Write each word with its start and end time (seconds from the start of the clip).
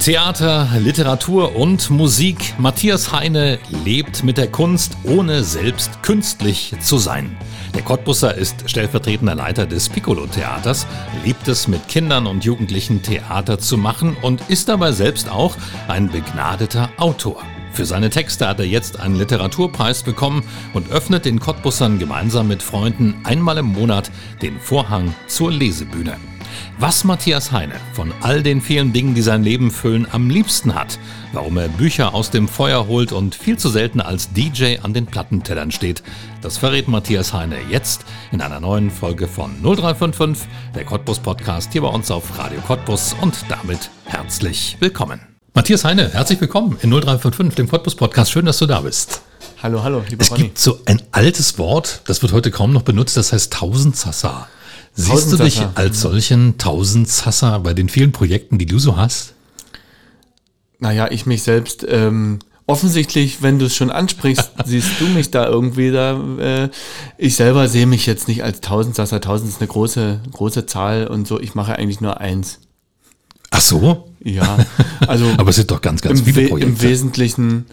Theater, 0.00 0.66
Literatur 0.78 1.54
und 1.56 1.90
Musik. 1.90 2.54
Matthias 2.56 3.12
Heine 3.12 3.58
lebt 3.84 4.24
mit 4.24 4.38
der 4.38 4.50
Kunst, 4.50 4.96
ohne 5.04 5.44
selbst 5.44 6.02
künstlich 6.02 6.74
zu 6.80 6.96
sein. 6.96 7.36
Der 7.74 7.82
Cottbusser 7.82 8.34
ist 8.34 8.70
stellvertretender 8.70 9.34
Leiter 9.34 9.66
des 9.66 9.90
Piccolo-Theaters, 9.90 10.86
liebt 11.22 11.46
es 11.48 11.68
mit 11.68 11.86
Kindern 11.88 12.26
und 12.26 12.46
Jugendlichen 12.46 13.02
Theater 13.02 13.58
zu 13.58 13.76
machen 13.76 14.16
und 14.22 14.40
ist 14.48 14.70
dabei 14.70 14.92
selbst 14.92 15.30
auch 15.30 15.54
ein 15.86 16.08
begnadeter 16.10 16.88
Autor. 16.96 17.42
Für 17.74 17.84
seine 17.84 18.08
Texte 18.08 18.48
hat 18.48 18.58
er 18.58 18.66
jetzt 18.66 18.98
einen 18.98 19.16
Literaturpreis 19.16 20.02
bekommen 20.02 20.44
und 20.72 20.90
öffnet 20.90 21.26
den 21.26 21.40
Cottbussern 21.40 21.98
gemeinsam 21.98 22.48
mit 22.48 22.62
Freunden 22.62 23.16
einmal 23.24 23.58
im 23.58 23.66
Monat 23.66 24.10
den 24.40 24.58
Vorhang 24.60 25.14
zur 25.26 25.52
Lesebühne. 25.52 26.16
Was 26.78 27.04
Matthias 27.04 27.52
Heine 27.52 27.74
von 27.94 28.12
all 28.20 28.42
den 28.42 28.60
vielen 28.60 28.92
Dingen, 28.92 29.14
die 29.14 29.22
sein 29.22 29.42
Leben 29.42 29.70
füllen, 29.70 30.06
am 30.10 30.30
liebsten 30.30 30.74
hat, 30.74 30.98
warum 31.32 31.56
er 31.58 31.68
Bücher 31.68 32.14
aus 32.14 32.30
dem 32.30 32.48
Feuer 32.48 32.86
holt 32.86 33.12
und 33.12 33.34
viel 33.34 33.56
zu 33.58 33.68
selten 33.68 34.00
als 34.00 34.32
DJ 34.32 34.78
an 34.82 34.94
den 34.94 35.06
Plattentellern 35.06 35.70
steht, 35.70 36.02
das 36.42 36.58
verrät 36.58 36.88
Matthias 36.88 37.32
Heine 37.32 37.56
jetzt 37.70 38.04
in 38.32 38.40
einer 38.40 38.60
neuen 38.60 38.90
Folge 38.90 39.28
von 39.28 39.50
0355, 39.62 40.48
der 40.74 40.84
Cottbus 40.84 41.18
Podcast 41.18 41.72
hier 41.72 41.82
bei 41.82 41.88
uns 41.88 42.10
auf 42.10 42.38
Radio 42.38 42.60
Cottbus 42.60 43.14
und 43.20 43.34
damit 43.48 43.90
herzlich 44.06 44.76
willkommen. 44.80 45.20
Matthias 45.54 45.84
Heine, 45.84 46.08
herzlich 46.12 46.40
willkommen 46.40 46.78
in 46.82 46.90
0355, 46.90 47.56
dem 47.56 47.68
Cottbus 47.68 47.94
Podcast. 47.96 48.30
Schön, 48.30 48.46
dass 48.46 48.58
du 48.58 48.66
da 48.66 48.80
bist. 48.80 49.22
Hallo, 49.62 49.82
hallo, 49.82 50.02
lieber 50.08 50.22
Es 50.22 50.30
Ronny. 50.30 50.44
gibt 50.44 50.58
so 50.58 50.78
ein 50.86 51.02
altes 51.12 51.58
Wort, 51.58 52.00
das 52.06 52.22
wird 52.22 52.32
heute 52.32 52.50
kaum 52.50 52.72
noch 52.72 52.82
benutzt, 52.82 53.16
das 53.18 53.32
heißt 53.32 53.52
Tausendsassa. 53.52 54.48
Siehst 54.94 55.32
du 55.32 55.36
dich 55.36 55.62
als 55.74 56.00
solchen 56.00 56.58
Tausendsasser 56.58 57.60
bei 57.60 57.74
den 57.74 57.88
vielen 57.88 58.12
Projekten, 58.12 58.58
die 58.58 58.66
du 58.66 58.78
so 58.78 58.96
hast? 58.96 59.34
Naja, 60.78 61.08
ich 61.10 61.26
mich 61.26 61.42
selbst, 61.42 61.86
ähm, 61.88 62.38
offensichtlich, 62.66 63.42
wenn 63.42 63.58
du 63.58 63.66
es 63.66 63.76
schon 63.76 63.90
ansprichst, 63.90 64.50
siehst 64.64 65.00
du 65.00 65.06
mich 65.06 65.30
da 65.30 65.46
irgendwie 65.46 65.90
da. 65.90 66.18
Äh, 66.38 66.70
ich 67.18 67.36
selber 67.36 67.68
sehe 67.68 67.86
mich 67.86 68.06
jetzt 68.06 68.28
nicht 68.28 68.42
als 68.44 68.60
Tausendsasser. 68.60 69.20
Tausend 69.20 69.50
ist 69.50 69.60
eine 69.60 69.68
große, 69.68 70.20
große 70.32 70.66
Zahl 70.66 71.06
und 71.06 71.26
so. 71.26 71.40
Ich 71.40 71.54
mache 71.54 71.76
eigentlich 71.76 72.00
nur 72.00 72.20
eins. 72.20 72.60
Ach 73.50 73.60
so? 73.60 74.08
Ja, 74.22 74.58
also. 75.06 75.26
Aber 75.38 75.50
es 75.50 75.56
sind 75.56 75.70
doch 75.70 75.80
ganz, 75.80 76.00
ganz 76.00 76.20
viele 76.20 76.48
Projekte. 76.48 76.70
Im 76.70 76.82
Wesentlichen 76.82 77.66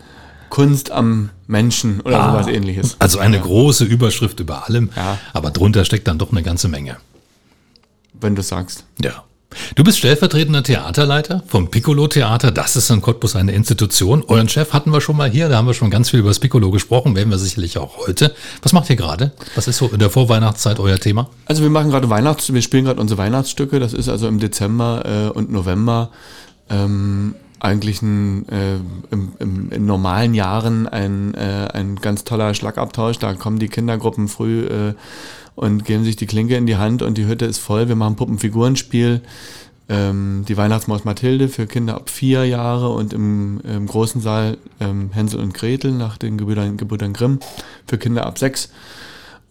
Kunst 0.50 0.92
am 0.92 1.30
Menschen 1.48 2.02
oder 2.02 2.20
ah, 2.20 2.32
sowas 2.32 2.48
ähnliches. 2.48 2.98
Also 3.00 3.20
eine 3.20 3.38
ja. 3.38 3.44
große 3.44 3.86
Überschrift 3.86 4.40
über 4.40 4.68
allem, 4.68 4.90
ja. 4.96 5.18
aber 5.34 5.52
drunter 5.52 5.86
steckt 5.86 6.08
dann 6.08 6.18
doch 6.18 6.32
eine 6.32 6.44
ganze 6.44 6.68
Menge. 6.68 6.98
Wenn 8.14 8.36
du 8.36 8.42
sagst. 8.42 8.86
Ja. 9.02 9.24
Du 9.76 9.84
bist 9.84 9.98
stellvertretender 9.98 10.62
Theaterleiter 10.62 11.42
vom 11.48 11.72
Piccolo 11.72 12.08
Theater. 12.08 12.52
Das 12.52 12.76
ist 12.76 12.90
in 12.90 13.02
Cottbus 13.02 13.36
eine 13.36 13.54
Institution. 13.54 14.24
Euren 14.28 14.50
Chef 14.50 14.74
hatten 14.74 14.92
wir 14.92 15.02
schon 15.02 15.16
mal 15.16 15.30
hier. 15.30 15.50
Da 15.50 15.58
haben 15.58 15.68
wir 15.68 15.74
schon 15.74 15.90
ganz 15.90 16.10
viel 16.10 16.20
über 16.20 16.30
das 16.30 16.40
Piccolo 16.40 16.70
gesprochen. 16.70 17.16
Werden 17.16 17.30
wir 17.30 17.38
sicherlich 17.38 17.78
auch 17.78 17.98
heute. 18.06 18.36
Was 18.62 18.74
macht 18.74 18.90
ihr 18.90 18.98
gerade? 18.98 19.32
Was 19.56 19.68
ist 19.68 19.78
so 19.78 19.88
in 19.88 20.00
der 20.00 20.10
Vorweihnachtszeit 20.10 20.80
euer 20.80 21.00
Thema? 21.00 21.30
Also 21.46 21.64
wir 21.64 21.70
machen 21.70 21.92
gerade 21.92 22.10
Weihnachts, 22.10 22.54
wir 22.54 22.62
spielen 22.62 22.86
gerade 22.86 23.00
unsere 23.00 23.18
Weihnachtsstücke. 23.18 23.80
Das 23.80 23.94
ist 23.94 24.10
also 24.10 24.28
im 24.28 24.40
Dezember 24.40 25.04
äh, 25.06 25.30
und 25.30 25.52
November. 25.52 26.12
Ähm, 26.70 27.36
eigentlich 27.60 28.02
ein, 28.02 28.48
äh, 28.50 28.76
im, 29.12 29.34
im, 29.40 29.72
in 29.72 29.86
normalen 29.86 30.34
Jahren 30.34 30.88
ein, 30.88 31.34
äh, 31.34 31.68
ein 31.74 31.96
ganz 31.96 32.24
toller 32.24 32.54
Schlagabtausch. 32.54 33.20
Da 33.20 33.34
kommen 33.34 33.60
die 33.60 33.70
Kindergruppen 33.70 34.28
früh 34.28 34.66
äh, 34.66 34.94
und 35.56 35.86
geben 35.86 36.04
sich 36.04 36.16
die 36.16 36.28
Klinke 36.28 36.56
in 36.56 36.68
die 36.68 36.78
Hand 36.78 37.02
und 37.02 37.18
die 37.18 37.26
Hütte 37.26 37.46
ist 37.46 37.58
voll. 37.58 37.88
Wir 37.88 37.96
machen 37.96 38.16
Puppenfigurenspiel. 38.16 39.22
Ähm, 39.90 40.44
die 40.48 40.58
Weihnachtsmaus 40.58 41.06
Mathilde 41.06 41.48
für 41.48 41.66
Kinder 41.66 41.96
ab 41.96 42.10
vier 42.10 42.44
Jahre 42.46 42.90
und 42.90 43.14
im, 43.14 43.62
im 43.62 43.88
großen 43.88 44.20
Saal 44.20 44.58
ähm, 44.82 45.12
Hänsel 45.14 45.40
und 45.40 45.54
Gretel 45.54 45.94
nach 45.94 46.18
den 46.18 46.38
Gebrüdern, 46.38 46.76
Gebrüdern 46.76 47.14
Grimm 47.14 47.40
für 47.88 47.98
Kinder 47.98 48.26
ab 48.26 48.38
sechs. 48.38 48.70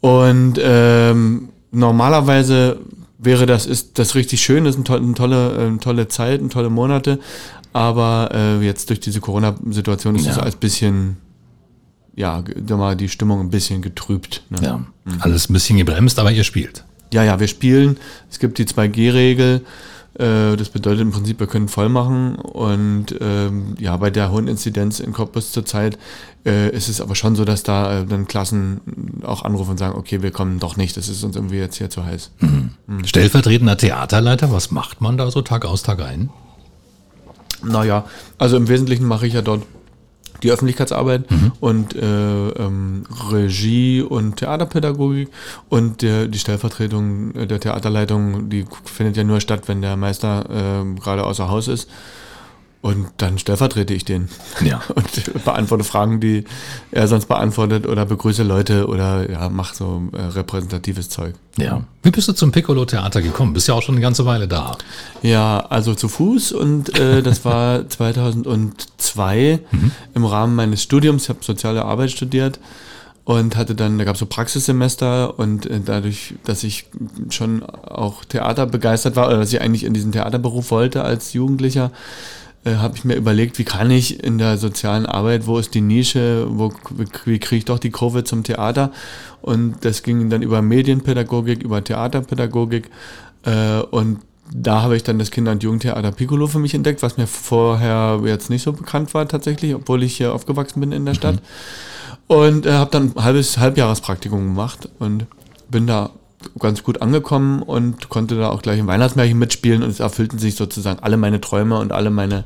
Und 0.00 0.61
ähm, 0.61 1.49
normalerweise 1.72 2.78
wäre 3.19 3.47
das, 3.47 3.66
ist 3.66 3.99
das 3.99 4.15
richtig 4.15 4.41
schön, 4.43 4.65
das 4.65 4.77
ist 4.77 4.91
eine 4.91 5.15
tolle, 5.15 5.59
eine 5.59 5.78
tolle 5.78 6.09
Zeit, 6.09 6.41
eine 6.41 6.49
tolle 6.49 6.71
Monate. 6.71 7.19
Aber 7.72 8.31
äh, 8.32 8.65
jetzt 8.65 8.88
durch 8.88 9.00
diese 9.00 9.21
Corona-Situation 9.21 10.16
ist 10.16 10.27
es 10.27 10.37
ja. 10.37 10.43
als 10.43 10.56
bisschen, 10.56 11.19
ja, 12.15 12.43
mal 12.71 12.97
die 12.97 13.09
Stimmung 13.09 13.41
ein 13.41 13.50
bisschen 13.50 13.82
getrübt. 13.82 14.43
Ne? 14.49 14.59
Ja, 14.62 14.78
mhm. 14.78 15.19
alles 15.21 15.50
ein 15.50 15.53
bisschen 15.53 15.77
gebremst, 15.77 16.19
aber 16.19 16.32
ihr 16.32 16.44
spielt. 16.44 16.84
Ja, 17.12 17.22
ja, 17.22 17.38
wir 17.38 17.49
spielen. 17.49 17.99
Es 18.31 18.38
gibt 18.38 18.59
die 18.59 18.65
2G-Regel. 18.65 19.65
Äh, 20.19 20.56
das 20.56 20.71
bedeutet 20.71 21.03
im 21.03 21.10
Prinzip, 21.10 21.41
wir 21.41 21.47
können 21.47 21.69
voll 21.69 21.88
machen. 21.88 22.37
Und 22.37 23.15
ähm, 23.21 23.75
ja, 23.78 23.97
bei 23.97 24.10
der 24.10 24.31
hohen 24.31 24.49
Inzidenz 24.49 25.00
in 25.00 25.12
Cottbus 25.12 25.53
zurzeit 25.53 25.99
äh, 26.44 26.71
ist 26.71 26.88
es 26.88 27.00
aber 27.00 27.15
schon 27.15 27.37
so, 27.37 27.44
dass 27.44 27.62
da 27.62 28.00
äh, 28.00 28.06
dann 28.06 28.27
Klassen 28.27 28.81
auch 29.25 29.43
anrufen 29.43 29.72
und 29.72 29.78
sagen, 29.78 29.99
okay, 29.99 30.22
wir 30.22 30.31
kommen 30.31 30.59
doch 30.59 30.77
nicht, 30.77 30.97
das 30.97 31.09
ist 31.09 31.22
uns 31.22 31.37
irgendwie 31.37 31.59
jetzt 31.59 31.77
hier 31.77 31.91
zu 31.91 32.04
heiß. 32.04 32.31
Mhm. 32.41 32.71
Mhm. 32.87 33.04
Stellvertretender 33.04 33.77
Theaterleiter, 33.77 34.53
was 34.53 34.71
macht 34.71 35.00
man 35.00 35.19
da 35.19 35.31
so 35.31 35.43
Tag 35.43 35.65
aus, 35.65 35.82
Tag 35.82 36.00
ein? 36.00 36.31
Naja, 37.62 38.04
also 38.38 38.56
im 38.56 38.69
Wesentlichen 38.69 39.06
mache 39.06 39.27
ich 39.27 39.34
ja 39.34 39.43
dort 39.43 39.62
die 40.42 40.50
Öffentlichkeitsarbeit 40.50 41.30
mhm. 41.30 41.52
und 41.60 41.94
äh, 41.94 42.00
ähm, 42.00 43.04
Regie 43.30 44.02
und 44.02 44.36
Theaterpädagogik 44.36 45.28
und 45.69 46.02
der, 46.02 46.26
die 46.28 46.38
Stellvertretung 46.38 47.32
der 47.47 47.60
Theaterleitung, 47.60 48.48
die 48.48 48.64
findet 48.84 49.16
ja 49.16 49.24
nur 49.24 49.41
statt, 49.41 49.62
wenn 49.66 49.82
der 49.82 49.97
Meister 49.97 50.44
äh, 50.50 51.00
gerade 51.00 51.24
außer 51.24 51.48
Haus 51.48 51.69
ist. 51.69 51.88
Und 52.86 53.08
dann 53.16 53.36
stellvertrete 53.36 53.92
ich 53.94 54.04
den. 54.04 54.28
Ja. 54.64 54.80
Und 54.94 55.44
beantworte 55.44 55.82
Fragen, 55.82 56.20
die 56.20 56.44
er 56.92 57.08
sonst 57.08 57.26
beantwortet 57.26 57.84
oder 57.84 58.06
begrüße 58.06 58.44
Leute 58.44 58.86
oder 58.86 59.28
ja, 59.28 59.48
mach 59.48 59.74
so 59.74 60.04
äh, 60.12 60.20
repräsentatives 60.20 61.08
Zeug. 61.08 61.34
Ja. 61.56 61.82
Wie 62.04 62.12
bist 62.12 62.28
du 62.28 62.32
zum 62.32 62.52
Piccolo-Theater 62.52 63.22
gekommen? 63.22 63.54
Bist 63.54 63.66
ja 63.66 63.74
auch 63.74 63.82
schon 63.82 63.97
eine 63.97 64.02
ganze 64.02 64.24
Weile 64.24 64.47
da. 64.47 64.78
Ja, 65.20 65.66
also 65.69 65.97
zu 65.97 66.06
Fuß 66.06 66.52
und 66.52 66.97
äh, 66.97 67.24
das 67.24 67.44
war 67.44 67.88
2002 67.88 69.58
mhm. 69.72 69.91
im 70.14 70.24
Rahmen 70.24 70.54
meines 70.54 70.80
Studiums. 70.80 71.24
Ich 71.24 71.28
habe 71.30 71.41
soziale 71.42 71.84
Arbeit 71.84 72.12
studiert 72.12 72.60
und 73.24 73.56
hatte 73.56 73.74
dann, 73.74 73.98
da 73.98 74.04
gab 74.04 74.14
es 74.14 74.20
so 74.20 74.26
Praxissemester 74.26 75.41
und 75.41 75.66
äh, 75.66 75.80
dadurch, 75.84 76.34
dass 76.44 76.62
ich 76.62 76.86
schon 77.30 77.64
auch 77.64 78.24
Theater 78.24 78.64
begeistert 78.66 79.16
war 79.16 79.26
oder 79.26 79.38
dass 79.38 79.53
ich 79.53 79.60
eigentlich 79.60 79.82
in 79.82 79.92
diesen 79.92 80.12
Theaterberuf 80.12 80.70
wollte 80.70 81.03
als 81.03 81.32
Jugendlicher, 81.32 81.91
äh, 82.66 82.77
habe 82.77 82.97
ich 82.97 83.04
mir 83.04 83.15
überlegt, 83.15 83.59
wie 83.59 83.65
kann 83.65 83.91
ich 83.91 84.22
in 84.22 84.38
der 84.38 84.59
sozialen 84.59 85.06
Arbeit, 85.06 85.47
wo 85.47 85.59
ist 85.59 85.75
die 85.75 85.81
Nische, 85.81 86.47
wo, 86.49 86.72
wie 87.25 87.38
kriege 87.38 87.56
ich 87.56 87.65
doch 87.65 87.78
die 87.78 87.91
Kurve 87.91 88.25
zum 88.25 88.43
Theater? 88.43 88.93
Und 89.41 89.84
das 89.84 90.03
ging 90.03 90.28
dann 90.31 90.43
über 90.43 90.62
Medienpädagogik, 90.62 91.62
über 91.62 91.82
Theaterpädagogik 91.82 92.91
äh, 93.44 93.81
und 93.91 94.19
da 94.53 94.82
habe 94.82 94.97
ich 94.97 95.03
dann 95.03 95.19
das 95.19 95.31
Kinder- 95.31 95.53
und 95.53 95.62
Jugendtheater 95.62 96.12
Piccolo 96.12 96.47
für 96.47 96.59
mich 96.59 96.75
entdeckt, 96.75 97.03
was 97.03 97.16
mir 97.16 97.27
vorher 97.27 98.21
jetzt 98.25 98.50
nicht 98.50 98.62
so 98.62 98.72
bekannt 98.72 99.12
war 99.15 99.27
tatsächlich, 99.27 99.75
obwohl 99.75 100.03
ich 100.03 100.16
hier 100.16 100.33
aufgewachsen 100.33 100.81
bin 100.81 100.93
in 100.93 101.04
der 101.04 101.15
Stadt. 101.15 101.37
Mhm. 101.37 101.41
Und 102.28 102.66
äh, 102.66 102.72
habe 102.72 102.91
dann 102.91 103.12
ein 103.16 103.25
halbes 103.25 103.59
Halbjahrespraktikum 103.59 104.41
gemacht 104.41 104.89
und 104.98 105.27
bin 105.71 105.86
da 105.86 106.10
ganz 106.59 106.83
gut 106.83 107.03
angekommen 107.03 107.63
und 107.63 108.09
konnte 108.09 108.37
da 108.37 108.51
auch 108.51 108.63
gleich 108.63 108.78
im 108.78 108.87
Weihnachtsmärchen 108.87 109.39
mitspielen 109.39 109.83
und 109.83 109.91
es 109.91 110.01
erfüllten 110.01 110.39
sich 110.39 110.54
sozusagen 110.54 111.01
alle 111.01 111.16
meine 111.16 111.41
Träume 111.41 111.78
und 111.78 111.93
alle 111.93 112.10
meine 112.10 112.45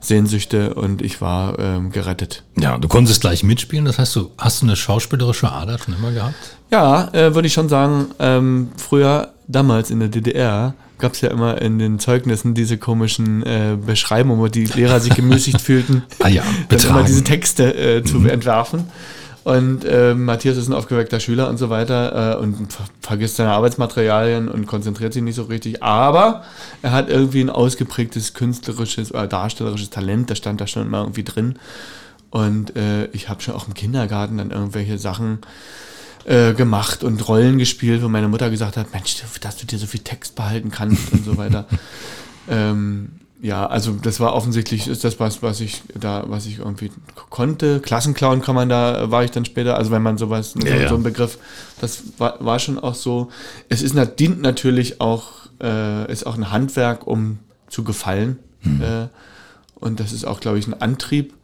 Sehnsüchte 0.00 0.74
und 0.74 1.00
ich 1.00 1.20
war 1.20 1.58
ähm, 1.58 1.92
gerettet. 1.92 2.42
Ja, 2.56 2.76
du 2.76 2.88
konntest 2.88 3.20
gleich 3.20 3.44
mitspielen, 3.44 3.84
das 3.84 3.98
heißt, 3.98 4.16
du 4.16 4.30
hast 4.36 4.60
du 4.60 4.66
eine 4.66 4.76
schauspielerische 4.76 5.50
Ader 5.50 5.78
schon 5.78 5.94
immer 5.94 6.10
gehabt? 6.10 6.34
Ja, 6.70 7.08
äh, 7.12 7.34
würde 7.34 7.46
ich 7.46 7.52
schon 7.52 7.68
sagen. 7.68 8.06
Ähm, 8.18 8.70
früher, 8.76 9.32
damals 9.46 9.90
in 9.90 10.00
der 10.00 10.08
DDR, 10.08 10.74
gab 10.98 11.12
es 11.12 11.20
ja 11.20 11.30
immer 11.30 11.60
in 11.60 11.78
den 11.78 11.98
Zeugnissen 11.98 12.54
diese 12.54 12.78
komischen 12.78 13.42
äh, 13.42 13.76
Beschreibungen, 13.84 14.40
wo 14.40 14.48
die 14.48 14.64
Lehrer 14.64 15.00
sich 15.00 15.14
gemüßigt 15.16 15.60
fühlten, 15.60 16.02
ah 16.20 16.28
ja, 16.28 16.42
dann 16.68 16.80
immer 16.88 17.02
diese 17.04 17.22
Texte 17.22 17.74
äh, 17.74 18.02
zu 18.02 18.20
mhm. 18.20 18.30
entwerfen. 18.30 18.84
Und 19.44 19.84
äh, 19.84 20.14
Matthias 20.14 20.56
ist 20.56 20.68
ein 20.68 20.72
aufgeweckter 20.72 21.18
Schüler 21.18 21.48
und 21.48 21.56
so 21.56 21.68
weiter 21.68 22.36
äh, 22.36 22.40
und 22.40 22.72
ver 22.72 22.84
vergisst 23.00 23.36
seine 23.36 23.50
Arbeitsmaterialien 23.50 24.48
und 24.48 24.66
konzentriert 24.66 25.12
sich 25.12 25.22
nicht 25.22 25.34
so 25.34 25.42
richtig. 25.44 25.82
Aber 25.82 26.44
er 26.82 26.92
hat 26.92 27.08
irgendwie 27.08 27.40
ein 27.40 27.50
ausgeprägtes 27.50 28.34
künstlerisches 28.34 29.12
oder 29.12 29.26
darstellerisches 29.26 29.90
Talent, 29.90 30.30
das 30.30 30.38
stand 30.38 30.60
da 30.60 30.66
schon 30.66 30.86
immer 30.86 31.00
irgendwie 31.00 31.24
drin. 31.24 31.58
Und 32.30 32.76
äh, 32.76 33.06
ich 33.06 33.28
habe 33.28 33.42
schon 33.42 33.54
auch 33.54 33.66
im 33.66 33.74
Kindergarten 33.74 34.38
dann 34.38 34.50
irgendwelche 34.52 34.96
Sachen 34.96 35.40
äh, 36.24 36.54
gemacht 36.54 37.02
und 37.02 37.28
Rollen 37.28 37.58
gespielt, 37.58 38.02
wo 38.02 38.08
meine 38.08 38.28
Mutter 38.28 38.48
gesagt 38.48 38.76
hat, 38.76 38.92
Mensch, 38.92 39.16
dass 39.40 39.56
du 39.56 39.66
dir 39.66 39.78
so 39.78 39.86
viel 39.86 40.00
Text 40.00 40.36
behalten 40.36 40.70
kannst 40.70 41.12
und 41.12 41.24
so 41.24 41.36
weiter. 41.36 41.66
ähm, 42.48 43.10
ja, 43.42 43.66
also 43.66 43.90
das 44.00 44.20
war 44.20 44.34
offensichtlich 44.34 44.86
ist 44.86 45.02
das 45.02 45.18
was, 45.18 45.42
was 45.42 45.60
ich 45.60 45.82
da, 45.98 46.22
was 46.28 46.46
ich 46.46 46.60
irgendwie 46.60 46.92
konnte. 47.28 47.80
Klassenclown 47.80 48.40
kann 48.40 48.54
man 48.54 48.68
da, 48.68 49.10
war 49.10 49.24
ich 49.24 49.32
dann 49.32 49.44
später, 49.44 49.76
also 49.76 49.90
wenn 49.90 50.00
man 50.00 50.16
sowas, 50.16 50.54
Ja, 50.62 50.76
so, 50.76 50.82
ja. 50.82 50.88
so 50.88 50.94
ein 50.94 51.02
Begriff, 51.02 51.38
das 51.80 52.04
war, 52.18 52.36
war 52.38 52.60
schon 52.60 52.78
auch 52.78 52.94
so. 52.94 53.30
Es 53.68 53.82
ist, 53.82 53.96
dient 54.20 54.40
natürlich 54.42 55.00
auch, 55.00 55.48
äh, 55.60 56.10
ist 56.10 56.24
auch 56.24 56.36
ein 56.36 56.52
Handwerk, 56.52 57.04
um 57.08 57.40
zu 57.68 57.82
gefallen. 57.82 58.38
Äh, 58.64 59.08
und 59.74 59.98
das 59.98 60.12
ist 60.12 60.24
auch, 60.24 60.38
glaube 60.38 60.60
ich, 60.60 60.68
ein 60.68 60.80
Antrieb, 60.80 61.34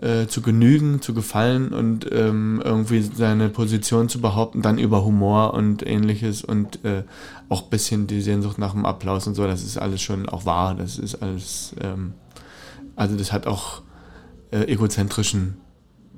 äh, 0.00 0.26
zu 0.26 0.42
genügen, 0.42 1.02
zu 1.02 1.12
gefallen 1.14 1.68
und 1.72 2.06
ähm, 2.12 2.62
irgendwie 2.64 3.02
seine 3.02 3.48
Position 3.48 4.08
zu 4.08 4.20
behaupten, 4.20 4.62
dann 4.62 4.78
über 4.78 5.04
Humor 5.04 5.54
und 5.54 5.84
ähnliches 5.86 6.44
und 6.44 6.84
äh, 6.84 7.02
auch 7.48 7.64
ein 7.64 7.70
bisschen 7.70 8.06
die 8.06 8.20
Sehnsucht 8.20 8.58
nach 8.58 8.72
dem 8.72 8.86
Applaus 8.86 9.26
und 9.26 9.34
so, 9.34 9.46
das 9.46 9.62
ist 9.64 9.76
alles 9.76 10.00
schon 10.00 10.28
auch 10.28 10.44
wahr, 10.46 10.74
das 10.74 10.98
ist 10.98 11.16
alles, 11.16 11.74
ähm, 11.82 12.12
also 12.96 13.16
das 13.16 13.32
hat 13.32 13.46
auch 13.46 13.82
äh, 14.52 14.62
egozentrischen 14.72 15.56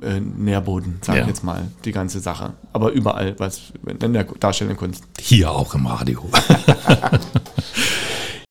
äh, 0.03 0.21
Nährboden, 0.21 0.99
sag 1.03 1.17
Ja. 1.17 1.23
ich 1.23 1.29
jetzt 1.29 1.45
mal, 1.45 1.69
die 1.85 1.93
ganze 1.93 2.21
Sache. 2.21 2.55
Aber 2.73 2.93
überall, 2.93 3.35
was 3.39 3.73
in 4.03 4.13
der 4.13 4.25
darstellenden 4.25 4.79
Kunst. 4.79 5.05
Hier 5.21 5.51
auch 5.51 5.75
im 5.75 5.87
Radio. 5.87 6.23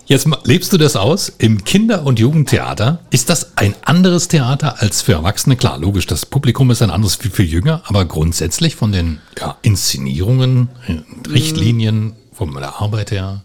Jetzt 0.10 0.28
lebst 0.44 0.74
du 0.74 0.78
das 0.80 0.96
aus 0.96 1.32
im 1.38 1.64
Kinder- 1.64 2.04
und 2.04 2.18
Jugendtheater. 2.18 2.98
Ist 3.12 3.30
das 3.30 3.56
ein 3.58 3.76
anderes 3.84 4.28
Theater 4.28 4.82
als 4.82 5.04
für 5.04 5.14
Erwachsene? 5.14 5.56
Klar, 5.56 5.78
logisch, 5.78 6.08
das 6.08 6.26
Publikum 6.26 6.72
ist 6.72 6.82
ein 6.82 6.90
anderes 6.90 7.24
wie 7.24 7.30
für 7.30 7.44
Jünger, 7.44 7.84
aber 7.86 8.06
grundsätzlich 8.06 8.76
von 8.76 8.92
den 8.92 9.20
ja, 9.40 9.58
Inszenierungen, 9.62 10.70
äh, 10.88 11.30
Richtlinien, 11.30 12.16
von 12.34 12.52
der 12.56 12.82
Arbeit 12.82 13.12
her. 13.12 13.44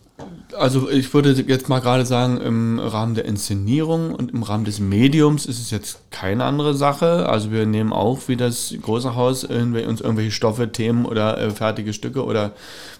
Also 0.59 0.89
ich 0.91 1.13
würde 1.13 1.33
jetzt 1.33 1.69
mal 1.69 1.81
gerade 1.81 2.07
sagen, 2.07 2.39
im 2.41 2.79
Rahmen 2.79 3.15
der 3.15 3.25
Inszenierung 3.25 4.15
und 4.15 4.33
im 4.33 4.43
Rahmen 4.43 4.65
des 4.65 4.81
Mediums 4.81 5.47
ist 5.47 5.61
es 5.61 5.71
jetzt 5.71 5.99
keine 6.11 6.45
andere 6.45 6.75
Sache. 6.75 7.29
Also 7.29 7.51
wir 7.51 7.67
nehmen 7.67 7.93
auch 7.93 8.21
wie 8.29 8.37
das 8.37 8.75
große 8.81 9.15
Haus 9.15 9.45
irgendwie, 9.45 9.85
uns 9.85 10.01
irgendwelche 10.01 10.31
Stoffe, 10.31 10.71
Themen 10.73 11.07
oder 11.07 11.39
äh, 11.39 11.51
fertige 11.51 11.93
Stücke 11.93 12.25
oder 12.25 12.53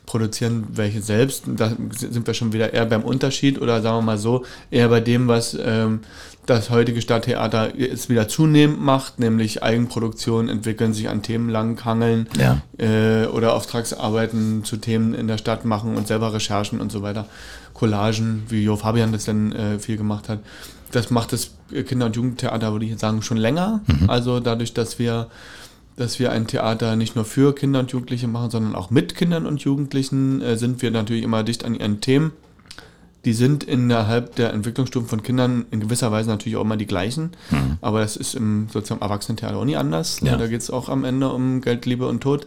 produzieren 0.07 0.67
welche 0.73 1.01
selbst. 1.01 1.45
Da 1.47 1.73
sind 1.91 2.27
wir 2.27 2.35
schon 2.35 2.53
wieder 2.53 2.73
eher 2.73 2.87
beim 2.87 3.03
Unterschied 3.03 3.61
oder 3.61 3.81
sagen 3.83 3.99
wir 3.99 4.03
mal 4.03 4.19
so, 4.19 4.45
eher 4.71 4.89
bei 4.89 5.01
dem, 5.01 5.29
was 5.29 5.57
ähm, 5.61 6.01
das 6.47 6.69
heutige 6.69 7.01
Stadttheater 7.01 7.75
jetzt 7.79 8.11
wieder 8.11 8.29
zunehmend 8.29 8.81
macht, 8.81 9.19
nämlich 9.19 9.63
Eigenproduktionen 9.63 10.51
entwickeln, 10.51 10.93
sich 10.93 11.09
an 11.09 11.23
Themen 11.23 11.49
langhangeln 11.49 12.29
Ja. 12.37 12.61
äh, 12.79 13.27
oder 13.27 13.55
Auftragsarbeiten 13.55 14.63
zu 14.65 14.77
Themen 14.77 15.15
in 15.15 15.27
der 15.27 15.39
Stadt 15.39 15.65
machen 15.65 15.97
und 15.97 16.07
selber 16.07 16.35
Recherchen 16.35 16.81
und 16.81 16.93
so 16.93 17.01
weiter. 17.01 17.27
Collagen, 17.73 18.45
wie 18.49 18.63
Jo 18.63 18.77
Fabian 18.77 19.13
das 19.13 19.25
dann 19.25 19.53
äh, 19.53 19.79
viel 19.79 19.97
gemacht 19.97 20.29
hat. 20.29 20.41
Das 20.93 21.11
macht 21.11 21.33
das 21.33 21.51
Kinder- 21.87 22.07
und 22.07 22.17
Jugendtheater, 22.17 22.73
würde 22.73 22.85
ich 22.85 22.93
jetzt 22.93 23.01
sagen, 23.01 23.23
schon 23.23 23.37
länger. 23.37 23.81
Also 24.07 24.39
dadurch, 24.39 24.75
dass 24.75 24.99
wir, 25.01 25.29
dass 25.97 26.21
wir 26.21 26.31
ein 26.31 26.47
Theater 26.47 26.95
nicht 26.95 27.17
nur 27.17 27.25
für 27.25 27.55
Kinder 27.55 27.81
und 27.81 27.91
Jugendliche 27.91 28.29
machen, 28.29 28.51
sondern 28.51 28.75
auch 28.77 28.91
mit 28.91 29.17
Kindern 29.17 29.45
und 29.45 29.63
Jugendlichen, 29.63 30.41
äh, 30.41 30.57
sind 30.57 30.83
wir 30.83 30.91
natürlich 30.93 31.25
immer 31.25 31.43
dicht 31.43 31.65
an 31.65 31.75
ihren 31.75 32.01
Themen. 32.01 32.33
Die 33.25 33.33
sind 33.33 33.65
innerhalb 33.65 34.37
der 34.37 34.53
Entwicklungsstufen 34.53 35.09
von 35.09 35.23
Kindern 35.23 35.65
in 35.71 35.81
gewisser 35.81 36.13
Weise 36.13 36.29
natürlich 36.29 36.57
auch 36.57 36.63
immer 36.63 36.77
die 36.77 36.87
gleichen. 36.87 37.31
Aber 37.81 38.01
das 38.01 38.17
ist 38.17 38.35
im 38.35 38.69
sozusagen 38.71 39.01
Erwachsenentheater 39.01 39.57
auch 39.57 39.65
nie 39.65 39.77
anders. 39.77 40.21
Ja. 40.23 40.37
Da 40.37 40.47
geht 40.47 40.61
es 40.61 40.71
auch 40.71 40.91
am 40.91 41.05
Ende 41.05 41.31
um 41.31 41.63
Geld, 41.63 41.87
Liebe 41.87 42.07
und 42.07 42.21
Tod. 42.21 42.47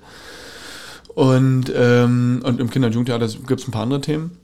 Und, 1.16 1.74
ähm, 1.76 2.42
und 2.44 2.60
im 2.60 2.70
Kinder- 2.70 2.88
und 2.90 2.94
Jugendtheater 2.94 3.28
gibt 3.48 3.60
es 3.60 3.68
ein 3.68 3.72
paar 3.72 3.82
andere 3.82 4.02
Themen. 4.02 4.38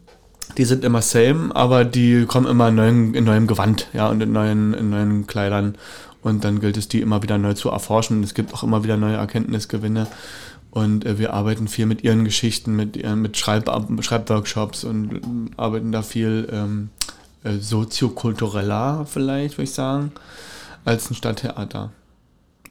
Die 0.57 0.65
sind 0.65 0.83
immer 0.83 1.01
same, 1.01 1.55
aber 1.55 1.83
die 1.85 2.25
kommen 2.25 2.47
immer 2.47 2.69
in 2.69 2.75
neuem, 2.75 3.13
in 3.15 3.23
neuem 3.23 3.47
Gewand, 3.47 3.87
ja, 3.93 4.09
und 4.09 4.21
in 4.21 4.31
neuen, 4.31 4.73
in 4.73 4.89
neuen 4.89 5.25
Kleidern. 5.27 5.75
Und 6.21 6.43
dann 6.43 6.59
gilt 6.59 6.77
es, 6.77 6.87
die 6.87 7.01
immer 7.01 7.21
wieder 7.23 7.37
neu 7.37 7.53
zu 7.53 7.69
erforschen. 7.69 8.23
Es 8.23 8.33
gibt 8.33 8.53
auch 8.53 8.63
immer 8.63 8.83
wieder 8.83 8.95
neue 8.97 9.15
Erkenntnisgewinne. 9.15 10.07
Und 10.71 11.05
äh, 11.05 11.17
wir 11.19 11.33
arbeiten 11.33 11.67
viel 11.67 11.85
mit 11.85 12.03
ihren 12.03 12.23
Geschichten, 12.23 12.75
mit, 12.75 12.95
ihren- 12.97 13.21
mit 13.21 13.37
Schreib 13.37 13.69
Schreibworkshops 14.01 14.83
und 14.83 15.11
ähm, 15.23 15.49
arbeiten 15.57 15.91
da 15.91 16.01
viel 16.01 16.47
ähm, 16.51 16.89
äh, 17.43 17.57
soziokultureller, 18.17 19.05
vielleicht, 19.07 19.55
würde 19.57 19.63
ich 19.63 19.73
sagen, 19.73 20.11
als 20.85 21.09
ein 21.09 21.15
Stadttheater. 21.15 21.91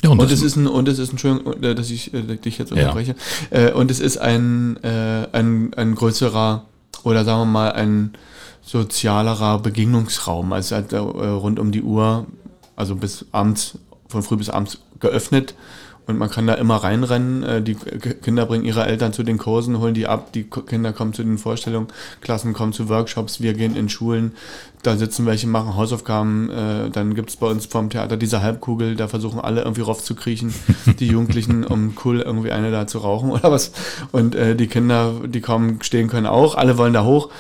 Ja, 0.03 0.11
Und 0.11 0.21
das- 0.23 0.33
es 0.33 0.43
ist 0.43 0.57
ein, 0.57 0.67
und 0.67 0.89
es 0.89 0.99
ist, 0.99 1.11
Entschuldigung, 1.11 1.63
äh, 1.63 1.75
dass 1.75 1.91
ich 1.91 2.13
äh, 2.15 2.23
dich 2.37 2.59
jetzt 2.59 2.71
Ja. 2.71 2.77
unterbreche. 2.83 3.15
Äh, 3.51 3.73
und 3.73 3.91
es 3.91 4.01
ist 4.01 4.19
ein, 4.19 4.83
äh, 4.83 5.27
ein, 5.33 5.73
ein 5.75 5.95
größerer 5.95 6.65
oder 7.05 7.25
sagen 7.25 7.41
wir 7.41 7.47
mal 7.47 7.73
ein 7.73 8.13
sozialerer 8.63 9.59
Begegnungsraum. 9.59 10.53
Also 10.53 10.77
halt, 10.77 10.93
äh, 10.93 10.99
rund 10.99 11.59
um 11.59 11.73
die 11.73 11.83
Uhr, 11.83 12.27
also 12.77 12.95
bis 12.97 13.27
abends, 13.33 13.79
von 14.09 14.23
früh 14.23 14.37
bis 14.37 14.51
abends 14.51 14.79
geöffnet. 15.01 15.55
Und 16.07 16.19
man 16.19 16.31
kann 16.31 16.47
da 16.47 16.55
immer 16.55 16.77
reinrennen. 16.77 17.43
Äh, 17.43 17.63
Die 17.63 17.75
Kinder 17.75 18.47
bringen 18.47 18.65
ihre 18.65 18.85
Eltern 18.87 19.13
zu 19.13 19.23
den 19.23 19.39
Kursen, 19.39 19.79
holen 19.79 19.95
die 19.95 20.07
ab. 20.07 20.33
Die 20.33 20.45
Kinder 20.45 20.93
kommen 20.93 21.13
zu 21.13 21.23
den 21.23 21.39
Vorstellungen, 21.39 21.89
Klassen 22.21 22.55
kommen 22.55 22.73
zu 22.73 22.89
Workshops, 22.89 23.41
wir 23.41 23.55
gehen 23.55 23.77
in 23.77 23.89
Schulen. 23.89 24.33
Da 24.83 24.97
sitzen 24.97 25.27
welche, 25.27 25.47
machen 25.47 25.77
Hausaufgaben. 25.77 26.51
Äh, 26.51 26.91
Dann 26.91 27.15
gibt 27.15 27.31
es 27.31 27.37
bei 27.37 27.47
uns 27.47 27.67
vom 27.67 27.89
Theater 27.89 28.17
diese 28.17 28.43
Halbkugel, 28.43 28.97
da 28.97 29.07
versuchen 29.07 29.39
alle 29.41 29.63
irgendwie 29.63 29.83
raufzukriechen, 29.83 30.53
die 30.99 31.07
Jugendlichen, 31.07 31.65
um 31.65 31.95
cool 32.05 32.21
irgendwie 32.21 32.51
eine 32.51 32.73
da 32.73 32.87
zu 32.89 32.99
rauchen 32.99 33.31
oder 33.31 33.53
was. 33.53 33.71
Und 34.11 34.35
äh, 34.35 34.57
die 34.57 34.67
Kinder, 34.67 35.13
die 35.25 35.41
kaum 35.41 35.81
stehen 35.83 36.09
können, 36.09 36.27
auch. 36.27 36.57
Alle 36.57 36.79
wollen 36.79 36.95
da 36.95 37.05
hoch. 37.05 37.31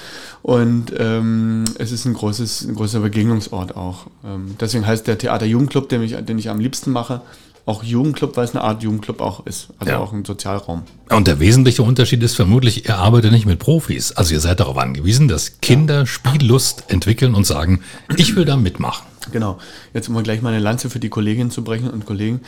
Und 0.42 0.92
ähm, 0.98 1.64
es 1.78 1.92
ist 1.92 2.04
ein, 2.04 2.14
großes, 2.14 2.62
ein 2.62 2.74
großer 2.74 3.00
Begegnungsort 3.00 3.76
auch. 3.76 4.06
Ähm, 4.24 4.56
deswegen 4.60 4.86
heißt 4.86 5.06
der 5.06 5.18
Theater 5.18 5.46
Jugendclub, 5.46 5.88
den 5.88 6.02
ich, 6.02 6.16
den 6.16 6.38
ich 6.38 6.50
am 6.50 6.58
liebsten 6.58 6.90
mache, 6.90 7.20
auch 7.64 7.82
Jugendclub, 7.84 8.36
weil 8.36 8.44
es 8.44 8.50
eine 8.54 8.62
Art 8.64 8.82
Jugendclub 8.82 9.20
auch 9.20 9.46
ist. 9.46 9.68
Also 9.78 9.92
Ja. 9.92 9.98
auch 9.98 10.12
ein 10.12 10.24
Sozialraum. 10.24 10.82
Und 11.10 11.28
der 11.28 11.38
wesentliche 11.38 11.82
Unterschied 11.82 12.22
ist 12.22 12.34
vermutlich, 12.34 12.86
ihr 12.88 12.98
arbeitet 12.98 13.30
nicht 13.32 13.46
mit 13.46 13.58
Profis. 13.60 14.12
Also 14.12 14.34
ihr 14.34 14.40
seid 14.40 14.58
darauf 14.60 14.78
angewiesen, 14.78 15.28
dass 15.28 15.60
Kinder 15.60 16.06
Spiellust 16.06 16.84
entwickeln 16.88 17.34
und 17.34 17.46
sagen, 17.46 17.82
ich 18.16 18.34
will 18.34 18.44
da 18.44 18.56
mitmachen. 18.56 19.06
Genau. 19.30 19.58
Jetzt 19.94 20.08
um 20.08 20.14
mal 20.14 20.24
gleich 20.24 20.42
mal 20.42 20.48
eine 20.48 20.58
Lanze 20.58 20.90
für 20.90 20.98
die 20.98 21.08
Kolleginnen 21.08 21.52
zu 21.52 21.62
brechen 21.62 21.88
und 21.90 22.04
Kollegen. 22.06 22.40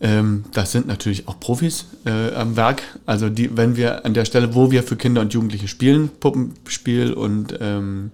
Ähm, 0.00 0.44
das 0.52 0.72
sind 0.72 0.86
natürlich 0.86 1.28
auch 1.28 1.38
Profis 1.40 1.86
äh, 2.04 2.34
am 2.34 2.56
Werk. 2.56 2.82
Also 3.06 3.28
die, 3.30 3.56
wenn 3.56 3.76
wir 3.76 4.04
an 4.04 4.12
der 4.12 4.24
Stelle, 4.24 4.54
wo 4.54 4.70
wir 4.70 4.82
für 4.82 4.96
Kinder 4.96 5.20
und 5.20 5.32
Jugendliche 5.32 5.68
spielen, 5.68 6.10
Puppenspiel 6.20 7.12
und 7.12 7.56
ähm, 7.60 8.10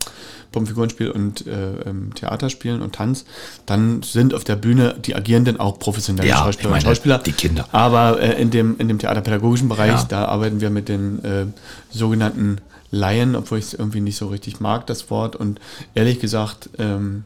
Puppenfigurenspiel 0.53 1.11
und 1.11 1.47
äh, 1.47 1.81
ähm, 1.87 2.15
Theaterspielen 2.15 2.83
und 2.83 2.95
Tanz, 2.95 3.25
dann 3.67 4.03
sind 4.03 4.35
auf 4.35 4.45
der 4.45 4.57
Bühne 4.57 4.97
die 5.05 5.15
Agierenden 5.15 5.59
auch 5.59 5.79
professionelle 5.79 6.29
Ja, 6.29 6.37
Schauspieler 6.39 6.69
ich 6.69 6.71
meine, 6.71 6.79
und 6.85 6.85
Schauspieler. 6.97 7.19
die 7.19 7.33
Kinder. 7.33 7.69
Aber 7.73 8.21
äh, 8.21 8.41
in, 8.41 8.51
dem, 8.51 8.77
in 8.79 8.89
dem 8.89 8.99
theaterpädagogischen 8.99 9.69
Bereich, 9.69 9.91
Ja. 9.93 10.05
da 10.09 10.25
arbeiten 10.27 10.61
wir 10.61 10.71
mit 10.71 10.89
den 10.89 11.25
äh, 11.25 11.47
sogenannten 11.91 12.59
Laien, 12.91 13.37
obwohl 13.37 13.59
ich 13.59 13.67
es 13.67 13.75
irgendwie 13.75 14.01
nicht 14.01 14.17
so 14.17 14.27
richtig 14.29 14.61
mag, 14.61 14.87
das 14.87 15.11
Wort. 15.11 15.35
Und 15.37 15.61
ehrlich 15.95 16.19
gesagt, 16.21 16.69
ähm, 16.79 17.25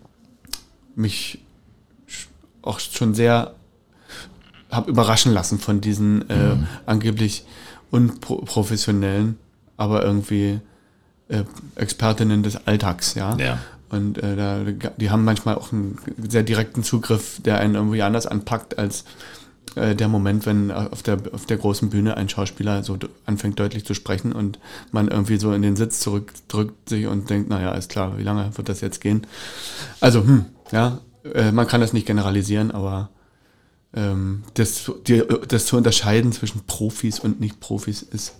mich 0.94 1.38
auch 2.62 2.78
schon 2.80 3.14
sehr 3.14 3.54
habe 4.74 4.90
überraschen 4.90 5.32
lassen 5.32 5.58
von 5.58 5.80
diesen 5.80 6.28
äh, 6.30 6.56
angeblich 6.86 7.44
unprofessionellen, 7.90 9.38
aber 9.76 10.04
irgendwie 10.04 10.60
äh, 11.28 11.44
Expertinnen 11.76 12.42
des 12.42 12.66
Alltags, 12.66 13.14
ja. 13.14 13.36
Ja. 13.36 13.58
Und 13.90 14.18
äh, 14.18 14.34
da, 14.34 14.90
die 14.96 15.10
haben 15.10 15.24
manchmal 15.24 15.54
auch 15.54 15.72
einen 15.72 15.98
sehr 16.28 16.42
direkten 16.42 16.82
Zugriff, 16.82 17.40
der 17.44 17.58
einen 17.60 17.76
irgendwie 17.76 18.02
anders 18.02 18.26
anpackt 18.26 18.78
als 18.78 19.04
äh, 19.76 19.94
der 19.94 20.08
Moment, 20.08 20.46
wenn 20.46 20.70
auf 20.70 21.02
der, 21.02 21.18
auf 21.32 21.46
der 21.46 21.56
großen 21.56 21.90
Bühne 21.90 22.16
ein 22.16 22.28
Schauspieler 22.28 22.82
so 22.82 22.98
anfängt 23.26 23.60
deutlich 23.60 23.84
zu 23.84 23.94
sprechen 23.94 24.32
und 24.32 24.58
man 24.90 25.08
irgendwie 25.08 25.36
so 25.36 25.52
in 25.52 25.62
den 25.62 25.76
Sitz 25.76 26.00
zurückdrückt 26.00 26.88
sich 26.88 27.06
und 27.06 27.30
denkt, 27.30 27.48
naja, 27.48 27.72
ist 27.72 27.90
klar, 27.90 28.18
wie 28.18 28.22
lange 28.22 28.50
wird 28.56 28.68
das 28.68 28.80
jetzt 28.80 29.00
gehen? 29.00 29.26
Also, 30.00 30.24
hm, 30.24 30.46
ja, 30.72 30.98
äh, 31.32 31.52
man 31.52 31.66
kann 31.66 31.80
das 31.80 31.92
nicht 31.92 32.06
generalisieren, 32.06 32.70
aber 32.70 33.10
das, 34.54 34.90
die, 35.06 35.22
das 35.46 35.66
zu 35.66 35.76
unterscheiden 35.76 36.32
zwischen 36.32 36.62
Profis 36.66 37.20
und 37.20 37.40
Nicht-Profis 37.40 38.02
ist, 38.02 38.34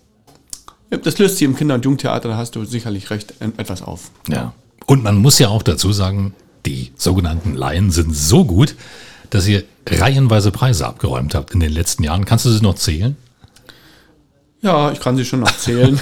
das 0.91 1.19
löst 1.19 1.39
sich 1.39 1.45
im 1.45 1.57
Kinder- 1.57 1.77
und 1.77 1.85
Jugendtheater, 1.85 2.29
da 2.29 2.37
hast 2.37 2.57
du 2.57 2.65
sicherlich 2.65 3.11
recht, 3.11 3.35
etwas 3.41 3.83
auf. 3.83 4.11
Ja. 4.29 4.53
Und 4.87 5.03
man 5.03 5.17
muss 5.17 5.39
ja 5.39 5.49
auch 5.49 5.63
dazu 5.63 5.93
sagen, 5.93 6.35
die 6.67 6.93
sogenannten 6.97 7.55
Laien 7.55 7.91
sind 7.91 8.15
so 8.15 8.45
gut, 8.45 8.75
dass 9.31 9.47
ihr 9.47 9.65
reihenweise 9.89 10.51
Preise 10.51 10.87
abgeräumt 10.87 11.35
habt 11.35 11.53
in 11.53 11.61
den 11.61 11.73
letzten 11.73 12.05
Jahren. 12.05 12.25
Kannst 12.25 12.47
du 12.47 12.51
sie 12.51 12.63
noch 12.63 12.75
zählen? 12.75 13.17
Ja, 14.63 14.93
ich 14.93 15.01
kann 15.01 15.17
sie 15.17 15.25
schon 15.25 15.41
noch 15.41 15.57
zählen. 15.57 16.01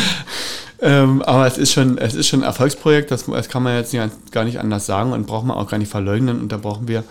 ähm, 0.80 1.22
aber 1.22 1.46
es 1.46 1.58
ist 1.58 1.72
schon, 1.72 1.98
es 1.98 2.14
ist 2.14 2.28
schon 2.28 2.40
ein 2.40 2.46
Erfolgsprojekt, 2.46 3.10
das, 3.10 3.26
das 3.26 3.48
kann 3.48 3.62
man 3.62 3.76
jetzt 3.76 3.92
nicht, 3.92 4.32
gar 4.32 4.44
nicht 4.44 4.60
anders 4.60 4.86
sagen 4.86 5.12
und 5.12 5.26
braucht 5.26 5.46
man 5.46 5.56
auch 5.56 5.68
gar 5.68 5.78
nicht 5.78 5.90
verleugnen. 5.90 6.40
Und 6.40 6.52
da 6.52 6.58
brauchen 6.58 6.86
wir 6.86 7.04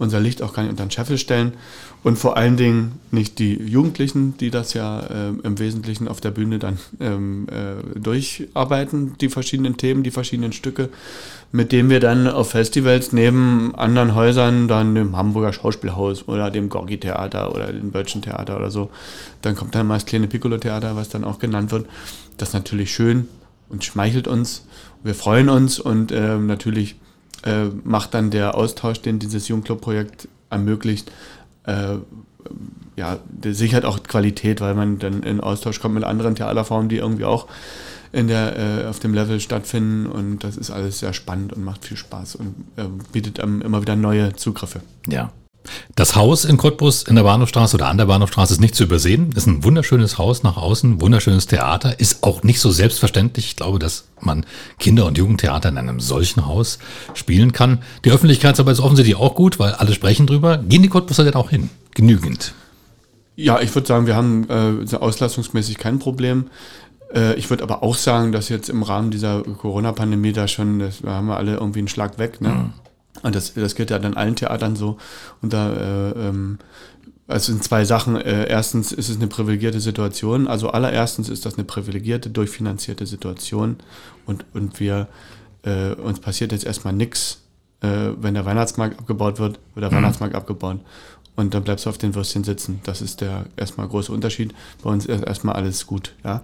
unser 0.00 0.18
Licht 0.18 0.42
auch 0.42 0.54
gar 0.54 0.62
nicht 0.62 0.70
unter 0.70 0.86
den 0.86 0.90
Scheffel 0.90 1.18
stellen. 1.18 1.52
Und 2.02 2.18
vor 2.18 2.38
allen 2.38 2.56
Dingen 2.56 2.92
nicht 3.10 3.38
die 3.38 3.54
Jugendlichen, 3.54 4.34
die 4.38 4.50
das 4.50 4.72
ja 4.72 5.00
äh, 5.00 5.28
im 5.42 5.58
Wesentlichen 5.58 6.08
auf 6.08 6.22
der 6.22 6.30
Bühne 6.30 6.58
dann 6.58 6.78
ähm, 6.98 7.46
äh, 7.50 7.98
durcharbeiten, 7.98 9.16
die 9.20 9.28
verschiedenen 9.28 9.76
Themen, 9.76 10.02
die 10.02 10.10
verschiedenen 10.10 10.52
Stücke, 10.52 10.88
mit 11.52 11.70
denen 11.70 11.90
wir 11.90 12.00
dann 12.00 12.26
auf 12.26 12.50
Festivals 12.52 13.12
neben 13.12 13.74
anderen 13.74 14.14
Häusern, 14.14 14.68
dann 14.68 14.94
dem 14.94 15.16
Hamburger 15.16 15.52
Schauspielhaus 15.52 16.26
oder 16.26 16.50
dem 16.50 16.70
Gorgi-Theater 16.70 17.54
oder 17.54 17.70
dem 17.70 17.92
Deutschen 17.92 18.22
Theater 18.22 18.56
oder 18.56 18.70
so, 18.70 18.88
dann 19.42 19.54
kommt 19.54 19.74
dann 19.74 19.86
mal 19.86 19.96
das 19.96 20.06
kleine 20.06 20.28
Piccolo-Theater, 20.28 20.96
was 20.96 21.10
dann 21.10 21.24
auch 21.24 21.38
genannt 21.38 21.72
wird. 21.72 21.86
Das 22.38 22.48
ist 22.48 22.54
natürlich 22.54 22.90
schön 22.90 23.28
und 23.68 23.84
schmeichelt 23.84 24.26
uns. 24.26 24.64
Wir 25.04 25.14
freuen 25.14 25.50
uns 25.50 25.78
und 25.78 26.10
äh, 26.10 26.38
natürlich 26.38 26.96
äh, 27.44 27.66
macht 27.84 28.14
dann 28.14 28.30
der 28.30 28.54
Austausch, 28.54 29.00
den 29.00 29.18
dieses 29.18 29.48
Jungclub-Projekt 29.48 30.28
ermöglicht, 30.50 31.10
äh, 31.64 31.96
ja, 32.96 33.18
sichert 33.42 33.84
auch 33.84 34.02
Qualität, 34.02 34.60
weil 34.60 34.74
man 34.74 34.98
dann 34.98 35.22
in 35.22 35.40
Austausch 35.40 35.80
kommt 35.80 35.94
mit 35.94 36.04
anderen 36.04 36.34
Theaterformen, 36.34 36.88
die 36.88 36.96
irgendwie 36.96 37.24
auch 37.24 37.46
in 38.12 38.26
der, 38.26 38.58
äh, 38.58 38.86
auf 38.86 38.98
dem 38.98 39.14
Level 39.14 39.40
stattfinden 39.40 40.06
und 40.06 40.42
das 40.42 40.56
ist 40.56 40.70
alles 40.70 40.98
sehr 40.98 41.12
spannend 41.12 41.52
und 41.52 41.64
macht 41.64 41.84
viel 41.84 41.96
Spaß 41.96 42.34
und 42.36 42.54
äh, 42.76 42.84
bietet 43.12 43.40
einem 43.40 43.62
immer 43.62 43.80
wieder 43.80 43.96
neue 43.96 44.34
Zugriffe. 44.34 44.80
Ja. 45.06 45.32
Das 45.94 46.16
Haus 46.16 46.44
in 46.44 46.56
Cottbus 46.56 47.02
in 47.02 47.16
der 47.16 47.22
Bahnhofstraße 47.22 47.76
oder 47.76 47.88
an 47.88 47.98
der 47.98 48.06
Bahnhofstraße 48.06 48.54
ist 48.54 48.60
nicht 48.60 48.74
zu 48.74 48.84
übersehen. 48.84 49.32
Ist 49.32 49.46
ein 49.46 49.62
wunderschönes 49.64 50.18
Haus 50.18 50.42
nach 50.42 50.56
außen, 50.56 51.00
wunderschönes 51.00 51.46
Theater. 51.46 52.00
Ist 52.00 52.22
auch 52.22 52.42
nicht 52.42 52.60
so 52.60 52.70
selbstverständlich. 52.70 53.46
Ich 53.46 53.56
glaube, 53.56 53.78
dass 53.78 54.08
man 54.20 54.46
Kinder- 54.78 55.06
und 55.06 55.18
Jugendtheater 55.18 55.68
in 55.68 55.78
einem 55.78 56.00
solchen 56.00 56.46
Haus 56.46 56.78
spielen 57.14 57.52
kann. 57.52 57.82
Die 58.04 58.10
Öffentlichkeitsarbeit 58.10 58.74
ist 58.74 58.80
offensichtlich 58.80 59.16
auch 59.16 59.34
gut, 59.34 59.58
weil 59.58 59.72
alle 59.72 59.92
sprechen 59.92 60.26
drüber. 60.26 60.58
Gehen 60.58 60.82
die 60.82 60.88
Cottbuser 60.88 61.24
denn 61.24 61.34
auch 61.34 61.50
hin? 61.50 61.68
Genügend? 61.94 62.54
Ja, 63.36 63.60
ich 63.60 63.74
würde 63.74 63.86
sagen, 63.86 64.06
wir 64.06 64.16
haben 64.16 64.46
äh, 64.48 64.96
auslastungsmäßig 64.96 65.78
kein 65.78 65.98
Problem. 65.98 66.46
Äh, 67.14 67.34
ich 67.34 67.50
würde 67.50 67.62
aber 67.62 67.82
auch 67.82 67.94
sagen, 67.94 68.32
dass 68.32 68.48
jetzt 68.48 68.68
im 68.68 68.82
Rahmen 68.82 69.10
dieser 69.10 69.42
Corona-Pandemie 69.42 70.32
da 70.32 70.48
schon, 70.48 70.78
das, 70.78 71.00
da 71.02 71.12
haben 71.12 71.26
wir 71.26 71.36
alle 71.36 71.54
irgendwie 71.54 71.80
einen 71.80 71.88
Schlag 71.88 72.18
weg. 72.18 72.40
Ne? 72.40 72.48
Mhm. 72.48 72.72
Und 73.22 73.34
das, 73.34 73.54
das 73.54 73.74
geht 73.74 73.90
ja 73.90 73.98
dann 73.98 74.14
allen 74.14 74.36
Theatern 74.36 74.76
so. 74.76 74.98
Und 75.42 75.52
da, 75.52 75.72
äh, 75.72 76.28
ähm, 76.28 76.58
also 77.26 77.52
sind 77.52 77.62
zwei 77.62 77.84
Sachen. 77.84 78.16
Äh, 78.16 78.48
erstens 78.48 78.92
ist 78.92 79.08
es 79.08 79.16
eine 79.16 79.26
privilegierte 79.26 79.80
Situation. 79.80 80.48
Also 80.48 80.70
allererstens 80.70 81.28
ist 81.28 81.46
das 81.46 81.54
eine 81.54 81.64
privilegierte, 81.64 82.30
durchfinanzierte 82.30 83.06
Situation. 83.06 83.76
Und, 84.26 84.44
und 84.54 84.80
wir, 84.80 85.08
äh, 85.62 85.92
uns 85.92 86.20
passiert 86.20 86.52
jetzt 86.52 86.64
erstmal 86.64 86.94
nichts, 86.94 87.42
äh, 87.82 88.10
wenn 88.20 88.34
der 88.34 88.44
Weihnachtsmarkt 88.44 88.98
abgebaut 88.98 89.38
wird, 89.38 89.58
wird 89.74 89.84
der 89.84 89.90
mhm. 89.90 89.96
Weihnachtsmarkt 89.96 90.34
abgebaut. 90.34 90.80
Und 91.36 91.54
dann 91.54 91.62
bleibst 91.62 91.86
du 91.86 91.90
auf 91.90 91.98
den 91.98 92.14
Würstchen 92.14 92.44
sitzen. 92.44 92.80
Das 92.84 93.00
ist 93.00 93.20
der 93.20 93.46
erstmal 93.56 93.88
große 93.88 94.12
Unterschied. 94.12 94.54
Bei 94.82 94.90
uns 94.90 95.06
ist 95.06 95.24
erstmal 95.24 95.54
alles 95.54 95.86
gut. 95.86 96.14
Ja? 96.24 96.42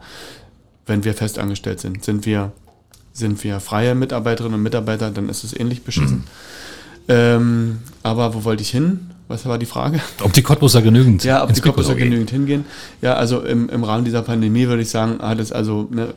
Wenn 0.87 1.05
wir 1.05 1.15
festangestellt 1.15 1.81
sind, 1.81 2.05
sind 2.05 2.27
wir 2.27 2.53
sind 3.17 3.43
wir 3.45 3.61
freie 3.61 3.95
Mitarbeiterinnen 3.95 4.55
und 4.55 4.63
Mitarbeiter, 4.63 5.11
dann 5.11 5.29
ist 5.29 5.45
es 5.45 5.59
ähnlich 5.59 5.83
beschissen. 5.83 6.19
Mhm. 6.19 6.25
Ähm, 7.09 7.79
aber 8.03 8.35
wo 8.35 8.45
wollte 8.45 8.63
ich 8.63 8.71
hin? 8.71 9.11
Was 9.29 9.47
war 9.47 9.59
die 9.59 9.67
Frage? 9.67 10.01
Ob 10.23 10.33
die 10.33 10.43
Cottbuser 10.43 10.83
genügend 10.83 11.25
Ja, 11.25 11.43
ob 11.43 11.53
die 11.53 11.61
Cottbuser 11.61 11.95
genügend 11.95 12.31
hingehen. 12.31 12.65
Ja, 13.03 13.15
also 13.15 13.41
im, 13.41 13.69
im 13.69 13.83
Rahmen 13.83 14.05
dieser 14.05 14.23
Pandemie 14.23 14.69
würde 14.69 14.83
ich 14.83 14.91
sagen, 14.91 15.19
hat 15.21 15.41
es 15.41 15.51
also, 15.51 15.89
ne, 15.91 16.15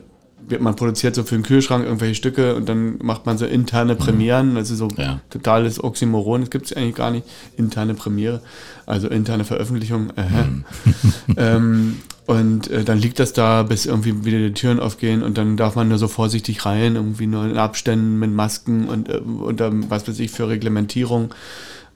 man 0.58 0.76
produziert 0.76 1.14
so 1.14 1.22
für 1.22 1.36
den 1.36 1.42
Kühlschrank 1.42 1.84
irgendwelche 1.84 2.14
Stücke 2.16 2.54
und 2.56 2.68
dann 2.68 2.98
macht 3.02 3.26
man 3.26 3.38
so 3.38 3.46
interne 3.46 3.94
Premieren. 3.94 4.56
Das 4.56 4.70
ist 4.70 4.78
so 4.78 4.88
ja. 4.96 5.20
totales 5.30 5.82
Oxymoron. 5.82 6.42
Das 6.42 6.50
gibt 6.50 6.66
es 6.66 6.72
eigentlich 6.72 6.96
gar 6.96 7.10
nicht. 7.10 7.24
Interne 7.56 7.94
Premiere, 7.94 8.42
also 8.86 9.08
interne 9.08 9.44
Veröffentlichung. 9.44 10.10
Äh, 10.16 10.22
mhm. 10.22 10.64
ähm, 11.36 11.96
und 12.30 12.70
äh, 12.70 12.84
dann 12.84 12.98
liegt 12.98 13.18
das 13.18 13.32
da, 13.32 13.64
bis 13.64 13.86
irgendwie 13.86 14.24
wieder 14.24 14.38
die 14.38 14.52
Türen 14.52 14.78
aufgehen 14.78 15.24
und 15.24 15.36
dann 15.36 15.56
darf 15.56 15.74
man 15.74 15.88
nur 15.88 15.98
so 15.98 16.06
vorsichtig 16.06 16.64
rein, 16.64 16.94
irgendwie 16.94 17.26
nur 17.26 17.44
in 17.44 17.56
Abständen 17.56 18.20
mit 18.20 18.30
Masken 18.30 18.86
und 18.86 19.08
äh, 19.08 19.16
unter 19.16 19.72
was 19.90 20.06
weiß 20.06 20.20
ich 20.20 20.30
für 20.30 20.48
Reglementierung. 20.48 21.34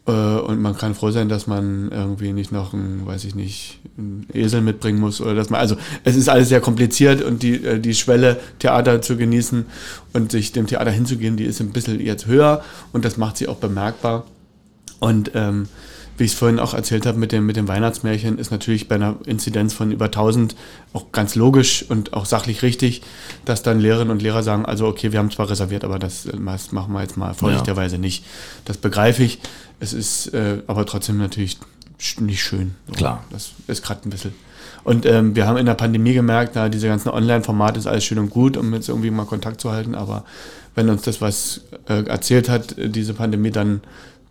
Äh, 0.08 0.10
und 0.10 0.60
man 0.60 0.76
kann 0.76 0.96
froh 0.96 1.12
sein, 1.12 1.28
dass 1.28 1.46
man 1.46 1.88
irgendwie 1.92 2.32
nicht 2.32 2.50
noch 2.50 2.72
ein, 2.72 3.06
weiß 3.06 3.22
ich 3.26 3.36
nicht, 3.36 3.78
einen 3.96 4.26
Esel 4.34 4.60
mitbringen 4.60 4.98
muss 4.98 5.20
oder 5.20 5.36
dass 5.36 5.50
man, 5.50 5.60
also 5.60 5.76
es 6.02 6.16
ist 6.16 6.28
alles 6.28 6.48
sehr 6.48 6.60
kompliziert 6.60 7.22
und 7.22 7.44
die, 7.44 7.64
äh, 7.64 7.78
die 7.78 7.94
Schwelle, 7.94 8.40
Theater 8.58 9.02
zu 9.02 9.16
genießen 9.16 9.66
und 10.14 10.32
sich 10.32 10.50
dem 10.50 10.66
Theater 10.66 10.90
hinzugehen, 10.90 11.36
die 11.36 11.44
ist 11.44 11.60
ein 11.60 11.70
bisschen 11.70 12.00
jetzt 12.00 12.26
höher 12.26 12.64
und 12.92 13.04
das 13.04 13.18
macht 13.18 13.36
sie 13.36 13.46
auch 13.46 13.58
bemerkbar. 13.58 14.26
Und 14.98 15.30
ähm, 15.36 15.68
wie 16.16 16.24
ich 16.24 16.32
es 16.32 16.38
vorhin 16.38 16.58
auch 16.58 16.74
erzählt 16.74 17.06
habe 17.06 17.18
mit 17.18 17.32
dem, 17.32 17.46
mit 17.46 17.56
dem 17.56 17.68
Weihnachtsmärchen, 17.68 18.38
ist 18.38 18.50
natürlich 18.50 18.88
bei 18.88 18.94
einer 18.94 19.16
Inzidenz 19.26 19.74
von 19.74 19.90
über 19.90 20.06
1000 20.06 20.54
auch 20.92 21.10
ganz 21.12 21.34
logisch 21.34 21.84
und 21.88 22.12
auch 22.12 22.26
sachlich 22.26 22.62
richtig, 22.62 23.02
dass 23.44 23.62
dann 23.62 23.80
Lehrerinnen 23.80 24.10
und 24.10 24.22
Lehrer 24.22 24.42
sagen, 24.42 24.64
also 24.64 24.86
okay, 24.86 25.12
wir 25.12 25.18
haben 25.18 25.30
zwar 25.30 25.50
reserviert, 25.50 25.84
aber 25.84 25.98
das, 25.98 26.28
das 26.30 26.72
machen 26.72 26.92
wir 26.92 27.02
jetzt 27.02 27.16
mal 27.16 27.34
vorsichtigerweise 27.34 27.96
ja. 27.96 28.00
nicht. 28.00 28.24
Das 28.64 28.76
begreife 28.76 29.24
ich. 29.24 29.40
Es 29.80 29.92
ist 29.92 30.28
äh, 30.34 30.62
aber 30.66 30.86
trotzdem 30.86 31.18
natürlich 31.18 31.58
nicht 32.20 32.42
schön. 32.42 32.74
So, 32.86 32.94
Klar. 32.94 33.24
Das 33.30 33.52
ist 33.66 33.82
gerade 33.82 34.08
ein 34.08 34.10
bisschen. 34.10 34.34
Und 34.84 35.06
ähm, 35.06 35.34
wir 35.34 35.46
haben 35.46 35.56
in 35.56 35.66
der 35.66 35.74
Pandemie 35.74 36.12
gemerkt, 36.12 36.52
na, 36.54 36.68
diese 36.68 36.86
ganzen 36.86 37.08
Online-Formate 37.08 37.78
ist 37.78 37.86
alles 37.86 38.04
schön 38.04 38.18
und 38.18 38.30
gut, 38.30 38.56
um 38.56 38.72
jetzt 38.74 38.88
irgendwie 38.88 39.10
mal 39.10 39.24
Kontakt 39.24 39.60
zu 39.60 39.72
halten, 39.72 39.94
aber 39.94 40.24
wenn 40.74 40.90
uns 40.90 41.02
das 41.02 41.20
was 41.20 41.62
äh, 41.88 42.04
erzählt 42.04 42.48
hat, 42.48 42.74
diese 42.76 43.14
Pandemie, 43.14 43.50
dann 43.50 43.80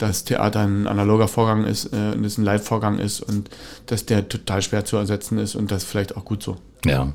dass 0.04 0.26
Theater 0.26 0.60
ein 0.60 0.86
analoger 0.86 1.30
Vorgang 1.30 1.64
ist 1.64 1.94
äh, 1.94 2.14
und 2.14 2.26
es 2.26 2.38
ein 2.38 2.44
Live-Vorgang 2.44 3.00
ist 3.00 3.22
und 3.22 3.50
dass 3.86 4.06
der 4.06 4.28
total 4.28 4.62
schwer 4.62 4.84
zu 4.84 4.98
ersetzen 4.98 5.38
ist 5.38 5.56
und 5.56 5.72
das 5.72 5.86
vielleicht 5.86 6.18
auch 6.18 6.26
gut 6.26 6.44
so. 6.44 6.58
Ja. 6.86 7.14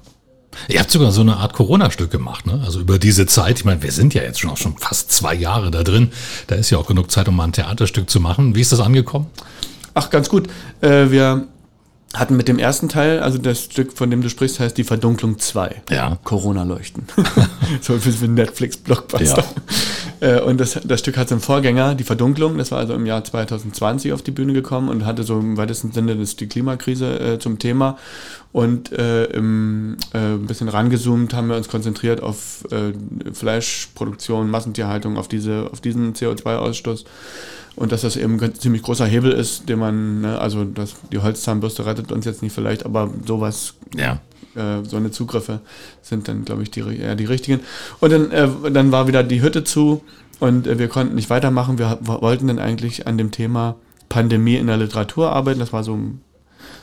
Ihr 0.68 0.80
habt 0.80 0.90
sogar 0.90 1.12
so 1.12 1.21
eine 1.21 1.37
Art 1.37 1.52
Corona-Stück 1.52 2.11
gemacht, 2.11 2.47
ne? 2.47 2.62
Also 2.64 2.80
über 2.80 2.99
diese 2.99 3.26
Zeit, 3.26 3.59
ich 3.59 3.64
meine, 3.66 3.83
wir 3.83 3.92
sind 3.92 4.14
ja 4.14 4.23
jetzt 4.23 4.40
schon 4.40 4.49
auch 4.49 4.57
schon 4.57 4.78
fast 4.78 5.12
zwei 5.12 5.35
Jahre 5.35 5.71
da 5.71 5.83
drin. 5.83 6.11
Da 6.47 6.54
ist 6.54 6.71
ja 6.71 6.78
auch 6.78 6.87
genug 6.87 7.11
Zeit, 7.11 7.28
um 7.28 7.37
mal 7.37 7.45
ein 7.45 7.52
Theaterstück 7.52 8.09
zu 8.09 8.18
machen. 8.21 8.54
Wie 8.54 8.62
ist 8.62 8.73
das 8.73 8.80
angekommen? 8.80 9.26
Ach, 9.92 10.09
ganz 10.09 10.30
gut. 10.30 10.49
Äh, 10.80 11.11
wir 11.11 11.47
hatten 12.14 12.38
mit 12.38 12.49
dem 12.49 12.59
ersten 12.59 12.88
Teil, 12.88 13.21
also 13.21 13.37
das 13.37 13.64
Stück, 13.64 13.92
von 13.92 14.11
dem 14.11 14.23
du 14.23 14.30
sprichst, 14.30 14.61
heißt 14.61 14.78
Die 14.78 14.85
Verdunklung 14.85 15.38
2. 15.38 15.83
Ja. 15.90 16.18
Corona-Leuchten. 16.25 17.07
so 17.83 17.99
für 17.99 18.26
Netflix-Blockbuster. 18.26 19.42
Ja. 19.42 19.45
Äh, 20.21 20.41
und 20.41 20.59
das, 20.59 20.81
das 20.85 21.01
Stück 21.01 21.17
hat 21.17 21.31
einen 21.31 21.41
Vorgänger, 21.41 21.95
Die 21.95 22.05
Verdunklung, 22.05 22.59
das 22.59 22.71
war 22.71 22.79
also 22.79 22.95
im 22.95 23.07
Jahr 23.07 23.25
2020 23.25 24.13
auf 24.13 24.23
die 24.23 24.31
Bühne 24.31 24.53
gekommen 24.53 24.89
und 24.89 25.05
hatte 25.05 25.23
so 25.23 25.39
im 25.39 25.57
weitesten 25.57 25.93
Sinne 25.93 26.17
das, 26.17 26.37
die 26.37 26.47
Klimakrise 26.47 27.21
äh, 27.21 27.39
zum 27.39 27.59
Thema. 27.59 27.99
Und 28.53 28.93
äh, 28.93 29.25
im, 29.27 29.97
äh, 30.15 30.19
ein 30.19 30.47
bisschen 30.47 30.69
rangezoomt 30.69 31.35
haben 31.35 31.49
wir 31.49 31.57
uns 31.57 31.69
konzentriert 31.69 32.23
auf 32.23 32.65
äh, 32.71 32.93
Fleischproduktion, 33.33 34.51
Massentierhaltung, 34.51 35.19
auf, 35.19 35.29
diese, 35.29 35.69
auf 35.71 35.81
diesen 35.81 36.15
CO2-Ausstoß 36.15 37.05
und 37.79 37.93
dass 37.93 38.01
das 38.01 38.17
eben 38.17 38.43
ein 38.43 38.55
ziemlich 38.57 38.83
großer 38.83 39.07
Hebel 39.07 39.31
ist, 39.31 39.69
den 39.69 39.79
man, 39.79 40.23
ne, 40.23 40.39
also 40.41 40.65
das, 40.65 40.97
die 41.13 41.19
Holzzahnbürste 41.19 41.87
rettet 41.87 42.11
uns 42.11 42.25
jetzt 42.25 42.43
nicht 42.43 42.53
vielleicht, 42.53 42.85
aber 42.85 43.09
sowas, 43.25 43.75
ja. 43.97 44.21
Äh, 44.59 44.85
so 44.85 44.97
eine 44.97 45.11
Zugriffe 45.11 45.61
sind 46.03 46.29
dann, 46.29 46.45
glaube 46.45 46.62
ich, 46.62 46.71
die, 46.71 46.81
eher 46.81 47.17
die 47.17 47.25
richtigen. 47.25 47.61
Und 48.00 48.12
dann, 48.12 48.31
äh, 48.31 48.49
dann 48.71 48.93
war 48.93 49.07
wieder 49.07 49.23
die 49.23 49.43
Hütte 49.43 49.65
zu 49.65 50.03
und 50.41 50.67
äh, 50.67 50.79
wir 50.79 50.88
konnten 50.88 51.15
nicht 51.15 51.31
weitermachen. 51.31 51.79
Wir 51.79 51.99
wollten 52.03 52.49
dann 52.49 52.59
eigentlich 52.59 53.07
an 53.07 53.19
dem 53.19 53.31
Thema 53.31 53.77
Pandemie 54.09 54.57
in 54.57 54.67
der 54.67 54.77
Literatur 54.77 55.33
arbeiten. 55.33 55.61
Das 55.61 55.73
war 55.73 55.85
so 55.85 55.99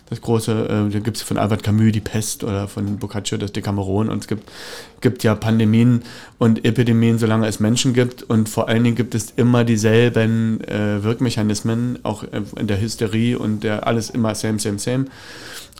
das 0.09 0.21
große, 0.21 0.51
äh, 0.51 0.91
da 0.91 0.99
gibt 0.99 1.17
es 1.17 1.23
von 1.23 1.37
Albert 1.37 1.63
Camus 1.63 1.91
die 1.91 1.99
Pest 1.99 2.43
oder 2.43 2.67
von 2.67 2.97
Boccaccio 2.97 3.37
das 3.37 3.51
Decameron 3.51 4.09
und 4.09 4.19
es 4.19 4.27
gibt, 4.27 4.51
gibt 5.01 5.23
ja 5.23 5.33
Pandemien 5.35 6.03
und 6.37 6.63
Epidemien, 6.63 7.17
solange 7.17 7.47
es 7.47 7.59
Menschen 7.59 7.93
gibt 7.93 8.21
und 8.23 8.47
vor 8.47 8.69
allen 8.69 8.83
Dingen 8.83 8.95
gibt 8.95 9.15
es 9.15 9.31
immer 9.31 9.63
dieselben 9.63 10.61
äh, 10.61 11.03
Wirkmechanismen, 11.03 11.99
auch 12.03 12.23
in 12.55 12.67
der 12.67 12.79
Hysterie 12.79 13.35
und 13.35 13.63
der 13.63 13.87
alles 13.87 14.09
immer 14.09 14.35
same, 14.35 14.59
same, 14.59 14.79
same. 14.79 15.05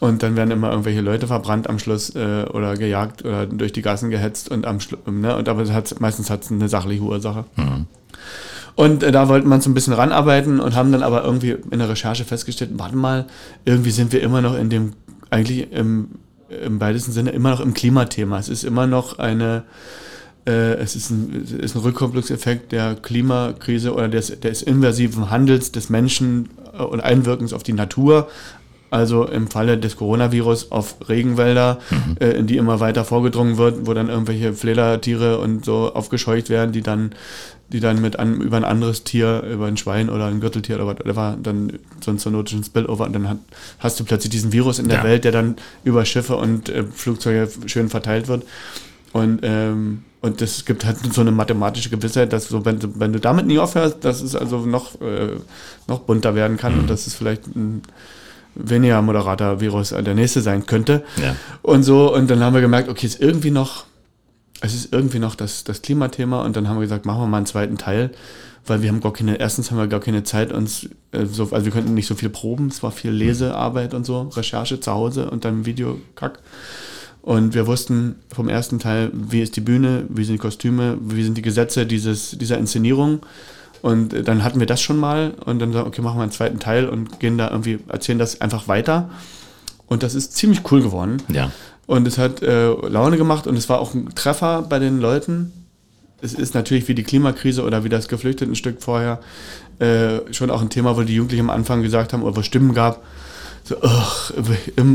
Und 0.01 0.23
dann 0.23 0.35
werden 0.35 0.51
immer 0.51 0.71
irgendwelche 0.71 0.99
Leute 0.99 1.27
verbrannt 1.27 1.69
am 1.69 1.79
Schluss 1.79 2.13
äh, 2.15 2.45
oder 2.51 2.75
gejagt 2.75 3.23
oder 3.23 3.45
durch 3.45 3.71
die 3.71 3.81
Gassen 3.81 4.09
gehetzt 4.09 4.49
und 4.49 4.65
am 4.65 4.81
Schluss, 4.81 4.99
ne? 5.07 5.37
Und 5.37 5.47
aber 5.47 5.65
hat's, 5.73 5.99
meistens 6.01 6.29
hat 6.29 6.43
es 6.43 6.51
eine 6.51 6.67
sachliche 6.67 7.01
Ursache. 7.01 7.45
Mhm. 7.55 7.85
Und 8.75 9.03
äh, 9.03 9.11
da 9.11 9.29
wollten 9.29 9.47
wir 9.47 9.55
uns 9.55 9.63
so 9.63 9.69
ein 9.69 9.73
bisschen 9.73 9.93
ranarbeiten 9.93 10.59
und 10.59 10.75
haben 10.75 10.91
dann 10.91 11.03
aber 11.03 11.23
irgendwie 11.23 11.55
in 11.71 11.79
der 11.79 11.89
Recherche 11.89 12.25
festgestellt, 12.25 12.71
warte 12.75 12.95
mal, 12.95 13.25
irgendwie 13.63 13.91
sind 13.91 14.11
wir 14.11 14.21
immer 14.21 14.41
noch 14.41 14.57
in 14.57 14.69
dem, 14.69 14.93
eigentlich 15.29 15.71
im, 15.71 16.09
im 16.49 16.79
weitesten 16.79 17.11
Sinne 17.11 17.31
immer 17.31 17.51
noch 17.51 17.61
im 17.61 17.73
Klimathema. 17.73 18.37
Es 18.37 18.49
ist 18.49 18.63
immer 18.63 18.85
noch 18.85 19.17
eine, 19.17 19.63
äh, 20.45 20.73
es 20.75 20.95
ist 20.95 21.09
ein, 21.09 21.45
ist 21.59 21.75
ein 21.75 21.81
Rückkopplungseffekt 21.81 22.71
der 22.71 22.95
Klimakrise 22.95 23.93
oder 23.93 24.09
des, 24.09 24.39
des 24.39 24.61
invasiven 24.61 25.29
Handels 25.29 25.71
des 25.71 25.89
Menschen 25.89 26.49
äh, 26.77 26.83
und 26.83 26.99
Einwirkens 27.01 27.53
auf 27.53 27.63
die 27.63 27.73
Natur 27.73 28.27
Also 28.91 29.25
im 29.27 29.47
Falle 29.47 29.77
des 29.77 29.97
Coronavirus 29.97 30.71
auf 30.71 30.95
Regenwälder, 31.09 31.79
mhm. 31.89 32.17
äh, 32.19 32.31
in 32.31 32.47
die 32.47 32.55
immer 32.55 32.79
weiter 32.79 33.03
vorgedrungen 33.03 33.57
wird, 33.57 33.87
wo 33.87 33.93
dann 33.93 34.09
irgendwelche 34.09 34.53
Fledertiere 34.53 35.39
und 35.39 35.65
so 35.65 35.93
aufgescheucht 35.93 36.49
werden, 36.49 36.71
die 36.71 36.81
dann, 36.81 37.11
die 37.69 37.79
dann 37.79 38.01
mit 38.01 38.19
einem, 38.19 38.41
über 38.41 38.57
ein 38.57 38.63
anderes 38.63 39.03
Tier, 39.03 39.41
über 39.41 39.65
ein 39.65 39.77
Schwein 39.77 40.09
oder 40.09 40.25
ein 40.25 40.39
Gürteltier 40.39 40.75
oder 40.75 40.85
whatever, 40.87 41.37
dann 41.41 41.79
so 41.99 42.11
einen 42.11 42.19
zoonotischen 42.19 42.63
Spillover 42.63 43.05
und 43.05 43.13
dann 43.13 43.27
hat, 43.27 43.37
hast 43.79 43.99
du 43.99 44.03
plötzlich 44.03 44.29
diesen 44.29 44.51
Virus 44.51 44.79
in 44.79 44.87
der 44.87 44.99
ja. 44.99 45.03
Welt, 45.03 45.23
der 45.23 45.31
dann 45.31 45.55
über 45.83 46.05
Schiffe 46.05 46.35
und 46.35 46.69
äh, 46.69 46.83
Flugzeuge 46.83 47.49
schön 47.65 47.89
verteilt 47.89 48.27
wird. 48.27 48.43
Und, 49.13 49.39
ähm, 49.43 50.03
und 50.21 50.41
es 50.41 50.65
gibt 50.65 50.85
halt 50.85 50.97
so 51.11 51.21
eine 51.21 51.31
mathematische 51.31 51.89
Gewissheit, 51.89 52.33
dass 52.33 52.49
so, 52.49 52.65
wenn, 52.65 52.79
wenn 52.99 53.13
du 53.13 53.19
damit 53.19 53.47
nie 53.47 53.57
aufhörst, 53.57 54.03
dass 54.03 54.21
es 54.21 54.35
also 54.35 54.59
noch, 54.65 54.99
äh, 55.01 55.37
noch 55.87 56.01
bunter 56.01 56.35
werden 56.35 56.57
kann 56.57 56.73
mhm. 56.73 56.81
und 56.81 56.89
dass 56.89 57.07
es 57.07 57.15
vielleicht 57.15 57.47
ein 57.55 57.81
weniger 58.55 59.01
moderater 59.01 59.59
Virus 59.59 59.89
der 59.89 60.13
nächste 60.15 60.41
sein 60.41 60.65
könnte. 60.65 61.03
Ja. 61.21 61.35
Und 61.61 61.83
so, 61.83 62.13
und 62.13 62.29
dann 62.29 62.41
haben 62.41 62.53
wir 62.53 62.61
gemerkt, 62.61 62.89
okay, 62.89 63.05
es 63.05 63.15
ist 63.15 63.21
irgendwie 63.21 63.51
noch, 63.51 63.85
es 64.61 64.73
ist 64.73 64.93
irgendwie 64.93 65.19
noch 65.19 65.35
das, 65.35 65.63
das 65.63 65.81
Klimathema 65.81 66.43
und 66.43 66.55
dann 66.55 66.67
haben 66.67 66.77
wir 66.77 66.81
gesagt, 66.81 67.05
machen 67.05 67.21
wir 67.21 67.27
mal 67.27 67.37
einen 67.37 67.45
zweiten 67.45 67.77
Teil, 67.77 68.11
weil 68.65 68.81
wir 68.81 68.89
haben 68.89 69.01
gar 69.01 69.13
keine, 69.13 69.39
erstens 69.39 69.69
haben 69.69 69.77
wir 69.77 69.87
gar 69.87 69.99
keine 69.99 70.23
Zeit 70.23 70.51
uns, 70.51 70.89
äh, 71.11 71.25
so, 71.25 71.49
also 71.51 71.65
wir 71.65 71.71
könnten 71.71 71.93
nicht 71.93 72.07
so 72.07 72.15
viel 72.15 72.29
proben, 72.29 72.67
es 72.67 72.81
war 72.81 72.91
viel 72.91 73.11
Lesearbeit 73.11 73.93
und 73.93 74.05
so, 74.05 74.21
Recherche 74.35 74.79
zu 74.79 74.91
Hause 74.91 75.29
und 75.29 75.45
dann 75.45 75.65
Videokack. 75.65 76.39
Und 77.21 77.55
wir 77.55 77.65
wussten 77.65 78.17
vom 78.31 78.49
ersten 78.49 78.77
Teil, 78.77 79.09
wie 79.13 79.41
ist 79.41 79.55
die 79.55 79.61
Bühne, 79.61 80.05
wie 80.09 80.23
sind 80.23 80.35
die 80.35 80.39
Kostüme, 80.39 80.99
wie 81.01 81.23
sind 81.23 81.35
die 81.35 81.41
Gesetze 81.41 81.87
dieses, 81.87 82.37
dieser 82.37 82.59
Inszenierung. 82.59 83.21
Und 83.81 84.27
dann 84.27 84.43
hatten 84.43 84.59
wir 84.59 84.67
das 84.67 84.79
schon 84.79 84.97
mal 84.97 85.33
und 85.43 85.57
dann 85.57 85.73
sagen, 85.73 85.87
okay, 85.87 86.03
machen 86.03 86.19
wir 86.19 86.23
einen 86.23 86.31
zweiten 86.31 86.59
Teil 86.59 86.87
und 86.87 87.19
gehen 87.19 87.39
da 87.39 87.49
irgendwie, 87.49 87.79
erzählen 87.87 88.19
das 88.19 88.41
einfach 88.41 88.67
weiter. 88.67 89.09
Und 89.87 90.03
das 90.03 90.13
ist 90.13 90.35
ziemlich 90.35 90.71
cool 90.71 90.83
geworden. 90.83 91.17
Ja. 91.29 91.51
Und 91.87 92.07
es 92.07 92.17
hat 92.17 92.41
äh, 92.41 92.67
Laune 92.67 93.17
gemacht 93.17 93.47
und 93.47 93.57
es 93.57 93.69
war 93.69 93.79
auch 93.79 93.93
ein 93.93 94.13
Treffer 94.15 94.63
bei 94.63 94.79
den 94.79 94.99
Leuten. 94.99 95.53
Es 96.21 96.33
ist 96.33 96.55
natürlich 96.55 96.87
wie 96.87 96.95
die 96.95 97.03
Klimakrise 97.03 97.63
oder 97.63 97.83
wie 97.83 97.89
das 97.89 98.07
Geflüchtetenstück 98.07 98.81
vorher 98.81 99.19
äh, 99.79 100.33
schon 100.33 100.49
auch 100.49 100.61
ein 100.61 100.69
Thema, 100.69 100.97
wo 100.97 101.03
die 101.03 101.15
Jugendlichen 101.15 101.45
am 101.45 101.49
Anfang 101.49 101.83
gesagt 101.83 102.13
haben 102.13 102.23
oder 102.23 102.37
wo 102.37 102.41
Stimmen 102.41 102.73
gab, 102.73 103.03
so, 103.67 103.77
ach, 103.81 104.31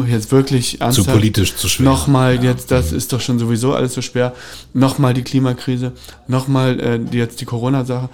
jetzt 0.06 0.30
wirklich 0.30 0.80
ernsthaft. 0.80 1.09
Zu 1.09 1.12
politisch, 1.12 1.56
zu 1.56 1.68
schwer. 1.68 1.87
Nochmal, 1.87 2.37
ja. 2.37 2.52
jetzt, 2.52 2.70
das 2.70 2.92
ist 2.92 3.12
doch 3.12 3.20
schon 3.20 3.40
sowieso 3.40 3.75
alles 3.75 3.94
so 3.94 4.00
schwer. 4.00 4.32
Nochmal 4.75 5.12
die 5.12 5.23
Klimakrise, 5.23 5.92
nochmal 6.28 6.78
äh, 6.78 7.00
jetzt 7.16 7.40
die 7.40 7.47
Corona-Sache. 7.47 8.09